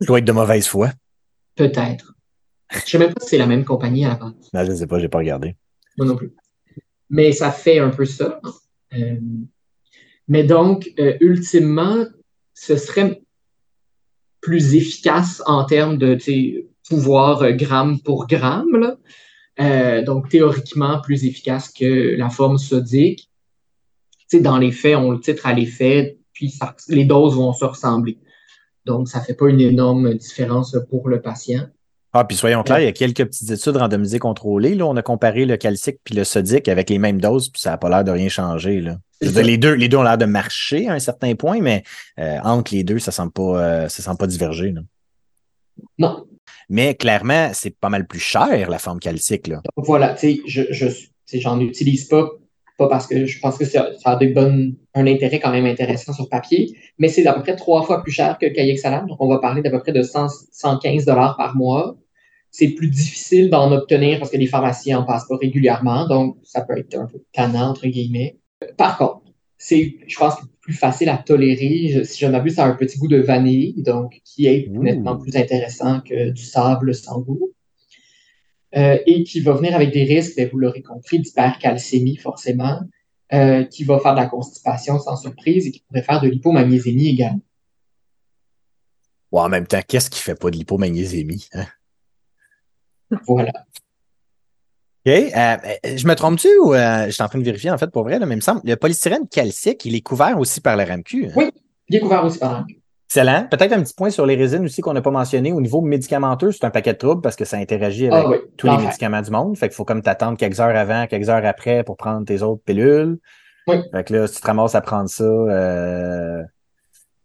je 0.01 0.07
dois 0.07 0.19
être 0.19 0.25
de 0.25 0.33
mauvaise 0.33 0.67
foi. 0.67 0.91
Peut-être. 1.55 2.15
Je 2.73 2.81
sais 2.81 2.99
même 2.99 3.15
pas 3.15 3.21
si 3.21 3.29
c'est 3.29 3.39
la 3.39 3.47
même 3.47 3.65
compagnie 3.65 4.05
base. 4.05 4.19
Non, 4.53 4.65
je 4.65 4.73
ne 4.73 4.77
sais 4.77 4.87
pas, 4.89 4.99
j'ai 4.99 5.09
pas 5.09 5.19
regardé. 5.19 5.57
Moi 5.97 6.09
non 6.09 6.17
plus. 6.17 6.33
Mais 7.09 7.31
ça 7.31 7.53
fait 7.53 7.79
un 7.79 7.91
peu 7.91 8.05
ça. 8.05 8.41
Euh, 8.95 9.21
mais 10.27 10.43
donc, 10.43 10.91
euh, 10.99 11.17
ultimement, 11.21 12.05
ce 12.55 12.77
serait 12.77 13.23
plus 14.41 14.75
efficace 14.75 15.41
en 15.47 15.65
termes 15.65 15.99
de 15.99 16.17
pouvoir 16.89 17.43
euh, 17.43 17.53
gramme 17.53 18.01
pour 18.01 18.27
gramme. 18.27 18.77
Là. 18.77 18.97
Euh, 19.61 20.03
donc, 20.03 20.29
théoriquement, 20.29 21.01
plus 21.01 21.25
efficace 21.25 21.71
que 21.71 22.17
la 22.17 22.31
forme 22.31 22.59
sodique. 22.59 23.29
dans 24.33 24.59
les 24.59 24.73
faits, 24.73 24.97
on 24.97 25.11
le 25.11 25.21
titre 25.21 25.47
à 25.47 25.53
l'effet, 25.53 26.19
puis 26.33 26.51
ça, 26.51 26.75
les 26.89 27.05
doses 27.05 27.37
vont 27.37 27.53
se 27.53 27.65
ressembler. 27.65 28.19
Donc, 28.85 29.09
ça 29.09 29.21
fait 29.21 29.35
pas 29.35 29.49
une 29.49 29.61
énorme 29.61 30.15
différence 30.15 30.77
pour 30.91 31.09
le 31.09 31.21
patient. 31.21 31.67
Ah, 32.15 32.25
puis 32.25 32.37
soyons 32.37 32.63
clairs, 32.63 32.81
il 32.81 32.85
y 32.85 32.89
a 32.89 32.93
quelques 32.93 33.25
petites 33.25 33.51
études 33.51 33.77
randomisées 33.77 34.19
contrôlées. 34.19 34.75
Là, 34.75 34.85
on 34.87 34.97
a 34.97 35.03
comparé 35.03 35.47
le 35.47 35.57
calcique 35.57 35.99
puis 36.05 36.15
le 36.15 36.25
sodique 36.25 36.69
avec 36.69 36.91
les 36.91 36.99
mêmes 36.99 37.21
doses, 37.21 37.49
puis 37.49 37.61
ça 37.63 37.71
n'a 37.71 37.79
pas 37.79 37.89
l'air 37.89 38.05
de 38.05 38.11
rien 38.11 38.29
changer. 38.29 38.81
Là. 38.83 38.99
Je 39.23 39.29
veux 39.29 39.33
dire, 39.33 39.45
les 39.45 39.57
deux, 39.57 39.73
les 39.73 39.89
deux 39.89 39.97
ont 39.97 40.03
l'air 40.03 40.19
de 40.19 40.27
marcher 40.27 40.89
à 40.89 40.93
un 40.93 40.99
certain 40.99 41.35
point, 41.37 41.61
mais 41.61 41.85
euh, 42.19 42.39
entre 42.45 42.75
les 42.75 42.85
deux, 42.85 42.99
ça 42.99 43.13
ne 43.13 43.15
semble 43.15 43.33
pas, 43.33 43.65
euh, 43.65 43.89
ça 43.89 44.03
semble 44.03 44.19
pas 44.19 44.27
diverger. 44.27 44.73
Là. 44.73 44.83
Non. 45.99 46.27
Mais 46.69 46.95
clairement, 46.95 47.51
c'est 47.53 47.77
pas 47.79 47.89
mal 47.89 48.07
plus 48.07 48.21
cher, 48.21 48.71
la 48.71 48.79
forme 48.79 49.01
calcique. 49.01 49.49
Donc, 49.49 49.63
voilà, 49.77 50.15
tu 50.15 50.37
sais, 50.37 50.41
je, 50.47 50.63
je, 50.71 50.87
j'en 51.39 51.61
utilise 51.61 52.07
pas, 52.07 52.31
pas 52.79 52.89
parce 52.89 53.07
que 53.07 53.27
je 53.27 53.39
pense 53.41 53.59
que 53.59 53.65
ça, 53.65 53.91
a 54.05 54.19
un 54.19 55.07
intérêt 55.07 55.41
quand 55.41 55.51
même 55.51 55.67
intéressant 55.67 56.13
sur 56.13 56.29
papier, 56.29 56.77
mais 56.99 57.09
c'est 57.09 57.27
à 57.27 57.35
peu 57.35 57.43
près 57.43 57.57
trois 57.57 57.83
fois 57.83 58.03
plus 58.03 58.13
cher 58.13 58.39
que 58.39 58.47
le 58.47 58.53
cahier 58.53 58.77
Salam. 58.77 59.07
Donc, 59.07 59.19
on 59.21 59.29
va 59.29 59.39
parler 59.39 59.63
d'à 59.63 59.71
peu 59.71 59.81
près 59.81 59.93
de 59.93 60.03
100, 60.03 60.29
115 60.51 61.05
dollars 61.05 61.37
par 61.37 61.57
mois. 61.57 61.97
C'est 62.51 62.69
plus 62.69 62.89
difficile 62.89 63.49
d'en 63.49 63.73
obtenir 63.73 64.19
parce 64.19 64.31
que 64.31 64.37
les 64.37 64.47
pharmaciens 64.47 65.01
en 65.01 65.05
passent 65.05 65.27
pas 65.27 65.37
régulièrement, 65.37 66.07
donc 66.07 66.37
ça 66.43 66.61
peut 66.61 66.77
être 66.77 66.95
un 66.97 67.07
peu 67.07 67.23
tannant, 67.33 67.71
entre 67.71 67.87
guillemets. 67.87 68.39
Par 68.77 68.99
contre, 68.99 69.23
c'est, 69.57 69.97
je 70.07 70.19
pense, 70.19 70.35
plus 70.63 70.73
facile 70.73 71.09
à 71.09 71.19
tolérer. 71.19 72.05
si 72.05 72.25
j'en 72.25 72.33
abuse, 72.33 72.55
ça 72.55 72.65
a 72.65 72.69
un 72.69 72.75
petit 72.75 72.99
goût 72.99 73.09
de 73.09 73.19
vanille, 73.19 73.75
donc 73.83 74.21
qui 74.25 74.47
est 74.47 74.69
nettement 74.71 75.19
plus 75.19 75.37
intéressant 75.37 76.01
que 76.01 76.31
du 76.31 76.43
sable 76.43 76.95
sans 76.95 77.21
goût. 77.21 77.53
Euh, 78.75 78.99
et 79.05 79.23
qui 79.25 79.41
va 79.41 79.53
venir 79.53 79.75
avec 79.75 79.93
des 79.93 80.05
risques, 80.05 80.35
ben, 80.35 80.49
vous 80.51 80.57
l'aurez 80.57 80.81
compris, 80.81 81.19
d'hypercalcémie 81.19 82.17
forcément, 82.17 82.81
euh, 83.35 83.65
qui 83.65 83.85
va 83.85 83.99
faire 83.99 84.13
de 84.13 84.21
la 84.21 84.27
constipation 84.27 84.99
sans 84.99 85.17
surprise 85.17 85.67
et 85.67 85.73
qui 85.73 85.81
pourrait 85.81 86.03
faire 86.03 86.23
de 86.23 86.29
l'hypomagnésémie 86.29 87.09
également. 87.09 87.43
en 89.33 89.49
même 89.51 89.67
temps, 89.67 89.83
qu'est-ce 89.87 90.09
qui 90.09 90.21
fait 90.21 90.35
pas 90.35 90.51
de 90.51 90.57
l'hypomagnésémie? 90.57 91.49
Hein? 91.53 91.67
Voilà. 93.27 93.53
OK. 95.05 95.13
Euh, 95.13 95.57
je 95.97 96.07
me 96.07 96.15
trompe-tu 96.15 96.49
ou 96.59 96.75
euh, 96.75 97.07
je 97.07 97.11
suis 97.11 97.23
en 97.23 97.29
train 97.29 97.39
de 97.39 97.45
vérifier 97.45 97.71
en 97.71 97.79
fait 97.79 97.91
pour 97.91 98.05
vrai, 98.05 98.19
là, 98.19 98.27
mais 98.27 98.35
il 98.35 98.37
me 98.37 98.43
semble 98.43 98.61
le 98.65 98.77
polystyrène 98.77 99.27
calcique, 99.29 99.85
il 99.85 99.97
est 99.97 100.01
couvert 100.01 100.39
aussi 100.39 100.61
par 100.61 100.77
la 100.77 100.85
RAMQ. 100.85 101.27
Hein? 101.27 101.33
Oui, 101.35 101.51
il 101.89 101.97
est 101.97 102.01
couvert 102.01 102.25
aussi 102.25 102.39
par 102.39 102.53
la 102.53 102.57
RAMQ. 102.59 102.83
Excellent. 103.09 103.47
Peut-être 103.51 103.73
un 103.73 103.83
petit 103.83 103.93
point 103.93 104.09
sur 104.09 104.25
les 104.25 104.37
résines 104.37 104.65
aussi 104.65 104.81
qu'on 104.81 104.95
n'a 104.95 105.03
pas 105.03 105.11
mentionné. 105.11 105.53
Au 105.53 105.61
niveau 105.61 105.83
médicamenteux, 105.83 106.51
c'est 106.51 106.65
un 106.65 106.71
paquet 106.71 106.95
de 106.95 106.99
troubles 106.99 107.21
parce 107.21 107.37
que 107.37 107.45
ça 107.45 107.59
interagit 107.59 108.09
avec 108.09 108.41
ah 108.43 108.47
tous 108.57 108.69
les 108.69 108.79
médicaments 108.79 109.21
du 109.21 109.31
monde. 109.31 109.55
Fait 109.59 109.69
qu'il 109.69 109.77
faut 109.77 109.85
comme 109.85 110.01
t'attendre 110.01 110.39
quelques 110.39 110.61
heures 110.61 110.75
avant, 110.75 111.07
quelques 111.07 111.29
heures 111.29 111.45
après 111.45 111.85
pour 111.85 111.99
prendre 111.99 112.25
tes 112.25 112.41
autres 112.41 112.63
pilules. 112.65 113.19
Oui. 113.67 113.83
Fait 113.93 114.05
que 114.05 114.15
là, 114.15 114.27
si 114.27 114.37
tu 114.37 114.41
te 114.41 114.47
ramasses 114.47 114.75
à 114.75 114.81
prendre 114.81 115.11
ça 115.11 115.25
euh, 115.25 116.43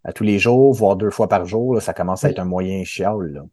à 0.03 0.11
tous 0.11 0.25
les 0.25 0.39
jours, 0.39 0.73
voire 0.73 0.97
deux 0.97 1.09
fois 1.09 1.29
par 1.29 1.45
jour, 1.45 1.75
là, 1.75 1.79
ça 1.79 1.93
commence 1.93 2.25
à 2.25 2.31
être 2.31 2.39
un 2.39 2.45
moyen 2.45 2.83
chial. 2.83 3.43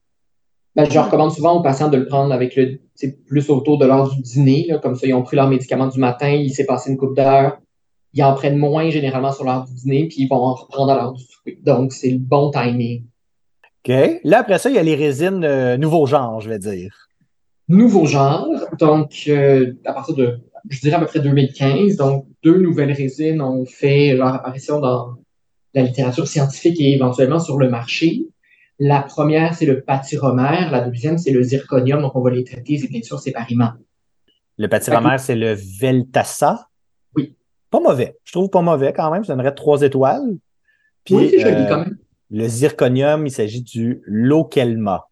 Ben, 0.77 0.91
je 0.91 0.99
recommande 0.99 1.31
souvent 1.31 1.59
aux 1.59 1.63
patients 1.63 1.89
de 1.89 1.97
le 1.97 2.07
prendre 2.07 2.33
avec 2.33 2.57
le 2.57 2.81
plus 3.27 3.49
autour 3.49 3.79
de 3.79 3.87
l'heure 3.87 4.11
du 4.11 4.21
dîner. 4.21 4.67
Là, 4.69 4.79
comme 4.79 4.97
ça, 4.97 5.07
ils 5.07 5.15
ont 5.15 5.23
pris 5.23 5.37
leurs 5.37 5.49
médicaments 5.49 5.87
du 5.87 6.01
matin, 6.01 6.31
il 6.31 6.51
s'est 6.51 6.67
passé 6.67 6.91
une 6.91 6.97
coupe 6.97 7.15
d'heure. 7.15 7.59
Ils 8.13 8.25
en 8.25 8.35
prennent 8.35 8.59
moins 8.59 8.91
généralement 8.91 9.33
sur 9.33 9.45
l'heure 9.45 9.65
du 9.65 9.75
dîner, 9.75 10.09
puis 10.09 10.23
ils 10.23 10.29
vont 10.29 10.37
en 10.37 10.55
reprendre 10.55 10.93
à 10.93 10.97
l'heure 10.97 11.13
du 11.13 11.23
souper. 11.23 11.59
Donc, 11.65 11.93
c'est 11.93 12.11
le 12.11 12.19
bon 12.19 12.51
timing. 12.51 13.05
OK. 13.87 13.95
Là, 14.25 14.39
après 14.41 14.59
ça, 14.59 14.71
il 14.71 14.77
y 14.77 14.79
a 14.79 14.83
les 14.83 14.95
résines 14.95 15.45
euh, 15.45 15.77
nouveau 15.77 16.07
genre, 16.07 16.41
je 16.41 16.49
vais 16.49 16.59
dire. 16.59 17.09
Nouveau 17.69 18.07
genre. 18.07 18.49
Donc, 18.79 19.25
euh, 19.29 19.75
à 19.85 19.93
partir 19.93 20.15
de, 20.15 20.39
je 20.69 20.81
dirais 20.81 20.97
à 20.97 21.01
peu 21.01 21.07
près 21.07 21.21
2015, 21.21 21.97
donc 21.97 22.27
deux 22.43 22.59
nouvelles 22.59 22.93
résines 22.93 23.41
ont 23.41 23.65
fait 23.65 24.15
leur 24.15 24.35
apparition 24.35 24.81
dans 24.81 25.15
la 25.75 25.83
littérature 25.83 26.27
scientifique 26.27 26.81
et 26.81 26.93
éventuellement 26.93 27.41
sur 27.41 27.59
le 27.59 27.69
marché. 27.69 28.27
La 28.79 29.03
première, 29.03 29.55
c'est 29.55 29.67
le 29.67 29.83
pâtiromère. 29.83 30.71
La 30.71 30.81
deuxième, 30.81 31.19
c'est 31.19 31.31
le 31.31 31.43
zirconium. 31.43 32.01
Donc, 32.01 32.17
on 32.17 32.21
va 32.21 32.31
les 32.31 32.45
traiter, 32.45 32.77
bien 32.89 33.03
sûr, 33.03 33.21
séparément. 33.21 33.73
Le 34.59 34.69
pâtiromère, 34.69 35.21
c'est 35.21 35.37
le 35.37 35.53
Veltassa. 35.53 36.69
Oui. 37.17 37.37
Pas 37.71 37.81
mauvais. 37.81 38.17
Je 38.25 38.33
trouve 38.33 38.51
pas 38.51 38.63
mauvais 38.63 38.93
quand 38.93 39.11
même. 39.11 39.23
Je 39.23 39.29
donnerais 39.29 39.55
trois 39.55 39.83
étoiles. 39.83 40.37
oui, 41.11 41.29
c'est 41.31 41.41
joli 41.41 41.55
euh, 41.55 41.69
quand 41.69 41.79
même. 41.79 41.99
Le 42.31 42.49
zirconium, 42.49 43.27
il 43.27 43.31
s'agit 43.31 43.63
du 43.63 44.03
Lokelma. 44.07 45.09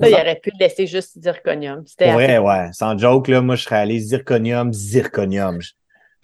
Ça, 0.00 0.08
il 0.08 0.14
aurait 0.14 0.40
pu 0.40 0.50
le 0.50 0.58
laisser 0.58 0.86
juste 0.86 1.20
zirconium. 1.20 1.84
Ouais, 2.00 2.38
ouais. 2.38 2.68
Sans 2.72 2.96
joke, 2.96 3.28
là, 3.28 3.40
moi, 3.40 3.54
je 3.54 3.64
serais 3.64 3.76
allé 3.76 4.00
zirconium, 4.00 4.72
zirconium. 4.72 5.58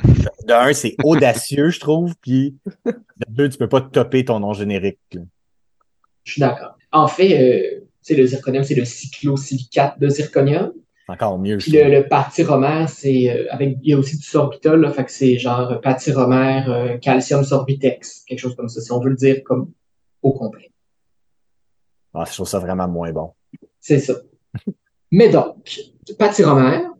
De 0.04 0.52
un, 0.52 0.72
c'est 0.72 0.96
audacieux, 1.04 1.70
je 1.70 1.80
trouve. 1.80 2.14
Puis 2.22 2.56
de 2.86 2.94
deux, 3.28 3.48
tu 3.48 3.58
peux 3.58 3.68
pas 3.68 3.80
topper 3.80 4.24
ton 4.24 4.40
nom 4.40 4.52
générique. 4.52 5.18
Je 6.28 6.34
suis 6.34 6.40
d'accord. 6.40 6.76
En 6.92 7.08
fait, 7.08 7.80
euh, 8.12 8.14
le 8.14 8.26
zirconium, 8.26 8.62
c'est 8.62 8.74
le 8.74 8.84
cyclosilicate 8.84 9.98
de 9.98 10.10
zirconium. 10.10 10.72
Encore 11.08 11.38
mieux. 11.38 11.56
Puis 11.56 11.72
le, 11.72 11.84
le 11.84 12.86
c'est 12.86 13.30
euh, 13.30 13.46
avec 13.50 13.78
il 13.82 13.90
y 13.90 13.94
a 13.94 13.98
aussi 13.98 14.18
du 14.18 14.22
sorbitol, 14.22 14.82
là, 14.82 14.92
fait 14.92 15.06
que 15.06 15.10
c'est 15.10 15.38
genre 15.38 15.80
pâtiromère, 15.80 16.70
euh, 16.70 16.98
calcium 16.98 17.44
sorbitex, 17.44 18.24
quelque 18.26 18.40
chose 18.40 18.54
comme 18.54 18.68
ça, 18.68 18.82
si 18.82 18.92
on 18.92 19.00
veut 19.00 19.08
le 19.08 19.16
dire 19.16 19.42
comme 19.42 19.72
au 20.20 20.32
complet. 20.32 20.70
Ah, 22.12 22.24
je 22.28 22.34
trouve 22.34 22.46
ça 22.46 22.58
vraiment 22.58 22.88
moins 22.88 23.10
bon. 23.10 23.30
C'est 23.80 23.98
ça. 23.98 24.16
Mais 25.10 25.30
donc, 25.30 25.56
pâtiromère, 26.18 26.90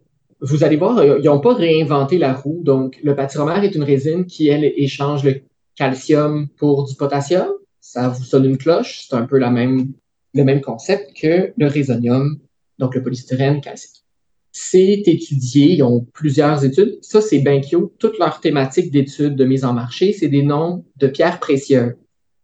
vous 0.41 0.65
allez 0.65 0.77
voir, 0.77 1.05
ils 1.05 1.25
n'ont 1.25 1.41
pas 1.41 1.53
réinventé 1.53 2.17
la 2.17 2.33
roue. 2.33 2.63
Donc, 2.63 2.99
le 3.03 3.15
pâtiromère 3.15 3.63
est 3.63 3.75
une 3.75 3.85
résine 3.85 4.25
qui, 4.25 4.49
elle, 4.49 4.65
échange 4.65 5.23
le 5.23 5.43
calcium 5.77 6.49
pour 6.57 6.87
du 6.87 6.95
potassium 6.95 7.58
ça 7.91 8.09
vous 8.09 8.23
sonne 8.23 8.45
une 8.45 8.59
cloche. 8.59 9.07
C'est 9.09 9.17
un 9.17 9.25
peu 9.25 9.39
la 9.39 9.51
même, 9.51 9.93
le 10.35 10.45
même 10.45 10.61
concept 10.61 11.17
que 11.17 11.55
le 11.57 11.67
résonium, 11.67 12.39
donc 12.79 12.95
le 12.95 13.03
polystyrène 13.03 13.63
calcique. 13.63 14.05
C'est 14.53 15.03
étudié, 15.07 15.77
ils 15.77 15.83
ont 15.83 16.07
plusieurs 16.13 16.65
études. 16.67 16.99
Ça, 17.01 17.23
c'est 17.23 17.39
Benkyo. 17.39 17.95
Toute 17.99 18.19
leur 18.19 18.41
thématique 18.41 18.91
d'études 18.91 19.37
de 19.37 19.45
mise 19.45 19.65
en 19.65 19.73
marché, 19.73 20.13
c'est 20.13 20.29
des 20.29 20.43
noms 20.43 20.85
de 20.97 21.07
pierres 21.07 21.41
précieuses. 21.41 21.95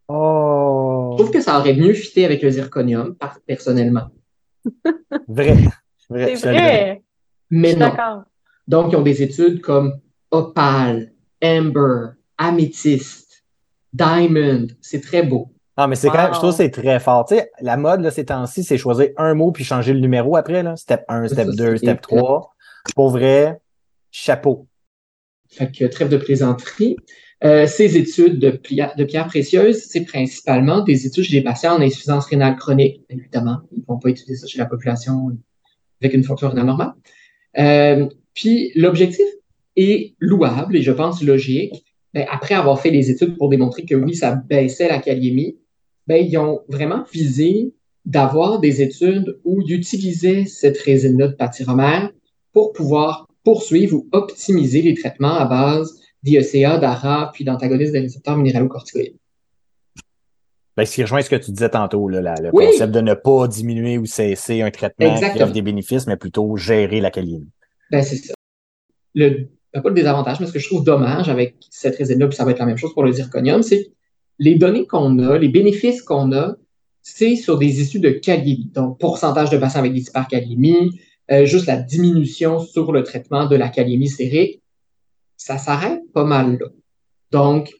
Oh. 0.08 1.10
Je 1.12 1.22
trouve 1.22 1.32
que 1.32 1.42
ça 1.42 1.58
aurait 1.58 1.74
mieux 1.74 1.92
fité 1.92 2.24
avec 2.24 2.40
le 2.40 2.48
zirconium, 2.48 3.14
personnellement. 3.46 4.08
vrai. 5.28 5.56
vrai. 6.08 6.36
C'est 6.36 6.52
vrai. 6.52 7.02
Mais 7.50 7.74
non. 7.74 7.92
Donc, 8.66 8.92
ils 8.92 8.96
ont 8.96 9.02
des 9.02 9.22
études 9.22 9.60
comme 9.60 10.00
opale, 10.30 11.12
amber, 11.42 12.12
améthyste, 12.38 13.23
Diamond, 13.94 14.66
c'est 14.80 15.00
très 15.00 15.22
beau. 15.22 15.52
Ah, 15.76 15.88
mais 15.88 15.96
c'est 15.96 16.08
quand 16.08 16.22
même, 16.22 16.34
je 16.34 16.38
trouve 16.38 16.50
que 16.50 16.56
c'est 16.56 16.70
très 16.70 17.00
fort. 17.00 17.24
Tu 17.26 17.34
sais, 17.34 17.50
la 17.60 17.76
mode, 17.76 18.00
là, 18.00 18.10
ces 18.10 18.26
temps-ci, 18.26 18.62
c'est 18.62 18.78
choisir 18.78 19.08
un 19.16 19.34
mot 19.34 19.50
puis 19.50 19.64
changer 19.64 19.92
le 19.92 20.00
numéro 20.00 20.36
après, 20.36 20.62
là. 20.62 20.76
Step 20.76 21.04
1, 21.08 21.28
step 21.28 21.48
2, 21.48 21.76
step 21.78 22.00
3. 22.00 22.54
Pour 22.94 23.10
vrai, 23.10 23.58
chapeau. 24.10 24.68
Fait 25.48 25.70
que 25.70 25.84
trêve 25.86 26.08
de 26.08 26.16
plaisanterie. 26.16 26.96
Euh, 27.42 27.66
ces 27.66 27.96
études 27.96 28.38
de, 28.38 28.50
de 28.50 29.04
pierres 29.04 29.26
précieuses, 29.26 29.84
c'est 29.88 30.04
principalement 30.04 30.82
des 30.82 31.06
études 31.06 31.24
chez 31.24 31.36
des 31.38 31.44
patients 31.44 31.76
en 31.76 31.80
insuffisance 31.80 32.26
rénale 32.26 32.56
chronique. 32.56 33.02
Évidemment, 33.10 33.58
ils 33.72 33.80
ne 33.80 33.84
vont 33.86 33.98
pas 33.98 34.10
étudier 34.10 34.36
ça 34.36 34.46
chez 34.46 34.58
la 34.58 34.66
population 34.66 35.36
avec 36.00 36.14
une 36.14 36.24
fonction 36.24 36.48
rénale 36.48 36.66
normale. 36.66 36.94
Euh, 37.58 38.08
puis 38.34 38.72
l'objectif 38.76 39.26
est 39.76 40.14
louable 40.20 40.76
et 40.76 40.82
je 40.82 40.92
pense 40.92 41.22
logique 41.22 41.84
ben, 42.14 42.26
après 42.30 42.54
avoir 42.54 42.80
fait 42.80 42.90
les 42.90 43.10
études 43.10 43.36
pour 43.36 43.48
démontrer 43.48 43.84
que 43.84 43.96
oui, 43.96 44.14
ça 44.14 44.36
baissait 44.36 44.88
la 44.88 45.00
kaliémie, 45.00 45.58
ben, 46.06 46.24
ils 46.24 46.38
ont 46.38 46.60
vraiment 46.68 47.04
visé 47.12 47.74
d'avoir 48.04 48.60
des 48.60 48.82
études 48.82 49.40
où 49.44 49.60
ils 49.62 49.74
utilisaient 49.74 50.44
cette 50.44 50.78
résine-là 50.78 51.28
de 51.28 51.32
pâtiromère 51.34 52.10
pour 52.52 52.72
pouvoir 52.72 53.26
poursuivre 53.42 53.96
ou 53.96 54.08
optimiser 54.12 54.80
les 54.82 54.94
traitements 54.94 55.34
à 55.34 55.46
base 55.46 56.00
d'IECA, 56.22 56.78
d'ARA, 56.78 57.30
puis 57.34 57.44
d'antagonistes 57.44 57.92
des 57.92 58.00
récepteurs 58.00 58.36
minéralocorticoïdes. 58.36 59.16
Ben, 60.76 60.84
ce 60.84 60.94
qui 60.94 61.02
rejoint 61.02 61.22
ce 61.22 61.30
que 61.30 61.36
tu 61.36 61.50
disais 61.50 61.68
tantôt, 61.68 62.08
là, 62.08 62.34
le 62.40 62.50
Oui. 62.52 62.66
concept 62.66 62.92
de 62.92 63.00
ne 63.00 63.14
pas 63.14 63.48
diminuer 63.48 63.98
ou 63.98 64.06
cesser 64.06 64.62
un 64.62 64.70
traitement 64.70 65.18
qui 65.18 65.42
offre 65.42 65.52
des 65.52 65.62
bénéfices, 65.62 66.06
mais 66.06 66.16
plutôt 66.16 66.56
gérer 66.56 67.00
la 67.00 67.10
kaliémie. 67.10 67.50
Ben, 67.90 68.02
c'est 68.02 68.16
ça. 68.16 68.34
Le, 69.14 69.48
pas 69.82 69.88
le 69.88 69.94
désavantage, 69.94 70.40
mais 70.40 70.46
ce 70.46 70.52
que 70.52 70.58
je 70.58 70.68
trouve 70.68 70.84
dommage 70.84 71.28
avec 71.28 71.56
cette 71.70 71.96
résine-là, 71.96 72.28
puis 72.28 72.36
ça 72.36 72.44
va 72.44 72.52
être 72.52 72.58
la 72.58 72.66
même 72.66 72.76
chose 72.76 72.94
pour 72.94 73.02
le 73.02 73.12
zirconium, 73.12 73.62
c'est 73.62 73.90
les 74.38 74.56
données 74.56 74.86
qu'on 74.86 75.18
a, 75.18 75.38
les 75.38 75.48
bénéfices 75.48 76.02
qu'on 76.02 76.32
a, 76.32 76.56
c'est 77.02 77.36
sur 77.36 77.58
des 77.58 77.80
issues 77.80 78.00
de 78.00 78.10
kaliémie. 78.10 78.70
Donc, 78.74 78.98
pourcentage 78.98 79.50
de 79.50 79.58
patients 79.58 79.80
avec 79.80 79.92
des 79.92 80.02
hyperkaliémies, 80.02 80.98
euh, 81.30 81.44
juste 81.44 81.66
la 81.66 81.76
diminution 81.76 82.58
sur 82.58 82.92
le 82.92 83.02
traitement 83.02 83.46
de 83.46 83.56
la 83.56 83.68
kaliémie 83.68 84.08
sérique, 84.08 84.62
ça 85.36 85.58
s'arrête 85.58 86.00
pas 86.12 86.24
mal 86.24 86.58
là. 86.58 86.66
Donc, 87.30 87.72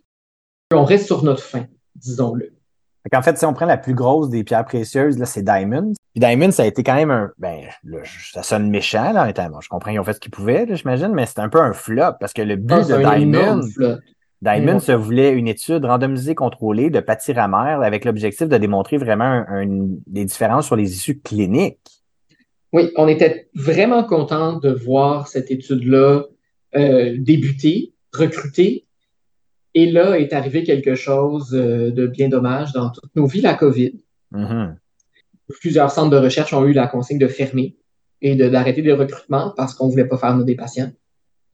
on 0.73 0.85
reste 0.85 1.07
sur 1.07 1.23
notre 1.23 1.43
fin, 1.43 1.67
disons-le. 1.95 2.54
Fait 3.05 3.11
qu'en 3.11 3.23
fait, 3.23 3.37
si 3.37 3.45
on 3.45 3.53
prend 3.53 3.67
la 3.67 3.77
plus 3.77 3.93
grosse 3.95 4.31
des 4.31 4.45
pierres 4.45 4.65
précieuses, 4.65 5.19
là, 5.19 5.27
c'est 5.27 5.43
Diamond. 5.45 5.93
Puis 6.15 6.21
Diamond, 6.21 6.51
ça 6.51 6.63
a 6.63 6.67
été 6.67 6.83
quand 6.83 6.95
même 6.95 7.11
un, 7.11 7.31
ben, 7.39 7.61
là, 7.85 7.99
ça 8.33 8.43
sonne 8.43 8.71
méchant, 8.71 9.13
là, 9.13 9.25
en 9.25 9.27
étant- 9.27 9.51
bon, 9.51 9.61
je 9.61 9.69
comprends 9.69 9.91
qu'ils 9.91 10.01
ont 10.01 10.05
fait 10.05 10.15
ce 10.15 10.21
qu'ils 10.21 10.31
pouvaient, 10.31 10.65
là, 10.65 10.75
j'imagine, 10.75 11.13
mais 11.15 11.27
c'est 11.27 11.39
un 11.41 11.51
peu 11.51 11.61
un 11.61 11.75
flop, 11.75 12.15
parce 12.19 12.33
que 12.33 12.41
le 12.43 12.57
but 12.57 12.75
Ah, 12.75 12.81
de 12.83 12.97
Diamond. 13.19 13.61
Diamond 14.41 14.79
se 14.81 14.93
voulait 14.93 15.33
une 15.33 15.49
étude 15.49 15.85
randomisée 15.85 16.35
contrôlée 16.35 16.91
de 16.91 17.01
pâtiramère 17.01 17.81
avec 17.83 18.05
l'objectif 18.05 18.49
de 18.49 18.57
démontrer 18.59 18.97
vraiment 18.99 19.25
un- 19.25 19.47
un- 19.49 19.89
des 20.07 20.25
différences 20.25 20.67
sur 20.67 20.77
les 20.77 20.93
issues 20.93 21.19
cliniques. 21.21 21.79
Oui, 22.73 22.91
on 22.97 23.07
était 23.09 23.49
vraiment 23.55 24.05
content 24.05 24.59
de 24.59 24.71
voir 24.71 25.29
cette 25.29 25.51
étude-là 25.51 26.25
euh, 26.77 27.15
débuter, 27.19 27.93
recruter. 28.13 28.84
Et 29.75 29.91
là 29.91 30.19
est 30.19 30.33
arrivé 30.33 30.63
quelque 30.63 30.95
chose 30.95 31.51
euh, 31.55 31.91
de 31.91 32.07
bien 32.07 32.29
dommage 32.29 32.73
dans 32.73 32.91
toutes 32.91 33.15
nos 33.17 33.27
vies, 33.27 33.41
la 33.41 33.55
COVID. 33.55 34.01
Mhm. 34.31 34.77
Plusieurs 35.61 35.91
centres 35.91 36.11
de 36.11 36.17
recherche 36.17 36.53
ont 36.55 36.65
eu 36.65 36.73
la 36.73 36.87
consigne 36.87 37.19
de 37.19 37.29
fermer 37.29 37.77
et 38.23 38.35
d'arrêter 38.37 38.83
les 38.83 38.93
recrutements 38.93 39.53
parce 39.57 39.75
qu'on 39.75 39.87
ne 39.87 39.91
voulait 39.91 40.07
pas 40.07 40.17
faire 40.17 40.35
nos 40.35 40.45
des 40.45 40.55
patients. 40.55 40.91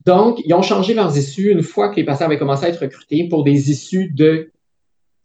Donc, 0.05 0.39
ils 0.45 0.53
ont 0.53 0.61
changé 0.61 0.93
leurs 0.93 1.15
issues 1.17 1.51
une 1.51 1.61
fois 1.61 1.89
que 1.89 1.97
les 1.97 2.03
patients 2.03 2.25
avaient 2.27 2.39
commencé 2.39 2.65
à 2.65 2.69
être 2.69 2.79
recrutés 2.81 3.27
pour 3.29 3.43
des 3.43 3.69
issues 3.69 4.09
de 4.09 4.51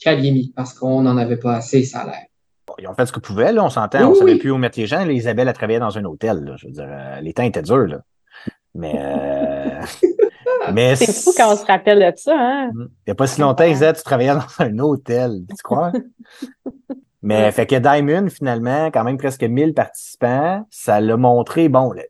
kaliémie 0.01 0.53
parce 0.55 0.75
qu'on 0.75 1.03
n'en 1.03 1.17
avait 1.17 1.39
pas 1.39 1.55
assez, 1.55 1.85
ça 1.85 2.01
a 2.01 2.07
l'air. 2.07 2.25
Bon, 2.67 2.75
Ils 2.79 2.89
ont 2.89 2.95
fait 2.95 3.07
ce 3.07 3.13
qu'ils 3.13 3.23
pouvaient, 3.23 3.53
là, 3.53 3.65
on 3.65 3.71
s'entend, 3.71 4.01
Oui, 4.01 4.05
on 4.05 4.13
oui, 4.13 4.19
savait 4.19 4.33
oui. 4.33 4.39
plus 4.39 4.51
où 4.51 4.59
mettre 4.59 4.79
les 4.79 4.87
gens. 4.87 5.05
Là, 5.05 5.13
Isabelle 5.13 5.49
a 5.49 5.53
travaillé 5.53 5.79
dans 5.79 5.97
un 5.97 6.05
hôtel, 6.05 6.41
là, 6.45 6.57
je 6.59 6.67
veux 6.67 6.73
dire, 6.73 6.89
euh, 6.89 7.21
les 7.21 7.33
temps 7.33 7.45
étaient 7.45 7.63
durs, 7.63 7.87
là. 7.87 8.03
Mais, 8.75 8.95
euh, 8.99 9.81
mais 10.73 10.97
C'est 10.97 11.12
fou 11.12 11.33
quand 11.37 11.53
on 11.53 11.57
se 11.57 11.64
rappelle 11.64 11.99
de 12.01 12.16
ça, 12.16 12.35
hein? 12.38 12.71
Il 12.75 12.88
n'y 13.09 13.11
a 13.11 13.14
pas 13.14 13.27
si 13.27 13.40
longtemps, 13.40 13.64
Isa, 13.64 13.92
tu 13.92 14.03
travaillais 14.03 14.35
dans 14.35 14.40
un 14.64 14.79
hôtel, 14.79 15.40
tu 15.51 15.62
crois? 15.62 15.92
Mais 17.23 17.51
fait 17.51 17.66
que 17.66 17.77
Diamond, 17.77 18.29
finalement, 18.31 18.87
quand 18.92 19.03
même 19.03 19.16
presque 19.16 19.42
1000 19.42 19.75
participants, 19.75 20.64
ça 20.71 21.01
l'a 21.01 21.16
montré, 21.16 21.69
bon, 21.69 21.92
le- 21.92 22.03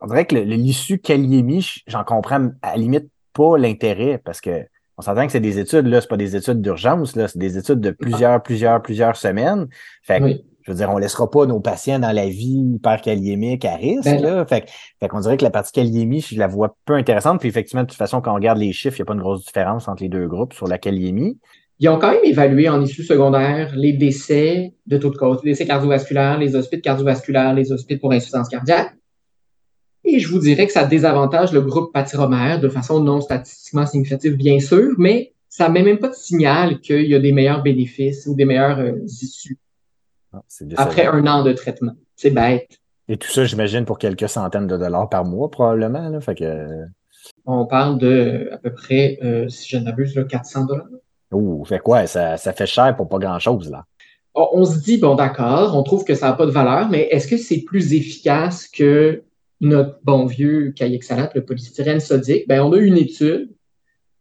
on 0.00 0.06
dirait 0.06 0.26
que 0.26 0.36
l'issue 0.36 0.98
Kaliemi, 0.98 1.66
j'en 1.86 2.04
comprends 2.04 2.48
à 2.62 2.72
la 2.72 2.76
limite 2.76 3.08
pas 3.32 3.56
l'intérêt 3.56 4.20
parce 4.22 4.40
que 4.40 4.66
on 4.98 5.02
s'entend 5.02 5.24
que 5.26 5.32
c'est 5.32 5.40
des 5.40 5.58
études, 5.60 5.86
là, 5.86 6.00
c'est 6.00 6.08
pas 6.08 6.16
des 6.16 6.34
études 6.36 6.60
d'urgence, 6.60 7.14
là, 7.16 7.28
c'est 7.28 7.38
des 7.38 7.56
études 7.56 7.80
de 7.80 7.92
plusieurs, 7.92 8.42
plusieurs, 8.42 8.82
plusieurs 8.82 9.16
semaines. 9.16 9.68
Fait 10.02 10.18
que, 10.18 10.24
Oui. 10.24 10.44
Je 10.68 10.72
veux 10.74 10.78
dire, 10.78 10.90
on 10.90 10.98
laissera 10.98 11.30
pas 11.30 11.46
nos 11.46 11.60
patients 11.60 11.98
dans 11.98 12.12
la 12.12 12.28
vie 12.28 12.74
hyperkaliémique 12.74 13.64
à 13.64 13.76
risque, 13.76 14.04
Ben 14.04 14.20
là. 14.20 14.44
Fait, 14.44 14.68
qu'on 15.08 15.20
dirait 15.20 15.38
que 15.38 15.44
la 15.44 15.50
partie 15.50 15.72
kaliémie, 15.72 16.20
je 16.20 16.38
la 16.38 16.46
vois 16.46 16.76
peu 16.84 16.92
intéressante. 16.92 17.40
Puis 17.40 17.48
effectivement, 17.48 17.84
de 17.84 17.88
toute 17.88 17.96
façon, 17.96 18.20
quand 18.20 18.32
on 18.32 18.34
regarde 18.34 18.58
les 18.58 18.72
chiffres, 18.72 18.98
il 18.98 19.00
n'y 19.00 19.04
a 19.04 19.06
pas 19.06 19.14
une 19.14 19.20
grosse 19.20 19.46
différence 19.46 19.88
entre 19.88 20.02
les 20.02 20.10
deux 20.10 20.28
groupes 20.28 20.52
sur 20.52 20.68
la 20.68 20.76
kaliémie. 20.76 21.38
Ils 21.80 21.88
ont 21.88 21.98
quand 21.98 22.10
même 22.10 22.24
évalué 22.24 22.68
en 22.68 22.82
issue 22.82 23.02
secondaire 23.02 23.72
les 23.76 23.94
décès 23.94 24.74
de 24.86 24.98
toutes 24.98 25.16
causes, 25.16 25.42
les 25.42 25.52
décès 25.52 25.64
cardiovasculaires, 25.64 26.36
les 26.36 26.54
hospices 26.54 26.82
cardiovasculaires, 26.82 27.54
les 27.54 27.72
hospices 27.72 27.98
pour 27.98 28.12
insuffisance 28.12 28.50
cardiaque. 28.50 28.94
Et 30.04 30.18
je 30.18 30.28
vous 30.28 30.38
dirais 30.38 30.66
que 30.66 30.72
ça 30.72 30.84
désavantage 30.84 31.52
le 31.52 31.62
groupe 31.62 31.94
pâtiromère 31.94 32.60
de 32.60 32.68
façon 32.68 33.00
non 33.00 33.22
statistiquement 33.22 33.86
significative, 33.86 34.36
bien 34.36 34.60
sûr, 34.60 34.92
mais 34.98 35.32
ça 35.48 35.70
met 35.70 35.82
même 35.82 35.98
pas 35.98 36.08
de 36.08 36.14
signal 36.14 36.80
qu'il 36.80 37.06
y 37.06 37.14
a 37.14 37.18
des 37.20 37.32
meilleurs 37.32 37.62
bénéfices 37.62 38.26
ou 38.26 38.34
des 38.34 38.44
meilleures 38.44 38.80
euh, 38.80 38.92
issues 39.06 39.56
Ah, 40.76 40.82
après 40.82 41.06
un 41.06 41.26
an 41.26 41.42
de 41.42 41.52
traitement. 41.52 41.92
C'est 42.16 42.30
bête. 42.30 42.78
Et 43.08 43.16
tout 43.16 43.28
ça, 43.28 43.44
j'imagine, 43.44 43.84
pour 43.84 43.98
quelques 43.98 44.28
centaines 44.28 44.66
de 44.66 44.76
dollars 44.76 45.08
par 45.08 45.24
mois, 45.24 45.50
probablement. 45.50 46.08
Là. 46.08 46.20
Fait 46.20 46.34
que. 46.34 46.84
On 47.46 47.66
parle 47.66 47.98
de 47.98 48.06
euh, 48.06 48.54
à 48.54 48.58
peu 48.58 48.72
près, 48.72 49.18
euh, 49.22 49.48
si 49.48 49.68
je 49.68 49.78
ne 49.78 49.84
m'abuse, 49.84 50.14
là, 50.14 50.24
400 50.24 50.66
dollars. 50.66 50.86
Ouh, 51.32 51.64
fait 51.64 51.78
quoi? 51.78 52.06
Ça, 52.06 52.36
ça 52.36 52.52
fait 52.52 52.66
cher 52.66 52.94
pour 52.96 53.08
pas 53.08 53.18
grand-chose, 53.18 53.70
là. 53.70 53.84
on 54.34 54.48
on 54.52 54.64
se 54.64 54.78
dit, 54.78 54.98
bon, 54.98 55.14
d'accord, 55.14 55.76
on 55.76 55.82
trouve 55.82 56.04
que 56.04 56.14
ça 56.14 56.28
n'a 56.28 56.32
pas 56.34 56.46
de 56.46 56.50
valeur, 56.50 56.88
mais 56.88 57.08
est-ce 57.10 57.26
que 57.28 57.36
c'est 57.36 57.62
plus 57.62 57.92
efficace 57.92 58.68
que 58.68 59.22
notre 59.60 59.98
bon 60.04 60.26
vieux 60.26 60.72
caillexalate, 60.72 61.34
le 61.34 61.44
polystyrène 61.44 62.00
sodique? 62.00 62.46
Ben, 62.48 62.62
on 62.62 62.72
a 62.72 62.78
une 62.78 62.96
étude 62.96 63.50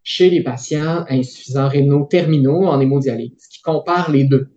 chez 0.03 0.30
les 0.30 0.41
patients 0.41 1.06
insuffisants 1.10 1.67
rénaux 1.67 2.06
terminaux 2.06 2.65
en 2.65 2.80
hémodialyse 2.80 3.47
qui 3.49 3.62
compare 3.62 4.10
les 4.12 4.23
deux. 4.23 4.49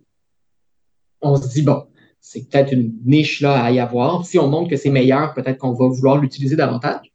On 1.21 1.35
se 1.35 1.47
dit, 1.49 1.61
bon, 1.61 1.85
c'est 2.19 2.47
peut-être 2.49 2.71
une 2.73 2.93
niche 3.05 3.41
là 3.41 3.63
à 3.63 3.71
y 3.71 3.79
avoir. 3.79 4.25
Si 4.25 4.37
on 4.39 4.47
montre 4.47 4.69
que 4.69 4.77
c'est 4.77 4.89
meilleur, 4.89 5.33
peut-être 5.33 5.57
qu'on 5.57 5.73
va 5.73 5.87
vouloir 5.87 6.17
l'utiliser 6.17 6.55
davantage. 6.55 7.11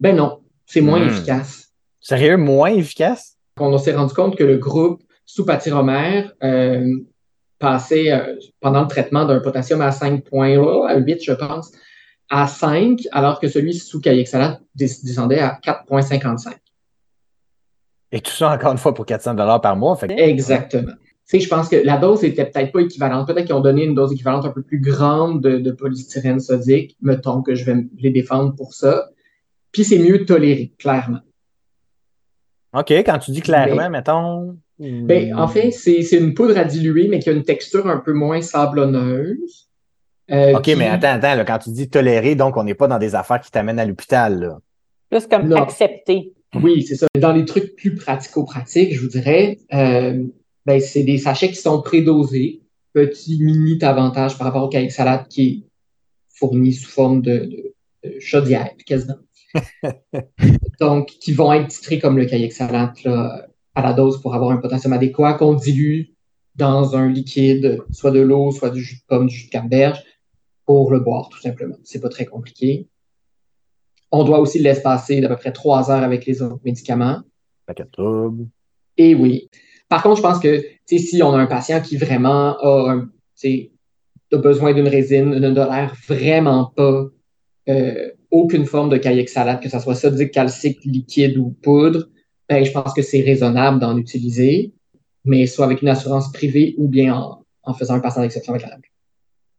Ben 0.00 0.14
non, 0.16 0.40
c'est 0.66 0.80
moins 0.80 1.00
Hmm. 1.04 1.08
efficace 1.08 1.72
Sérieux, 2.00 2.36
moins 2.36 2.70
efficace? 2.70 3.36
on 3.58 3.78
s'est 3.78 3.94
rendu 3.94 4.12
compte 4.12 4.36
que 4.36 4.44
le 4.44 4.58
groupe 4.58 5.02
sous 5.24 5.46
pâtiromère 5.46 6.32
euh, 6.42 6.86
passait 7.58 8.12
euh, 8.12 8.36
pendant 8.60 8.82
le 8.82 8.86
traitement 8.88 9.24
d'un 9.24 9.40
potassium 9.40 9.80
à 9.80 9.90
5.8, 9.90 11.24
je 11.24 11.32
pense, 11.32 11.72
à 12.28 12.46
5, 12.46 13.00
alors 13.12 13.40
que 13.40 13.48
celui 13.48 13.72
sous 13.74 14.00
caillexalate 14.00 14.60
descendait 14.74 15.38
à 15.40 15.58
4.55. 15.64 16.52
Et 18.12 18.20
tout 18.20 18.30
ça, 18.30 18.50
encore 18.52 18.72
une 18.72 18.78
fois, 18.78 18.92
pour 18.94 19.06
400 19.06 19.34
dollars 19.34 19.60
par 19.60 19.74
mois. 19.74 19.96
Fait 19.96 20.10
Exactement. 20.10 20.92
Tu 21.28 21.38
sais, 21.38 21.40
je 21.40 21.48
pense 21.48 21.68
que 21.68 21.74
la 21.76 21.96
dose 21.96 22.22
était 22.22 22.44
peut-être 22.44 22.70
pas 22.70 22.80
équivalente. 22.82 23.26
Peut-être 23.26 23.46
qu'ils 23.46 23.54
ont 23.56 23.60
donné 23.60 23.84
une 23.84 23.94
dose 23.94 24.12
équivalente 24.12 24.44
un 24.46 24.50
peu 24.52 24.62
plus 24.62 24.78
grande 24.80 25.42
de, 25.42 25.58
de 25.58 25.70
polystyrène 25.72 26.38
sodique. 26.38 26.96
Mettons 27.02 27.42
que 27.42 27.54
je 27.56 27.64
vais 27.64 27.74
les 27.98 28.10
défendre 28.10 28.54
pour 28.54 28.74
ça. 28.74 29.08
Puis 29.72 29.82
c'est 29.84 29.98
mieux 29.98 30.24
toléré, 30.24 30.72
clairement. 30.78 31.18
OK, 32.74 32.90
quand 32.90 33.18
tu 33.18 33.30
dis 33.32 33.40
clairement, 33.40 33.76
Mais- 33.76 33.90
mettons. 33.90 34.56
Ben, 34.78 35.34
en 35.34 35.48
fait, 35.48 35.70
c'est 35.70 36.02
c'est 36.02 36.18
une 36.18 36.34
poudre 36.34 36.58
à 36.58 36.64
diluer, 36.64 37.08
mais 37.08 37.18
qui 37.18 37.30
a 37.30 37.32
une 37.32 37.44
texture 37.44 37.86
un 37.86 37.96
peu 37.96 38.12
moins 38.12 38.42
sablonneuse. 38.42 39.68
Euh, 40.30 40.52
OK, 40.56 40.62
qui- 40.62 40.76
mais 40.76 40.86
attends, 40.88 41.08
attends, 41.14 41.34
là, 41.34 41.44
quand 41.44 41.58
tu 41.58 41.70
dis 41.70 41.88
tolérer, 41.88 42.34
donc 42.34 42.56
on 42.58 42.62
n'est 42.64 42.74
pas 42.74 42.86
dans 42.86 42.98
des 42.98 43.14
affaires 43.14 43.40
qui 43.40 43.50
t'amènent 43.50 43.78
à 43.78 43.86
l'hôpital, 43.86 44.38
là. 44.38 44.58
Plus 45.10 45.26
comme 45.26 45.48
Non. 45.48 45.56
accepté. 45.62 46.34
Oui, 46.62 46.82
c'est 46.82 46.96
ça. 46.96 47.06
Dans 47.18 47.32
les 47.32 47.44
trucs 47.46 47.74
plus 47.76 47.94
pratico-pratiques, 47.94 48.92
je 48.94 49.00
vous 49.00 49.08
dirais, 49.08 49.58
euh, 49.72 50.24
ben, 50.66 50.80
c'est 50.80 51.04
des 51.04 51.18
sachets 51.18 51.48
qui 51.48 51.56
sont 51.56 51.80
prédosés. 51.80 52.60
Petit 52.92 53.42
mini 53.42 53.78
avantage 53.82 54.36
par 54.36 54.46
rapport 54.46 54.64
au 54.64 54.68
cahier 54.68 54.90
salade 54.90 55.28
qui 55.28 55.42
est 55.46 55.62
fourni 56.34 56.72
sous 56.72 56.88
forme 56.90 57.22
de, 57.22 57.38
de- 57.38 57.74
de 58.04 58.20
chaudière, 58.20 58.70
quasiment. 58.84 59.16
Donc, 60.80 61.06
qui 61.08 61.32
vont 61.32 61.52
être 61.52 61.68
titrés 61.68 61.98
comme 61.98 62.16
le 62.18 62.26
cahier 62.26 62.50
salade 62.50 62.92
là, 63.04 63.46
à 63.74 63.82
la 63.82 63.92
dose 63.92 64.20
pour 64.20 64.34
avoir 64.34 64.50
un 64.50 64.56
potassium 64.58 64.92
adéquat 64.92 65.34
qu'on 65.34 65.54
dilue 65.54 66.04
dans 66.54 66.96
un 66.96 67.08
liquide, 67.08 67.82
soit 67.90 68.10
de 68.10 68.20
l'eau, 68.20 68.50
soit 68.50 68.70
du 68.70 68.82
jus 68.82 68.96
de 68.96 69.02
pomme, 69.06 69.26
du 69.26 69.34
jus 69.34 69.46
de 69.46 69.50
canneberge, 69.50 70.02
pour 70.64 70.90
le 70.90 71.00
boire, 71.00 71.28
tout 71.28 71.40
simplement. 71.40 71.76
C'est 71.84 72.00
pas 72.00 72.08
très 72.08 72.24
compliqué. 72.24 72.88
On 74.10 74.24
doit 74.24 74.40
aussi 74.40 74.58
l'espacer 74.58 75.20
d'à 75.20 75.28
peu 75.28 75.36
près 75.36 75.52
trois 75.52 75.90
heures 75.90 76.02
avec 76.02 76.24
les 76.26 76.40
autres 76.42 76.60
médicaments. 76.64 77.20
Que 77.66 77.82
trouble. 77.82 78.46
Et 78.96 79.14
oui. 79.14 79.50
Par 79.88 80.02
contre, 80.02 80.16
je 80.16 80.22
pense 80.22 80.40
que 80.40 80.64
si 80.86 81.22
on 81.22 81.32
a 81.32 81.38
un 81.38 81.46
patient 81.46 81.80
qui 81.80 81.96
vraiment 81.96 82.56
a, 82.58 82.92
un, 82.92 83.08
a 84.32 84.36
besoin 84.36 84.74
d'une 84.74 84.88
résine, 84.88 85.30
ne 85.30 85.54
tolère 85.54 85.94
vraiment 86.08 86.72
pas 86.76 87.06
euh, 87.68 88.10
aucune 88.30 88.66
forme 88.66 88.90
de 88.90 88.96
caillexalate, 88.96 89.62
que 89.62 89.68
ce 89.68 89.78
soit 89.78 89.94
sodique, 89.94 90.32
calcique, 90.32 90.84
liquide 90.84 91.38
ou 91.38 91.50
poudre, 91.62 92.08
ben, 92.48 92.64
je 92.64 92.70
pense 92.70 92.92
que 92.94 93.02
c'est 93.02 93.20
raisonnable 93.20 93.80
d'en 93.80 93.96
utiliser, 93.96 94.72
mais 95.24 95.46
soit 95.46 95.64
avec 95.64 95.82
une 95.82 95.88
assurance 95.88 96.30
privée 96.32 96.74
ou 96.78 96.88
bien 96.88 97.14
en, 97.14 97.44
en 97.62 97.74
faisant 97.74 97.94
un 97.94 98.00
patient 98.00 98.22
d'exception 98.22 98.54
avec 98.54 98.66
la 98.66 98.74
règle. 98.74 98.88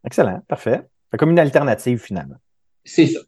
Excellent, 0.06 0.42
parfait. 0.48 0.82
Fait 1.12 1.18
comme 1.18 1.32
une 1.32 1.40
alternative, 1.40 2.00
finalement. 2.00 2.38
C'est 2.84 3.08
ça. 3.08 3.20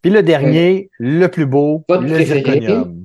Puis 0.00 0.12
le 0.12 0.22
dernier, 0.22 0.90
le 0.98 1.26
plus 1.26 1.46
beau, 1.46 1.84
le 1.88 2.06
préféré? 2.06 2.42
zirconium. 2.42 2.95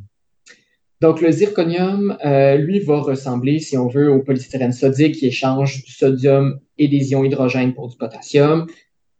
Donc, 1.02 1.20
le 1.20 1.32
zirconium, 1.32 2.16
euh, 2.24 2.58
lui, 2.58 2.80
va 2.80 3.00
ressembler, 3.00 3.58
si 3.58 3.76
on 3.76 3.88
veut, 3.88 4.12
au 4.12 4.22
polystyrène 4.22 4.72
sodique 4.72 5.16
qui 5.16 5.26
échange 5.26 5.84
du 5.84 5.92
sodium 5.92 6.60
et 6.78 6.88
des 6.88 7.12
ions 7.12 7.24
hydrogène 7.24 7.74
pour 7.74 7.90
du 7.90 7.98
potassium. 7.98 8.68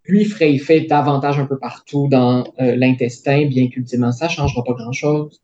Lui 0.06 0.26
ferait 0.26 0.54
effet 0.54 0.82
davantage 0.82 1.40
un 1.40 1.48
peu 1.48 1.58
partout 1.58 2.08
dans 2.08 2.44
euh, 2.60 2.76
l'intestin, 2.76 3.48
bien 3.48 3.68
qu'ultimement, 3.68 4.12
ça 4.12 4.28
ne 4.28 4.32
changera 4.32 4.64
pas 4.64 4.74
grand-chose. 4.74 5.42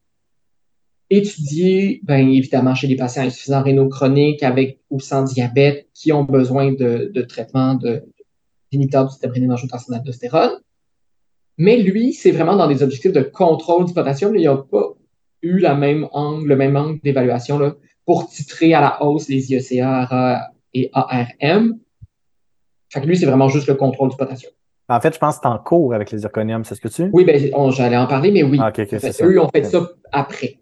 étudié, 1.10 2.02
ben, 2.04 2.30
évidemment, 2.30 2.76
chez 2.76 2.86
les 2.88 2.98
patients 2.98 3.24
insuffisants 3.24 3.64
rénaux 3.64 3.90
chroniques 3.90 4.44
avec 4.44 4.80
ou 4.92 5.00
sans 5.00 5.24
diabète 5.24 5.88
qui 5.96 6.12
ont 6.12 6.24
besoin 6.24 6.72
de, 6.72 7.12
de 7.14 7.22
traitement 7.24 7.74
de 7.76 8.04
d'inhibiteur 8.72 9.06
du 9.06 9.12
système 9.12 9.32
rénine-angiotensine 9.32 9.96
d'aldostérone. 9.96 10.52
Mais 11.58 11.78
lui, 11.78 12.14
c'est 12.14 12.32
vraiment 12.32 12.58
dans 12.58 12.68
des 12.68 12.84
objectifs 12.84 13.14
de 13.14 13.22
contrôle 13.22 13.86
du 13.86 13.94
potassium. 13.94 14.36
Il 14.36 14.44
n'a 14.44 14.58
pas 14.58 14.97
eu 15.42 15.60
la 15.60 15.76
même 15.76 16.08
angle, 16.12 16.48
le 16.48 16.56
même 16.56 16.76
angle 16.76 17.00
d'évaluation 17.04 17.60
là, 17.60 17.76
pour 18.06 18.28
titrer 18.30 18.74
à 18.74 18.82
la 18.82 19.04
hausse 19.04 19.28
les 19.30 19.52
IECA, 19.52 19.90
ARA 20.02 20.42
et 20.74 20.90
ARM. 20.94 21.78
Fait 22.90 23.02
que 23.02 23.06
lui, 23.06 23.18
c'est 23.18 23.26
vraiment 23.26 23.50
juste 23.50 23.68
le 23.68 23.76
contrôle 23.76 24.10
du 24.10 24.16
potassium. 24.18 24.52
En 24.90 25.02
fait, 25.02 25.14
je 25.14 25.20
pense 25.20 25.36
que 25.36 25.42
c'est 25.44 25.50
en 25.50 25.58
cours 25.58 25.94
avec 25.94 26.12
les 26.12 26.20
zirconiums, 26.20 26.64
c'est 26.64 26.76
ce 26.76 26.80
que 26.82 26.88
tu 26.88 27.10
Oui, 27.12 27.26
ben, 27.26 27.50
on- 27.54 27.72
j'allais 27.72 27.98
en 27.98 28.08
parler, 28.08 28.32
mais 28.32 28.44
oui. 28.44 28.58
Ah, 28.62 28.70
ok, 28.70 28.80
ok, 28.80 28.86
En 28.86 28.90
fait, 28.92 29.00
c'est 29.00 29.12
ça. 29.12 29.26
eux, 29.26 29.34
ils 29.34 29.40
ont 29.40 29.50
fait 29.50 29.64
ça 29.64 29.90
après. 30.12 30.60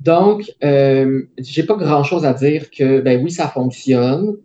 Donc, 0.00 0.50
euh, 0.64 1.22
j'ai 1.38 1.62
pas 1.62 1.76
grand-chose 1.76 2.24
à 2.24 2.34
dire 2.34 2.70
que, 2.72 3.00
ben 3.00 3.22
oui, 3.22 3.30
ça 3.30 3.46
fonctionne. 3.46 4.36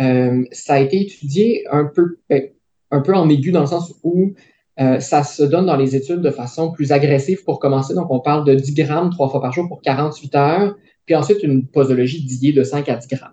Euh, 0.00 0.44
ça 0.50 0.74
a 0.74 0.78
été 0.80 1.00
étudié 1.00 1.64
un 1.70 1.84
peu, 1.84 2.18
ben, 2.28 2.48
un 2.90 3.00
peu 3.00 3.14
en 3.14 3.28
aigu 3.28 3.52
dans 3.52 3.60
le 3.60 3.66
sens 3.66 3.94
où 4.02 4.34
euh, 4.80 5.00
ça 5.00 5.24
se 5.24 5.42
donne 5.42 5.66
dans 5.66 5.76
les 5.76 5.96
études 5.96 6.20
de 6.20 6.30
façon 6.30 6.70
plus 6.70 6.92
agressive 6.92 7.42
pour 7.44 7.58
commencer. 7.58 7.94
Donc, 7.94 8.10
on 8.10 8.20
parle 8.20 8.44
de 8.44 8.54
10 8.54 8.74
grammes 8.74 9.10
trois 9.10 9.28
fois 9.28 9.40
par 9.40 9.52
jour 9.52 9.66
pour 9.66 9.82
48 9.82 10.34
heures, 10.36 10.76
puis 11.04 11.16
ensuite 11.16 11.42
une 11.42 11.66
posologie 11.66 12.24
diée 12.24 12.52
de 12.52 12.62
5 12.62 12.88
à 12.88 12.94
10 12.96 13.08
grammes. 13.08 13.32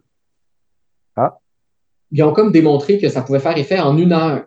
Ah. 1.15 1.37
Ils 2.11 2.23
ont 2.23 2.33
comme 2.33 2.51
démontré 2.51 2.97
que 2.97 3.09
ça 3.09 3.21
pouvait 3.21 3.39
faire 3.39 3.57
effet 3.57 3.79
en 3.79 3.95
une 3.97 4.13
heure. 4.13 4.45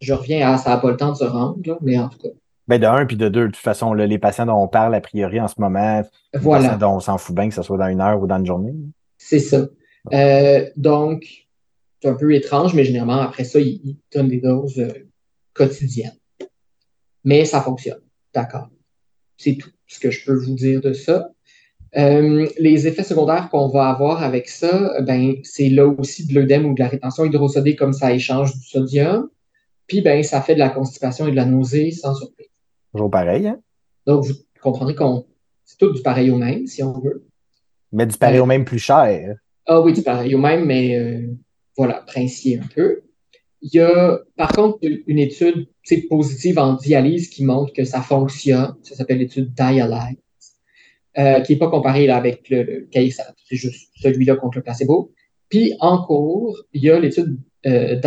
Je 0.00 0.12
reviens 0.12 0.52
à 0.52 0.56
ça 0.56 0.70
n'a 0.70 0.76
pas 0.76 0.90
le 0.90 0.96
temps 0.96 1.12
de 1.12 1.16
se 1.16 1.24
rendre, 1.24 1.58
là, 1.64 1.78
mais 1.80 1.98
en 1.98 2.08
tout 2.08 2.18
cas, 2.18 2.28
Ben, 2.68 2.80
de 2.80 2.86
un 2.86 3.06
puis 3.06 3.16
de 3.16 3.28
deux. 3.28 3.46
De 3.46 3.46
toute 3.46 3.56
façon, 3.56 3.92
là, 3.92 4.06
les 4.06 4.18
patients 4.18 4.46
dont 4.46 4.62
on 4.62 4.68
parle 4.68 4.94
a 4.94 5.00
priori 5.00 5.40
en 5.40 5.48
ce 5.48 5.54
moment, 5.58 6.02
voilà. 6.34 6.76
dont 6.76 6.96
on 6.96 7.00
s'en 7.00 7.18
fout 7.18 7.34
bien 7.34 7.48
que 7.48 7.54
ce 7.54 7.62
soit 7.62 7.78
dans 7.78 7.88
une 7.88 8.00
heure 8.00 8.20
ou 8.20 8.26
dans 8.26 8.38
une 8.38 8.46
journée. 8.46 8.74
C'est 9.18 9.40
ça. 9.40 9.66
Euh, 10.12 10.68
donc, 10.76 11.24
c'est 12.00 12.08
un 12.08 12.14
peu 12.14 12.32
étrange, 12.34 12.74
mais 12.74 12.84
généralement, 12.84 13.20
après 13.20 13.44
ça, 13.44 13.58
ils, 13.58 13.80
ils 13.82 13.96
donnent 14.12 14.28
des 14.28 14.40
doses 14.40 14.80
quotidiennes. 15.54 16.18
Mais 17.24 17.44
ça 17.44 17.60
fonctionne. 17.60 18.00
D'accord. 18.34 18.68
C'est 19.38 19.56
tout 19.56 19.70
ce 19.86 19.98
que 19.98 20.10
je 20.10 20.24
peux 20.24 20.34
vous 20.34 20.54
dire 20.54 20.80
de 20.80 20.92
ça. 20.92 21.30
Euh, 21.96 22.48
les 22.58 22.88
effets 22.88 23.04
secondaires 23.04 23.48
qu'on 23.50 23.68
va 23.68 23.88
avoir 23.88 24.22
avec 24.22 24.48
ça, 24.48 25.00
ben, 25.02 25.36
c'est 25.44 25.68
là 25.68 25.86
aussi 25.86 26.26
de 26.26 26.34
l'œdème 26.34 26.66
ou 26.66 26.74
de 26.74 26.80
la 26.80 26.88
rétention 26.88 27.24
hydrosodée 27.24 27.76
comme 27.76 27.92
ça 27.92 28.12
échange 28.12 28.52
du 28.54 28.66
sodium. 28.66 29.30
Puis, 29.86 30.00
ben, 30.00 30.22
ça 30.22 30.40
fait 30.42 30.54
de 30.54 30.58
la 30.58 30.70
constipation 30.70 31.28
et 31.28 31.30
de 31.30 31.36
la 31.36 31.44
nausée 31.44 31.92
sans 31.92 32.14
surprise. 32.14 32.48
Toujours 32.92 33.10
pareil, 33.10 33.46
hein? 33.46 33.60
Donc, 34.06 34.24
vous 34.24 34.34
comprendrez 34.60 34.94
qu'on, 34.94 35.26
c'est 35.64 35.78
tout 35.78 35.92
du 35.92 36.02
pareil 36.02 36.30
au 36.30 36.36
même, 36.36 36.66
si 36.66 36.82
on 36.82 36.98
veut. 36.98 37.24
Mais 37.92 38.06
du 38.06 38.16
pareil 38.16 38.38
Euh, 38.38 38.42
au 38.42 38.46
même 38.46 38.64
plus 38.64 38.78
cher. 38.78 39.36
Ah 39.66 39.80
oui, 39.80 39.92
du 39.92 40.02
pareil 40.02 40.34
au 40.34 40.38
même, 40.38 40.64
mais 40.64 40.98
euh, 40.98 41.28
voilà, 41.76 42.02
princier 42.06 42.58
un 42.58 42.66
peu. 42.74 43.02
Il 43.66 43.74
y 43.74 43.80
a, 43.80 44.20
par 44.36 44.52
contre, 44.52 44.78
une 44.82 45.18
étude 45.18 45.68
positive 46.10 46.58
en 46.58 46.74
dialyse 46.74 47.30
qui 47.30 47.44
montre 47.44 47.72
que 47.72 47.84
ça 47.84 48.02
fonctionne. 48.02 48.74
Ça 48.82 48.94
s'appelle 48.94 49.18
l'étude 49.18 49.54
Dialyze, 49.54 50.18
euh, 51.16 51.40
qui 51.40 51.52
n'est 51.52 51.58
pas 51.58 51.70
comparée 51.70 52.06
là, 52.06 52.18
avec 52.18 52.50
le, 52.50 52.62
le. 52.62 52.88
C'est 52.92 53.56
juste 53.56 53.88
celui-là 54.02 54.36
contre 54.36 54.58
le 54.58 54.64
placebo. 54.64 55.12
Puis, 55.48 55.72
en 55.80 56.04
cours, 56.04 56.62
il 56.74 56.82
y 56.82 56.90
a 56.90 57.00
l'étude 57.00 57.38
euh, 57.64 57.98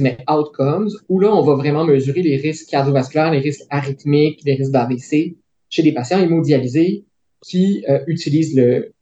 mais 0.00 0.18
Outcomes, 0.28 0.90
où 1.08 1.20
là, 1.20 1.32
on 1.32 1.42
va 1.42 1.54
vraiment 1.54 1.84
mesurer 1.84 2.22
les 2.22 2.36
risques 2.36 2.68
cardiovasculaires, 2.68 3.30
les 3.30 3.38
risques 3.38 3.66
arythmiques, 3.70 4.40
les 4.44 4.54
risques 4.54 4.72
d'AVC 4.72 5.36
chez 5.70 5.82
des 5.84 5.92
patients 5.92 6.20
hémodialysés 6.20 7.04
qui 7.42 7.84
euh, 7.88 8.00
utilisent 8.08 8.56
le, 8.56 8.92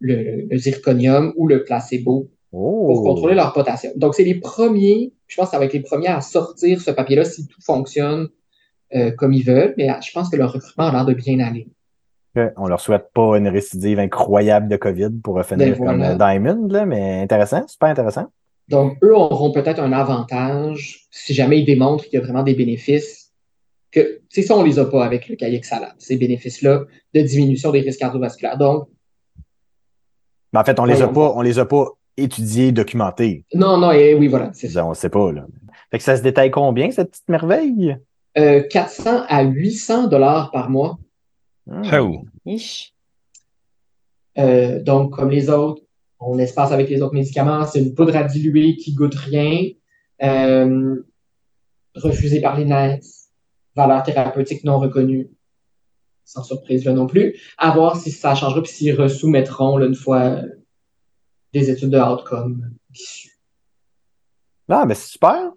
le, 0.00 0.46
le 0.50 0.58
zirconium 0.58 1.32
ou 1.36 1.48
le 1.48 1.64
placebo 1.64 2.28
Oh! 2.52 2.86
pour 2.86 3.02
contrôler 3.04 3.34
leur 3.34 3.52
potassium. 3.52 3.92
Donc, 3.96 4.14
c'est 4.14 4.24
les 4.24 4.34
premiers, 4.34 5.12
je 5.28 5.36
pense 5.36 5.46
que 5.46 5.50
ça 5.52 5.58
va 5.58 5.66
être 5.66 5.72
les 5.72 5.82
premiers 5.82 6.08
à 6.08 6.20
sortir 6.20 6.80
ce 6.80 6.90
papier-là 6.90 7.24
si 7.24 7.46
tout 7.46 7.60
fonctionne 7.60 8.28
euh, 8.94 9.12
comme 9.12 9.32
ils 9.32 9.44
veulent, 9.44 9.74
mais 9.76 9.88
je 10.02 10.12
pense 10.12 10.30
que 10.30 10.36
leur 10.36 10.52
recrutement 10.52 10.88
a 10.88 10.92
l'air 10.92 11.04
de 11.04 11.14
bien 11.14 11.38
aller. 11.38 11.68
On 12.56 12.66
leur 12.66 12.80
souhaite 12.80 13.10
pas 13.12 13.38
une 13.38 13.48
récidive 13.48 13.98
incroyable 13.98 14.68
de 14.68 14.76
COVID 14.76 15.10
pour 15.22 15.42
finir 15.44 15.68
Ben 15.68 15.74
voilà. 15.74 15.92
comme 15.92 16.02
euh, 16.02 16.16
Diamond, 16.16 16.68
là, 16.68 16.86
mais 16.86 17.20
intéressant, 17.22 17.66
super 17.66 17.88
intéressant. 17.88 18.26
Donc, 18.68 18.96
eux 19.02 19.14
auront 19.16 19.52
peut-être 19.52 19.80
un 19.80 19.92
avantage 19.92 21.06
si 21.10 21.34
jamais 21.34 21.60
ils 21.60 21.64
démontrent 21.64 22.04
qu'il 22.04 22.14
y 22.14 22.22
a 22.22 22.24
vraiment 22.24 22.44
des 22.44 22.54
bénéfices 22.54 23.32
que, 23.90 24.20
c'est 24.28 24.42
ça, 24.42 24.56
on 24.56 24.62
les 24.62 24.78
a 24.78 24.84
pas 24.84 25.04
avec 25.04 25.28
le 25.28 25.34
kayak 25.34 25.64
salade, 25.64 25.94
ces 25.98 26.16
bénéfices-là 26.16 26.84
de 27.14 27.20
diminution 27.20 27.72
des 27.72 27.80
risques 27.80 27.98
cardiovasculaires. 27.98 28.58
Donc, 28.58 28.88
Mais 30.52 30.60
en 30.60 30.64
fait, 30.64 30.78
on 30.78 30.84
les 30.84 31.02
a 31.02 31.08
pas, 31.08 31.32
on 31.34 31.42
les 31.42 31.58
a 31.58 31.64
pas 31.64 31.86
étudiés, 32.22 32.72
documentés. 32.72 33.44
non, 33.54 33.78
non, 33.78 33.92
et 33.92 34.14
oui, 34.14 34.28
voilà, 34.28 34.50
c'est 34.52 34.68
ça. 34.68 34.86
On 34.86 34.94
sait 34.94 35.10
pas, 35.10 35.32
là. 35.32 35.46
Fait 35.90 35.98
que 35.98 36.04
ça 36.04 36.16
se 36.16 36.22
détaille 36.22 36.50
combien, 36.50 36.90
cette 36.90 37.10
petite 37.10 37.28
merveille? 37.28 37.96
Euh, 38.38 38.62
400 38.62 39.24
à 39.28 39.42
800 39.42 40.06
dollars 40.06 40.50
par 40.52 40.70
mois. 40.70 40.98
Oh. 41.66 42.24
Euh, 44.38 44.82
donc, 44.82 45.12
comme 45.12 45.30
les 45.30 45.50
autres, 45.50 45.82
on 46.20 46.36
l'espace 46.36 46.72
avec 46.72 46.88
les 46.88 47.02
autres 47.02 47.14
médicaments. 47.14 47.66
C'est 47.66 47.80
une 47.80 47.94
poudre 47.94 48.16
à 48.16 48.24
diluer 48.24 48.76
qui 48.76 48.94
goûte 48.94 49.14
rien, 49.14 49.68
euh, 50.22 50.96
refusée 51.94 52.40
par 52.40 52.58
l'INES, 52.58 53.00
valeur 53.74 54.02
thérapeutique 54.02 54.64
non 54.64 54.78
reconnue, 54.78 55.30
sans 56.24 56.42
surprise 56.42 56.84
là 56.84 56.92
non 56.92 57.06
plus. 57.06 57.36
À 57.58 57.72
voir 57.72 57.96
si 57.96 58.10
ça 58.10 58.34
changera 58.34 58.62
puis 58.62 58.72
s'ils 58.72 59.00
resoumettront 59.00 59.76
là, 59.76 59.86
une 59.86 59.94
fois 59.94 60.20
euh, 60.20 60.42
des 61.52 61.70
études 61.70 61.90
de 61.90 61.98
outcome 61.98 62.70
issues. 62.94 63.30
Ah, 64.68 64.84
mais 64.86 64.94
c'est 64.94 65.08
super. 65.12 65.50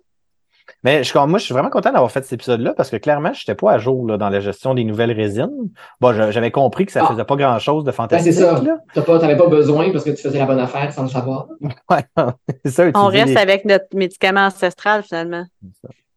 Mais 0.84 1.04
je, 1.04 1.18
moi, 1.18 1.40
je 1.40 1.44
suis 1.46 1.54
vraiment 1.54 1.70
content 1.70 1.92
d'avoir 1.92 2.10
fait 2.12 2.24
cet 2.24 2.34
épisode-là 2.34 2.74
parce 2.74 2.90
que 2.90 2.96
clairement, 2.96 3.34
je 3.34 3.42
n'étais 3.42 3.54
pas 3.56 3.74
à 3.74 3.78
jour 3.78 4.08
là, 4.08 4.18
dans 4.18 4.30
la 4.30 4.40
gestion 4.40 4.74
des 4.74 4.84
nouvelles 4.86 5.12
résines. 5.12 5.70
Bon, 6.00 6.14
j'avais 6.32 6.52
compris 6.52 6.86
que 6.86 6.92
ça 6.94 7.02
Ah. 7.06 7.12
faisait 7.12 7.26
pas 7.26 7.36
grand-chose 7.36 7.84
de 7.84 7.92
fantastique. 7.92 8.32
Ben, 8.32 8.34
c'est 8.34 8.42
ça. 8.42 8.62
là. 8.64 8.78
T'as 8.94 9.02
pas, 9.02 9.20
t'avais 9.20 9.36
pas 9.38 9.48
besoin 9.48 9.92
parce 9.92 10.04
que 10.06 10.12
tu 10.12 10.22
faisais 10.22 10.40
la 10.40 10.46
bonne 10.46 10.60
affaire 10.60 10.92
sans 10.94 11.04
le 11.04 11.10
savoir. 11.10 11.48
Ouais, 11.90 12.04
c'est 12.66 12.72
ça. 12.72 12.86
On 12.96 13.08
reste 13.08 13.28
les- 13.30 13.38
avec 13.38 13.66
notre 13.66 13.86
médicament 13.94 14.46
ancestral, 14.48 15.04
finalement. 15.04 15.46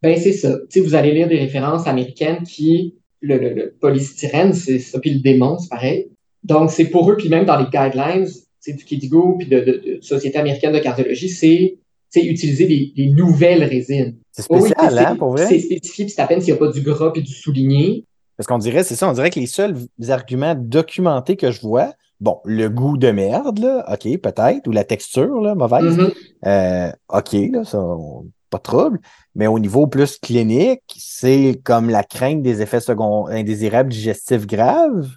Ben, 0.02 0.16
c'est 0.18 0.32
ça. 0.32 0.56
Tu 0.70 0.80
sais, 0.80 0.80
vous 0.80 0.94
allez 0.94 1.12
lire 1.12 1.28
des 1.28 1.38
références 1.38 1.86
américaines 1.88 2.44
qui, 2.44 2.94
le, 3.20 3.38
le, 3.38 3.48
le 3.52 3.76
polystyrène, 3.80 4.52
c'est 4.52 4.78
ça, 4.78 5.00
puis 5.00 5.12
le 5.14 5.20
démon, 5.20 5.58
c'est 5.58 5.68
pareil. 5.68 6.08
Donc, 6.44 6.70
c'est 6.70 6.86
pour 6.88 7.10
eux, 7.10 7.16
puis 7.16 7.28
même 7.28 7.44
dans 7.44 7.56
les 7.58 7.64
guidelines, 7.66 8.28
du 8.72 8.84
KDIGO, 8.84 9.36
puis 9.38 9.46
de, 9.48 9.60
de, 9.60 9.64
de 9.96 9.98
Société 10.02 10.38
américaine 10.38 10.72
de 10.72 10.78
cardiologie, 10.78 11.28
c'est 11.28 11.76
utiliser 12.18 12.66
des, 12.66 12.92
des 12.96 13.10
nouvelles 13.10 13.62
résines. 13.64 14.16
C'est 14.32 14.46
Oh 14.48 14.54
oui, 14.58 14.70
spécial, 14.70 14.94
c'est- 14.94 15.04
hein, 15.06 15.16
pour 15.16 15.30
vrai? 15.32 15.46
C'est 15.46 15.58
spécifié, 15.58 16.06
puis 16.06 16.14
c'est 16.16 16.22
à 16.22 16.26
peine 16.26 16.40
s'il 16.40 16.54
n'y 16.54 16.58
a 16.58 16.64
pas 16.64 16.72
du 16.72 16.80
gras 16.80 17.10
puis 17.12 17.22
du 17.22 17.32
souligné. 17.32 18.04
Parce 18.38 18.46
qu'on 18.46 18.56
dirait, 18.58 18.84
c'est 18.84 18.94
ça, 18.96 19.08
on 19.08 19.12
dirait 19.12 19.28
que 19.30 19.38
les 19.40 19.46
seuls 19.46 19.76
arguments 20.08 20.54
documentés 20.58 21.36
que 21.36 21.50
je 21.50 21.60
vois, 21.60 21.92
bon, 22.20 22.38
le 22.44 22.68
goût 22.70 22.96
de 22.96 23.10
merde, 23.10 23.58
là, 23.58 23.84
OK, 23.92 24.18
peut-être, 24.18 24.66
ou 24.66 24.70
la 24.72 24.84
texture, 24.84 25.40
là, 25.42 25.54
mauvaise, 25.54 25.98
Mhm. 25.98 26.10
euh, 26.46 26.90
OK, 27.12 27.32
là, 27.52 27.64
ça, 27.64 27.80
on- 27.80 28.26
pas 28.48 28.58
de 28.58 28.62
trouble. 28.62 29.00
Mais 29.34 29.46
au 29.48 29.58
niveau 29.58 29.86
plus 29.86 30.18
clinique, 30.18 30.80
c'est 30.96 31.60
comme 31.64 31.90
la 31.90 32.02
crainte 32.04 32.42
des 32.42 32.62
effets 32.62 32.80
secondaires 32.80 33.36
indésirables 33.36 33.90
digestifs 33.90 34.46
graves. 34.46 35.08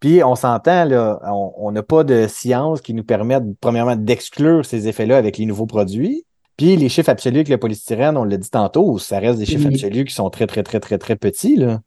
Puis 0.00 0.24
on 0.24 0.34
s'entend, 0.34 0.86
là, 0.86 1.20
on 1.58 1.70
n'a 1.72 1.82
pas 1.82 2.04
de 2.04 2.26
science 2.26 2.80
qui 2.80 2.94
nous 2.94 3.04
permette, 3.04 3.42
premièrement, 3.60 3.96
d'exclure 3.96 4.64
ces 4.64 4.88
effets-là 4.88 5.18
avec 5.18 5.36
les 5.36 5.46
nouveaux 5.46 5.66
produits. 5.66 6.24
Puis 6.56 6.76
les 6.76 6.88
chiffres 6.88 7.10
absolus 7.10 7.38
avec 7.38 7.48
le 7.48 7.58
polystyrène, 7.58 8.16
on 8.16 8.24
l'a 8.24 8.36
dit 8.36 8.50
tantôt, 8.50 8.98
ça 8.98 9.18
reste 9.18 9.38
des 9.38 9.46
chiffres 9.46 9.68
absolus 9.68 10.04
qui 10.04 10.14
sont 10.14 10.30
très, 10.30 10.46
très, 10.46 10.62
très, 10.62 10.80
très, 10.80 10.98
très 10.98 11.16
petits, 11.16 11.56
là. 11.56 11.80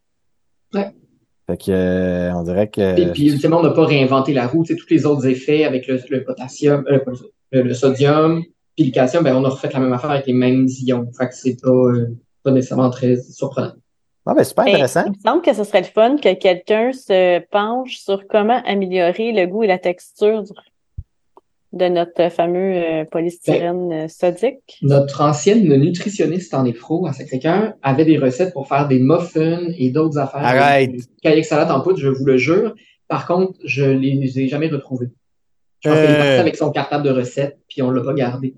Ouais. 0.74 0.92
Fait 1.48 1.58
que, 1.58 1.72
euh, 1.72 2.34
on 2.34 2.44
dirait 2.44 2.70
que. 2.70 3.00
Et 3.00 3.12
puis, 3.12 3.32
ultimement, 3.32 3.60
on 3.60 3.64
n'a 3.64 3.72
pas 3.72 3.86
réinventé 3.86 4.34
la 4.34 4.48
roue. 4.48 4.64
Tu 4.64 4.74
sais, 4.74 4.80
tous 4.80 4.90
les 4.90 5.06
autres 5.06 5.28
effets 5.28 5.66
avec 5.66 5.88
le, 5.88 6.00
le 6.10 6.24
potassium, 6.24 6.86
euh, 6.90 7.00
le, 7.52 7.64
le 7.64 7.74
sodium, 7.74 8.44
puis 8.76 8.86
le 8.86 8.92
calcium, 8.92 9.24
ben, 9.24 9.36
on 9.36 9.44
a 9.44 9.50
refait 9.50 9.70
la 9.72 9.80
même 9.80 9.94
affaire 9.94 10.12
avec 10.12 10.26
les 10.26 10.34
mêmes 10.34 10.68
ions. 10.68 11.08
Fait 11.18 11.28
que 11.28 11.36
c'est 11.36 11.58
pas, 11.62 11.70
euh, 11.70 12.08
pas 12.44 12.52
nécessairement 12.52 12.90
très 12.90 13.18
surprenant. 13.18 13.74
Ah, 14.26 14.34
ben, 14.34 14.44
super 14.44 14.64
Ben, 14.66 14.72
intéressant. 14.74 15.04
il 15.06 15.12
me 15.12 15.18
semble 15.26 15.42
que 15.42 15.54
ce 15.54 15.64
serait 15.64 15.82
le 15.82 15.86
fun 15.88 16.16
que 16.18 16.34
quelqu'un 16.34 16.92
se 16.94 17.40
penche 17.52 17.98
sur 17.98 18.26
comment 18.28 18.62
améliorer 18.66 19.32
le 19.34 19.46
goût 19.48 19.64
et 19.64 19.68
la 19.68 19.80
texture 19.80 20.44
du- 20.44 20.52
de 21.74 21.88
notre 21.88 22.30
fameux 22.30 22.76
euh, 22.76 23.06
polystyrène 23.06 23.92
euh, 23.92 24.08
sodique. 24.08 24.78
Notre 24.84 25.22
ancienne 25.22 25.64
nutritionniste 25.76 26.54
en 26.54 26.64
néphro 26.64 27.06
à 27.08 27.14
Sacré-Cœur 27.14 27.74
avait 27.82 28.06
des 28.06 28.18
recettes 28.20 28.54
pour 28.54 28.68
faire 28.68 28.88
des 28.88 29.00
muffins 29.00 29.68
et 29.78 29.90
d'autres 29.90 30.18
affaires. 30.20 30.46
Arrête. 30.46 30.92
Kayak 31.22 31.44
salade 31.46 31.72
en 31.72 31.82
poudre, 31.82 31.98
je 31.98 32.08
vous 32.10 32.26
le 32.26 32.38
jure. 32.38 32.76
Par 33.08 33.26
contre, 33.28 33.60
je 33.66 33.84
les 33.84 34.40
ai 34.40 34.48
jamais 34.48 34.68
retrouvés. 34.68 35.10
Je 35.84 35.90
pense 35.90 35.98
qu'elle 35.98 36.12
est 36.12 36.14
Euh. 36.14 36.18
partie 36.18 36.40
avec 36.40 36.56
son 36.56 36.72
cartable 36.72 37.04
de 37.04 37.10
recettes, 37.12 37.58
puis 37.68 37.82
on 37.82 37.90
l'a 37.92 38.02
pas 38.02 38.14
gardé. 38.14 38.54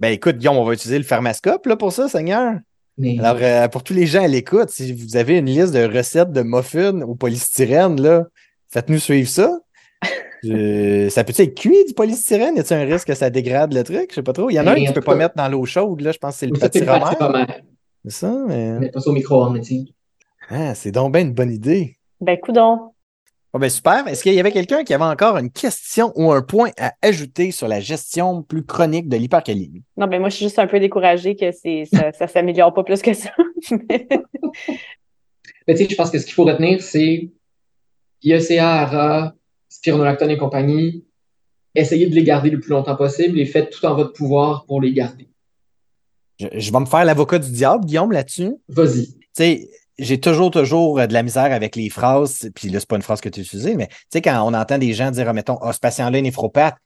Ben, 0.00 0.08
écoute, 0.08 0.38
Guillaume, 0.38 0.56
on 0.56 0.64
va 0.64 0.72
utiliser 0.72 0.98
le 0.98 1.04
pharmascope, 1.04 1.64
là, 1.66 1.76
pour 1.76 1.92
ça, 1.92 2.08
Seigneur. 2.08 2.54
Mais 3.00 3.18
Alors, 3.18 3.38
euh, 3.40 3.66
pour 3.68 3.82
tous 3.82 3.94
les 3.94 4.06
gens 4.06 4.22
à 4.22 4.28
l'écoute, 4.28 4.70
si 4.70 4.92
vous 4.92 5.16
avez 5.16 5.38
une 5.38 5.46
liste 5.46 5.72
de 5.72 5.84
recettes 5.84 6.32
de 6.32 6.42
muffins 6.42 7.00
au 7.00 7.14
polystyrène, 7.14 8.00
là, 8.00 8.26
Faites-nous 8.70 8.98
suivre 8.98 9.28
ça. 9.28 9.58
Ça 11.10 11.24
peut-tu 11.24 11.42
être 11.42 11.54
cuit 11.54 11.84
du 11.86 11.92
polystyrène? 11.92 12.56
Y 12.56 12.60
a-t-il 12.60 12.80
un 12.80 12.84
risque 12.84 13.08
que 13.08 13.14
ça 13.14 13.28
dégrade 13.28 13.74
le 13.74 13.84
truc? 13.84 14.06
Je 14.10 14.14
sais 14.16 14.22
pas 14.22 14.32
trop. 14.32 14.48
Il 14.48 14.54
y 14.54 14.60
en 14.60 14.66
a 14.66 14.72
un 14.72 14.74
que 14.76 14.86
tu 14.86 14.92
peux 14.92 15.02
pas 15.02 15.14
mettre 15.14 15.34
dans 15.34 15.48
l'eau 15.48 15.66
chaude, 15.66 16.00
là. 16.00 16.12
Je 16.12 16.18
pense 16.18 16.34
que 16.34 16.38
c'est 16.38 16.46
le 16.46 16.58
pâtiromère. 16.58 17.10
pâtiromère. 17.10 17.60
C'est 18.04 18.12
ça, 18.12 18.34
mais. 18.48 18.78
Mais 18.78 18.90
pas 18.90 19.00
ça 19.00 19.10
au 19.10 19.12
micro-ondes, 19.12 19.52
mais 19.54 19.60
tu 19.60 19.80
sais. 19.80 19.84
Ah, 20.48 20.74
c'est 20.74 20.92
donc 20.92 21.12
bien 21.12 21.22
une 21.22 21.34
bonne 21.34 21.52
idée. 21.52 21.98
Ben, 22.22 22.38
coudon. 22.38 22.92
Bon, 23.52 23.58
ben 23.58 23.68
super. 23.68 24.06
Est-ce 24.06 24.22
qu'il 24.22 24.32
y 24.34 24.38
avait 24.40 24.52
quelqu'un 24.52 24.84
qui 24.84 24.94
avait 24.94 25.02
encore 25.04 25.36
une 25.36 25.50
question 25.50 26.12
ou 26.14 26.30
un 26.30 26.40
point 26.40 26.70
à 26.78 26.92
ajouter 27.02 27.50
sur 27.50 27.66
la 27.66 27.80
gestion 27.80 28.42
plus 28.42 28.64
chronique 28.64 29.08
de 29.08 29.16
l'hypercalémie? 29.16 29.82
Non, 29.96 30.06
ben, 30.06 30.20
moi, 30.20 30.28
je 30.28 30.36
suis 30.36 30.44
juste 30.46 30.58
un 30.60 30.68
peu 30.68 30.78
découragée 30.78 31.34
que 31.34 31.50
c'est, 31.50 31.84
ça, 31.84 32.12
ça 32.12 32.28
s'améliore 32.28 32.72
pas 32.72 32.84
plus 32.84 33.02
que 33.02 33.12
ça. 33.12 33.30
Mais- 33.88 34.08
Mais 35.66 35.74
tu 35.74 35.84
sais, 35.84 35.90
je 35.90 35.96
pense 35.96 36.10
que 36.10 36.18
ce 36.18 36.24
qu'il 36.26 36.34
faut 36.34 36.44
retenir, 36.44 36.80
c'est 36.82 37.28
IECA, 38.22 38.82
ARA, 38.82 39.34
spironolactone 39.68 40.30
et 40.30 40.36
compagnie, 40.38 41.04
essayez 41.74 42.06
de 42.06 42.14
les 42.14 42.24
garder 42.24 42.50
le 42.50 42.60
plus 42.60 42.70
longtemps 42.70 42.96
possible 42.96 43.38
et 43.38 43.46
faites 43.46 43.70
tout 43.70 43.84
en 43.86 43.94
votre 43.94 44.12
pouvoir 44.12 44.64
pour 44.66 44.80
les 44.80 44.92
garder. 44.92 45.28
Je, 46.38 46.46
je 46.52 46.72
vais 46.72 46.80
me 46.80 46.86
faire 46.86 47.04
l'avocat 47.04 47.38
du 47.38 47.50
diable, 47.50 47.84
Guillaume, 47.84 48.12
là-dessus. 48.12 48.52
Vas-y. 48.68 49.06
Tu 49.08 49.18
sais, 49.32 49.68
j'ai 50.00 50.18
toujours, 50.18 50.50
toujours 50.50 50.98
euh, 50.98 51.06
de 51.06 51.12
la 51.12 51.22
misère 51.22 51.52
avec 51.52 51.76
les 51.76 51.90
phrases, 51.90 52.50
puis 52.54 52.68
là, 52.68 52.80
c'est 52.80 52.88
pas 52.88 52.96
une 52.96 53.02
phrase 53.02 53.20
que 53.20 53.28
tu 53.28 53.40
as 53.40 53.42
utilisée, 53.42 53.76
mais 53.76 53.86
tu 53.86 53.94
sais, 54.12 54.22
quand 54.22 54.42
on 54.42 54.54
entend 54.54 54.78
des 54.78 54.92
gens 54.92 55.10
dire, 55.10 55.28
ah, 55.28 55.32
mettons, 55.32 55.58
ah, 55.62 55.72
ce 55.72 55.78
patient-là 55.78 56.18
est 56.18 56.22
néphropathe, 56.22 56.76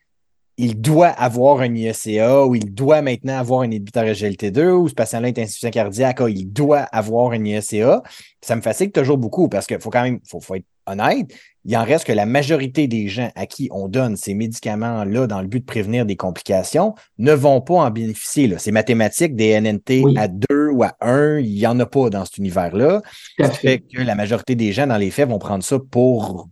il 0.57 0.81
doit 0.81 1.09
avoir 1.09 1.61
un 1.61 1.75
IECA 1.75 2.47
ou 2.47 2.55
il 2.55 2.73
doit 2.73 3.03
maintenant 3.03 3.39
avoir 3.39 3.63
un 3.63 3.67
inhibiteur 3.67 4.05
SGLT2 4.05 4.71
ou 4.71 4.89
ce 4.89 4.95
patient-là 4.95 5.29
est 5.29 5.39
insuffisant 5.39 5.71
cardiaque, 5.71 6.21
ah, 6.21 6.29
il 6.29 6.53
doit 6.53 6.81
avoir 6.81 7.33
un 7.33 7.45
IECA. 7.45 8.03
Ça 8.41 8.55
me 8.55 8.61
fatigue 8.61 8.93
toujours 8.93 9.19
beaucoup 9.19 9.49
parce 9.49 9.67
qu'il 9.67 9.81
faut 9.81 9.91
quand 9.91 10.03
même, 10.03 10.21
faut 10.25 10.55
être 10.55 10.67
honnête, 10.87 11.33
il 11.65 11.77
en 11.77 11.85
reste 11.85 12.05
que 12.07 12.13
la 12.13 12.27
majorité 12.27 12.87
des 12.89 13.09
gens 13.09 13.31
à 13.35 13.47
qui 13.47 13.69
on 13.73 13.89
donne 13.89 14.17
ces 14.17 14.35
médicaments-là 14.35 15.27
dans 15.27 15.41
le 15.41 15.47
but 15.49 15.61
de 15.61 15.65
prévenir 15.65 16.05
des 16.07 16.17
complications 16.17 16.95
ne 17.19 17.33
vont 17.33 17.61
pas 17.61 17.75
en 17.75 17.91
bénéficier. 17.91 18.49
là. 18.49 18.59
C'est 18.59 18.73
mathématique, 18.73 19.35
des 19.35 19.59
NNT 19.61 20.03
Oui. 20.05 20.19
à 20.19 20.29
2 20.29 20.69
ou 20.71 20.83
à 20.83 20.95
1, 21.01 21.39
il 21.39 21.55
n'y 21.55 21.67
en 21.67 21.79
a 21.81 21.87
pas 21.87 22.11
dans 22.11 22.25
cet 22.25 22.39
univers-là. 22.39 23.01
Fait 23.39 23.49
fait. 23.55 23.79
que 23.81 24.03
la 24.03 24.15
majorité 24.15 24.55
des 24.55 24.73
gens, 24.73 24.87
dans 24.87 24.97
les 24.99 25.11
faits, 25.11 25.29
vont 25.29 25.39
prendre 25.39 25.65
ça 25.65 25.79
pour, 25.91 26.49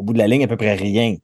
au 0.00 0.02
bout 0.02 0.12
de 0.12 0.18
la 0.18 0.26
ligne, 0.26 0.42
à 0.44 0.48
peu 0.48 0.56
près 0.56 0.74
rien. 0.74 1.14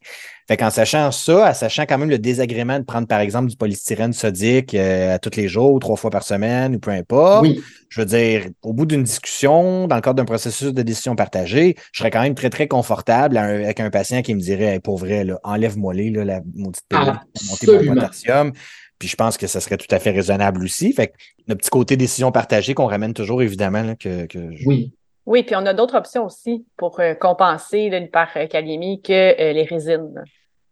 Fait 0.49 0.57
qu'en 0.57 0.70
sachant 0.70 1.11
ça, 1.11 1.51
en 1.51 1.55
sachant 1.55 1.87
quand 1.87 1.99
même 1.99 2.09
le 2.11 2.18
désagrément 2.18 2.79
de 2.79 2.85
prendre, 2.85 3.09
par 3.09 3.18
exemple, 3.20 3.49
du 3.51 3.57
polystyrène 3.57 4.12
sodique 4.12 4.74
euh, 4.74 5.14
à 5.14 5.18
tous 5.18 5.37
les 5.37 5.49
jours, 5.49 5.81
trois 5.81 5.97
fois 5.97 6.11
par 6.11 6.22
semaine, 6.22 6.77
ou 6.77 6.79
peu 6.79 6.93
importe, 6.93 7.43
Oui, 7.43 7.61
je 7.89 8.01
veux 8.01 8.07
dire, 8.07 8.47
au 8.62 8.72
bout 8.72 8.87
d'une 8.87 9.03
discussion, 9.03 9.89
dans 9.89 9.97
le 9.97 10.03
cadre 10.03 10.14
d'un 10.16 10.24
processus 10.24 10.72
de 10.72 10.83
décision 10.83 11.16
partagée, 11.16 11.74
je 11.91 11.99
serais 11.99 12.11
quand 12.12 12.22
même 12.22 12.35
très, 12.37 12.51
très 12.51 12.68
confortable 12.68 13.37
un- 13.39 13.64
avec 13.64 13.81
un 13.81 13.91
patient 13.91 14.22
qui 14.22 14.35
me 14.37 14.41
dirait, 14.41 14.74
Hey, 14.74 14.79
pour 14.81 14.99
vrai, 14.99 15.27
enlève-moi 15.43 15.95
les, 15.95 16.11
là, 16.11 16.24
la 16.24 16.41
maudite 16.55 16.83
pilule 16.89 17.07
monter 17.49 17.66
mon 17.66 17.95
potassium. 17.95 18.53
Puis 18.99 19.09
je 19.09 19.16
pense 19.16 19.37
que 19.37 19.47
ça 19.47 19.61
serait 19.61 19.77
tout 19.77 19.93
à 19.95 19.99
fait 19.99 20.11
raisonnable 20.12 20.62
aussi. 20.64 20.93
Fait 20.93 21.09
que 21.09 21.12
le 21.49 21.55
petit 21.57 21.68
côté 21.70 21.97
décision 21.97 22.31
partagée 22.33 22.72
qu'on 22.72 22.87
ramène 22.87 23.12
toujours, 23.14 23.43
évidemment, 23.43 23.83
là, 23.83 23.95
que, 23.97 24.27
que 24.27 24.39
je- 24.57 24.64
oui. 24.66 24.93
Oui, 25.27 25.43
puis 25.43 25.57
on 25.57 25.66
a 25.66 25.74
d'autres 25.74 25.97
options 25.97 26.24
aussi 26.24 26.64
pour 26.77 27.01
euh, 27.01 27.14
compenser 27.14 27.91
là, 27.91 27.99
l'hyperkaliémie 27.99 29.03
que 29.03 29.12
euh, 29.12 29.53
les 29.53 29.64
résines. 29.64 30.22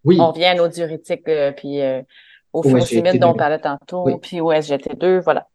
Oui. 0.05 0.17
On 0.21 0.31
revient 0.31 0.45
à 0.47 0.55
nos 0.55 0.69
diurétiques, 0.69 1.29
euh, 1.29 1.51
puis 1.53 1.81
euh, 1.81 2.03
aux 2.53 2.61
Au 2.61 2.63
furosémides 2.63 3.15
SGT2. 3.15 3.19
dont 3.19 3.31
on 3.31 3.35
parlait 3.35 3.59
tantôt, 3.59 4.05
Oui. 4.07 4.15
puis 4.23 4.41
au 4.41 4.53
SGT2, 4.53 5.19
voilà. 5.21 5.49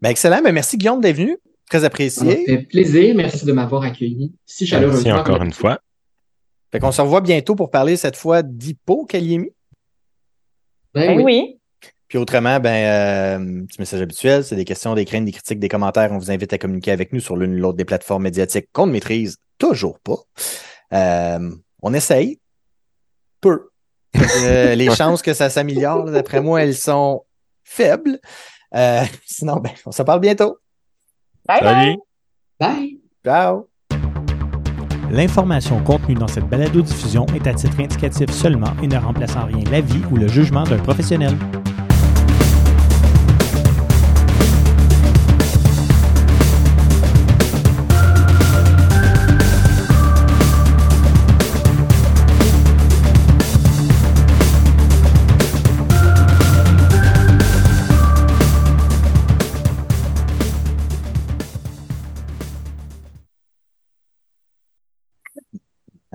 Ben, 0.00 0.10
excellent. 0.10 0.42
Ben, 0.42 0.52
merci, 0.52 0.76
Guillaume, 0.76 1.00
d'être 1.00 1.16
venu. 1.16 1.38
Très 1.70 1.80
Ça 1.80 1.86
apprécié. 1.86 2.44
fait 2.46 2.58
plaisir. 2.62 3.14
Merci 3.14 3.44
de 3.44 3.52
m'avoir 3.52 3.82
accueilli 3.82 4.32
si 4.46 4.66
chaleureusement. 4.66 5.14
Merci 5.14 5.30
encore 5.30 5.42
une 5.42 5.52
fois. 5.52 5.78
Fait 6.72 6.78
qu'on 6.78 6.92
se 6.92 7.00
revoit 7.00 7.20
bientôt 7.20 7.54
pour 7.54 7.70
parler 7.70 7.96
cette 7.96 8.16
fois 8.16 8.42
d'hypokaliémie. 8.42 9.50
Ben 10.94 11.08
Ben 11.08 11.16
oui. 11.18 11.22
oui. 11.24 11.57
Puis 12.08 12.16
autrement, 12.16 12.58
ben, 12.58 13.38
euh, 13.38 13.66
petit 13.66 13.80
message 13.80 14.00
habituel, 14.00 14.42
c'est 14.42 14.56
des 14.56 14.64
questions, 14.64 14.94
des 14.94 15.04
craintes, 15.04 15.26
des 15.26 15.32
critiques, 15.32 15.58
des 15.58 15.68
commentaires. 15.68 16.10
On 16.10 16.18
vous 16.18 16.30
invite 16.30 16.52
à 16.54 16.58
communiquer 16.58 16.90
avec 16.90 17.12
nous 17.12 17.20
sur 17.20 17.36
l'une 17.36 17.54
ou 17.54 17.58
l'autre 17.58 17.76
des 17.76 17.84
plateformes 17.84 18.22
médiatiques 18.22 18.68
qu'on 18.72 18.86
ne 18.86 18.92
maîtrise 18.92 19.36
toujours 19.58 19.98
pas. 20.00 20.16
Euh, 20.94 21.50
on 21.82 21.92
essaye. 21.92 22.40
Peu. 23.40 23.68
Euh, 24.16 24.74
les 24.74 24.90
chances 24.96 25.20
que 25.20 25.34
ça 25.34 25.50
s'améliore, 25.50 26.06
d'après 26.06 26.40
moi, 26.40 26.62
elles 26.62 26.74
sont 26.74 27.24
faibles. 27.62 28.18
Euh, 28.74 29.02
sinon, 29.26 29.56
ben, 29.56 29.72
on 29.84 29.92
se 29.92 30.02
parle 30.02 30.20
bientôt. 30.20 30.56
Bye 31.46 31.60
bye. 31.60 31.74
Salut! 31.74 31.98
Bye. 32.58 33.00
Ciao! 33.24 33.68
L'information 35.10 35.82
contenue 35.84 36.14
dans 36.14 36.28
cette 36.28 36.44
balado-diffusion 36.44 37.26
est 37.34 37.46
à 37.46 37.54
titre 37.54 37.80
indicatif 37.80 38.30
seulement 38.30 38.74
et 38.82 38.86
ne 38.86 38.96
remplace 38.98 39.36
en 39.36 39.46
rien 39.46 39.64
l'avis 39.70 40.02
ou 40.10 40.16
le 40.16 40.28
jugement 40.28 40.64
d'un 40.64 40.78
professionnel. 40.78 41.34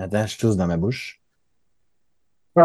Attends, 0.04 0.26
je 0.26 0.36
tousse 0.36 0.56
dans 0.58 0.66
ma 0.66 0.76
bouche. 0.76 1.18
C'est 2.54 2.62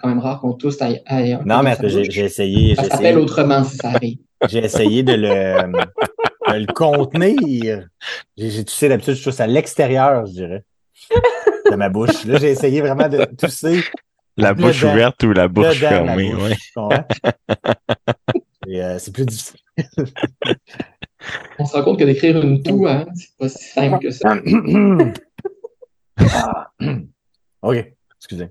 quand 0.00 0.08
même 0.08 0.18
rare 0.18 0.38
qu'on 0.42 0.52
tous 0.52 0.80
aille 0.82 1.00
aille- 1.06 1.38
Non, 1.46 1.62
mais 1.62 1.76
j'ai 1.88 2.24
essayé, 2.24 2.74
Ça 2.74 2.82
j'ai 2.82 2.88
s'appelle 2.90 3.06
essayé, 3.06 3.16
autrement 3.22 3.64
si 3.64 3.76
ça 3.78 3.88
arrive. 3.88 4.18
j'ai 4.50 4.58
essayé 4.58 5.02
de 5.02 5.12
le, 5.14 5.72
de 5.72 6.58
le 6.58 6.72
contenir. 6.74 7.88
J'ai 8.36 8.64
toussé 8.66 8.90
d'habitude, 8.90 9.14
je 9.14 9.24
tousse 9.24 9.40
à 9.40 9.46
l'extérieur, 9.46 10.26
je 10.26 10.32
dirais, 10.32 10.64
de 11.70 11.74
ma 11.74 11.88
bouche. 11.88 12.26
Là, 12.26 12.38
j'ai 12.38 12.50
essayé 12.50 12.82
vraiment 12.82 13.08
de 13.08 13.24
tousser 13.24 13.80
La 14.36 14.52
Dedans. 14.52 14.66
bouche 14.66 14.84
ouverte 14.84 15.22
ou 15.22 15.32
la 15.32 15.48
bouche 15.48 15.78
dedans 15.78 15.88
fermée, 15.88 16.32
euh, 18.82 18.98
c'est 18.98 19.12
plus 19.14 19.24
difficile. 19.24 19.58
On 21.58 21.64
se 21.64 21.74
rend 21.74 21.82
compte 21.82 21.98
que 21.98 22.04
d'écrire 22.04 22.38
une 22.42 22.62
toux, 22.62 22.86
hein, 22.86 23.06
c'est 23.14 23.36
pas 23.38 23.48
si 23.48 23.64
simple 23.70 23.98
que 24.00 24.10
ça. 24.10 24.36
Ah. 26.18 26.70
OK, 27.62 27.94
excusez. 28.16 28.50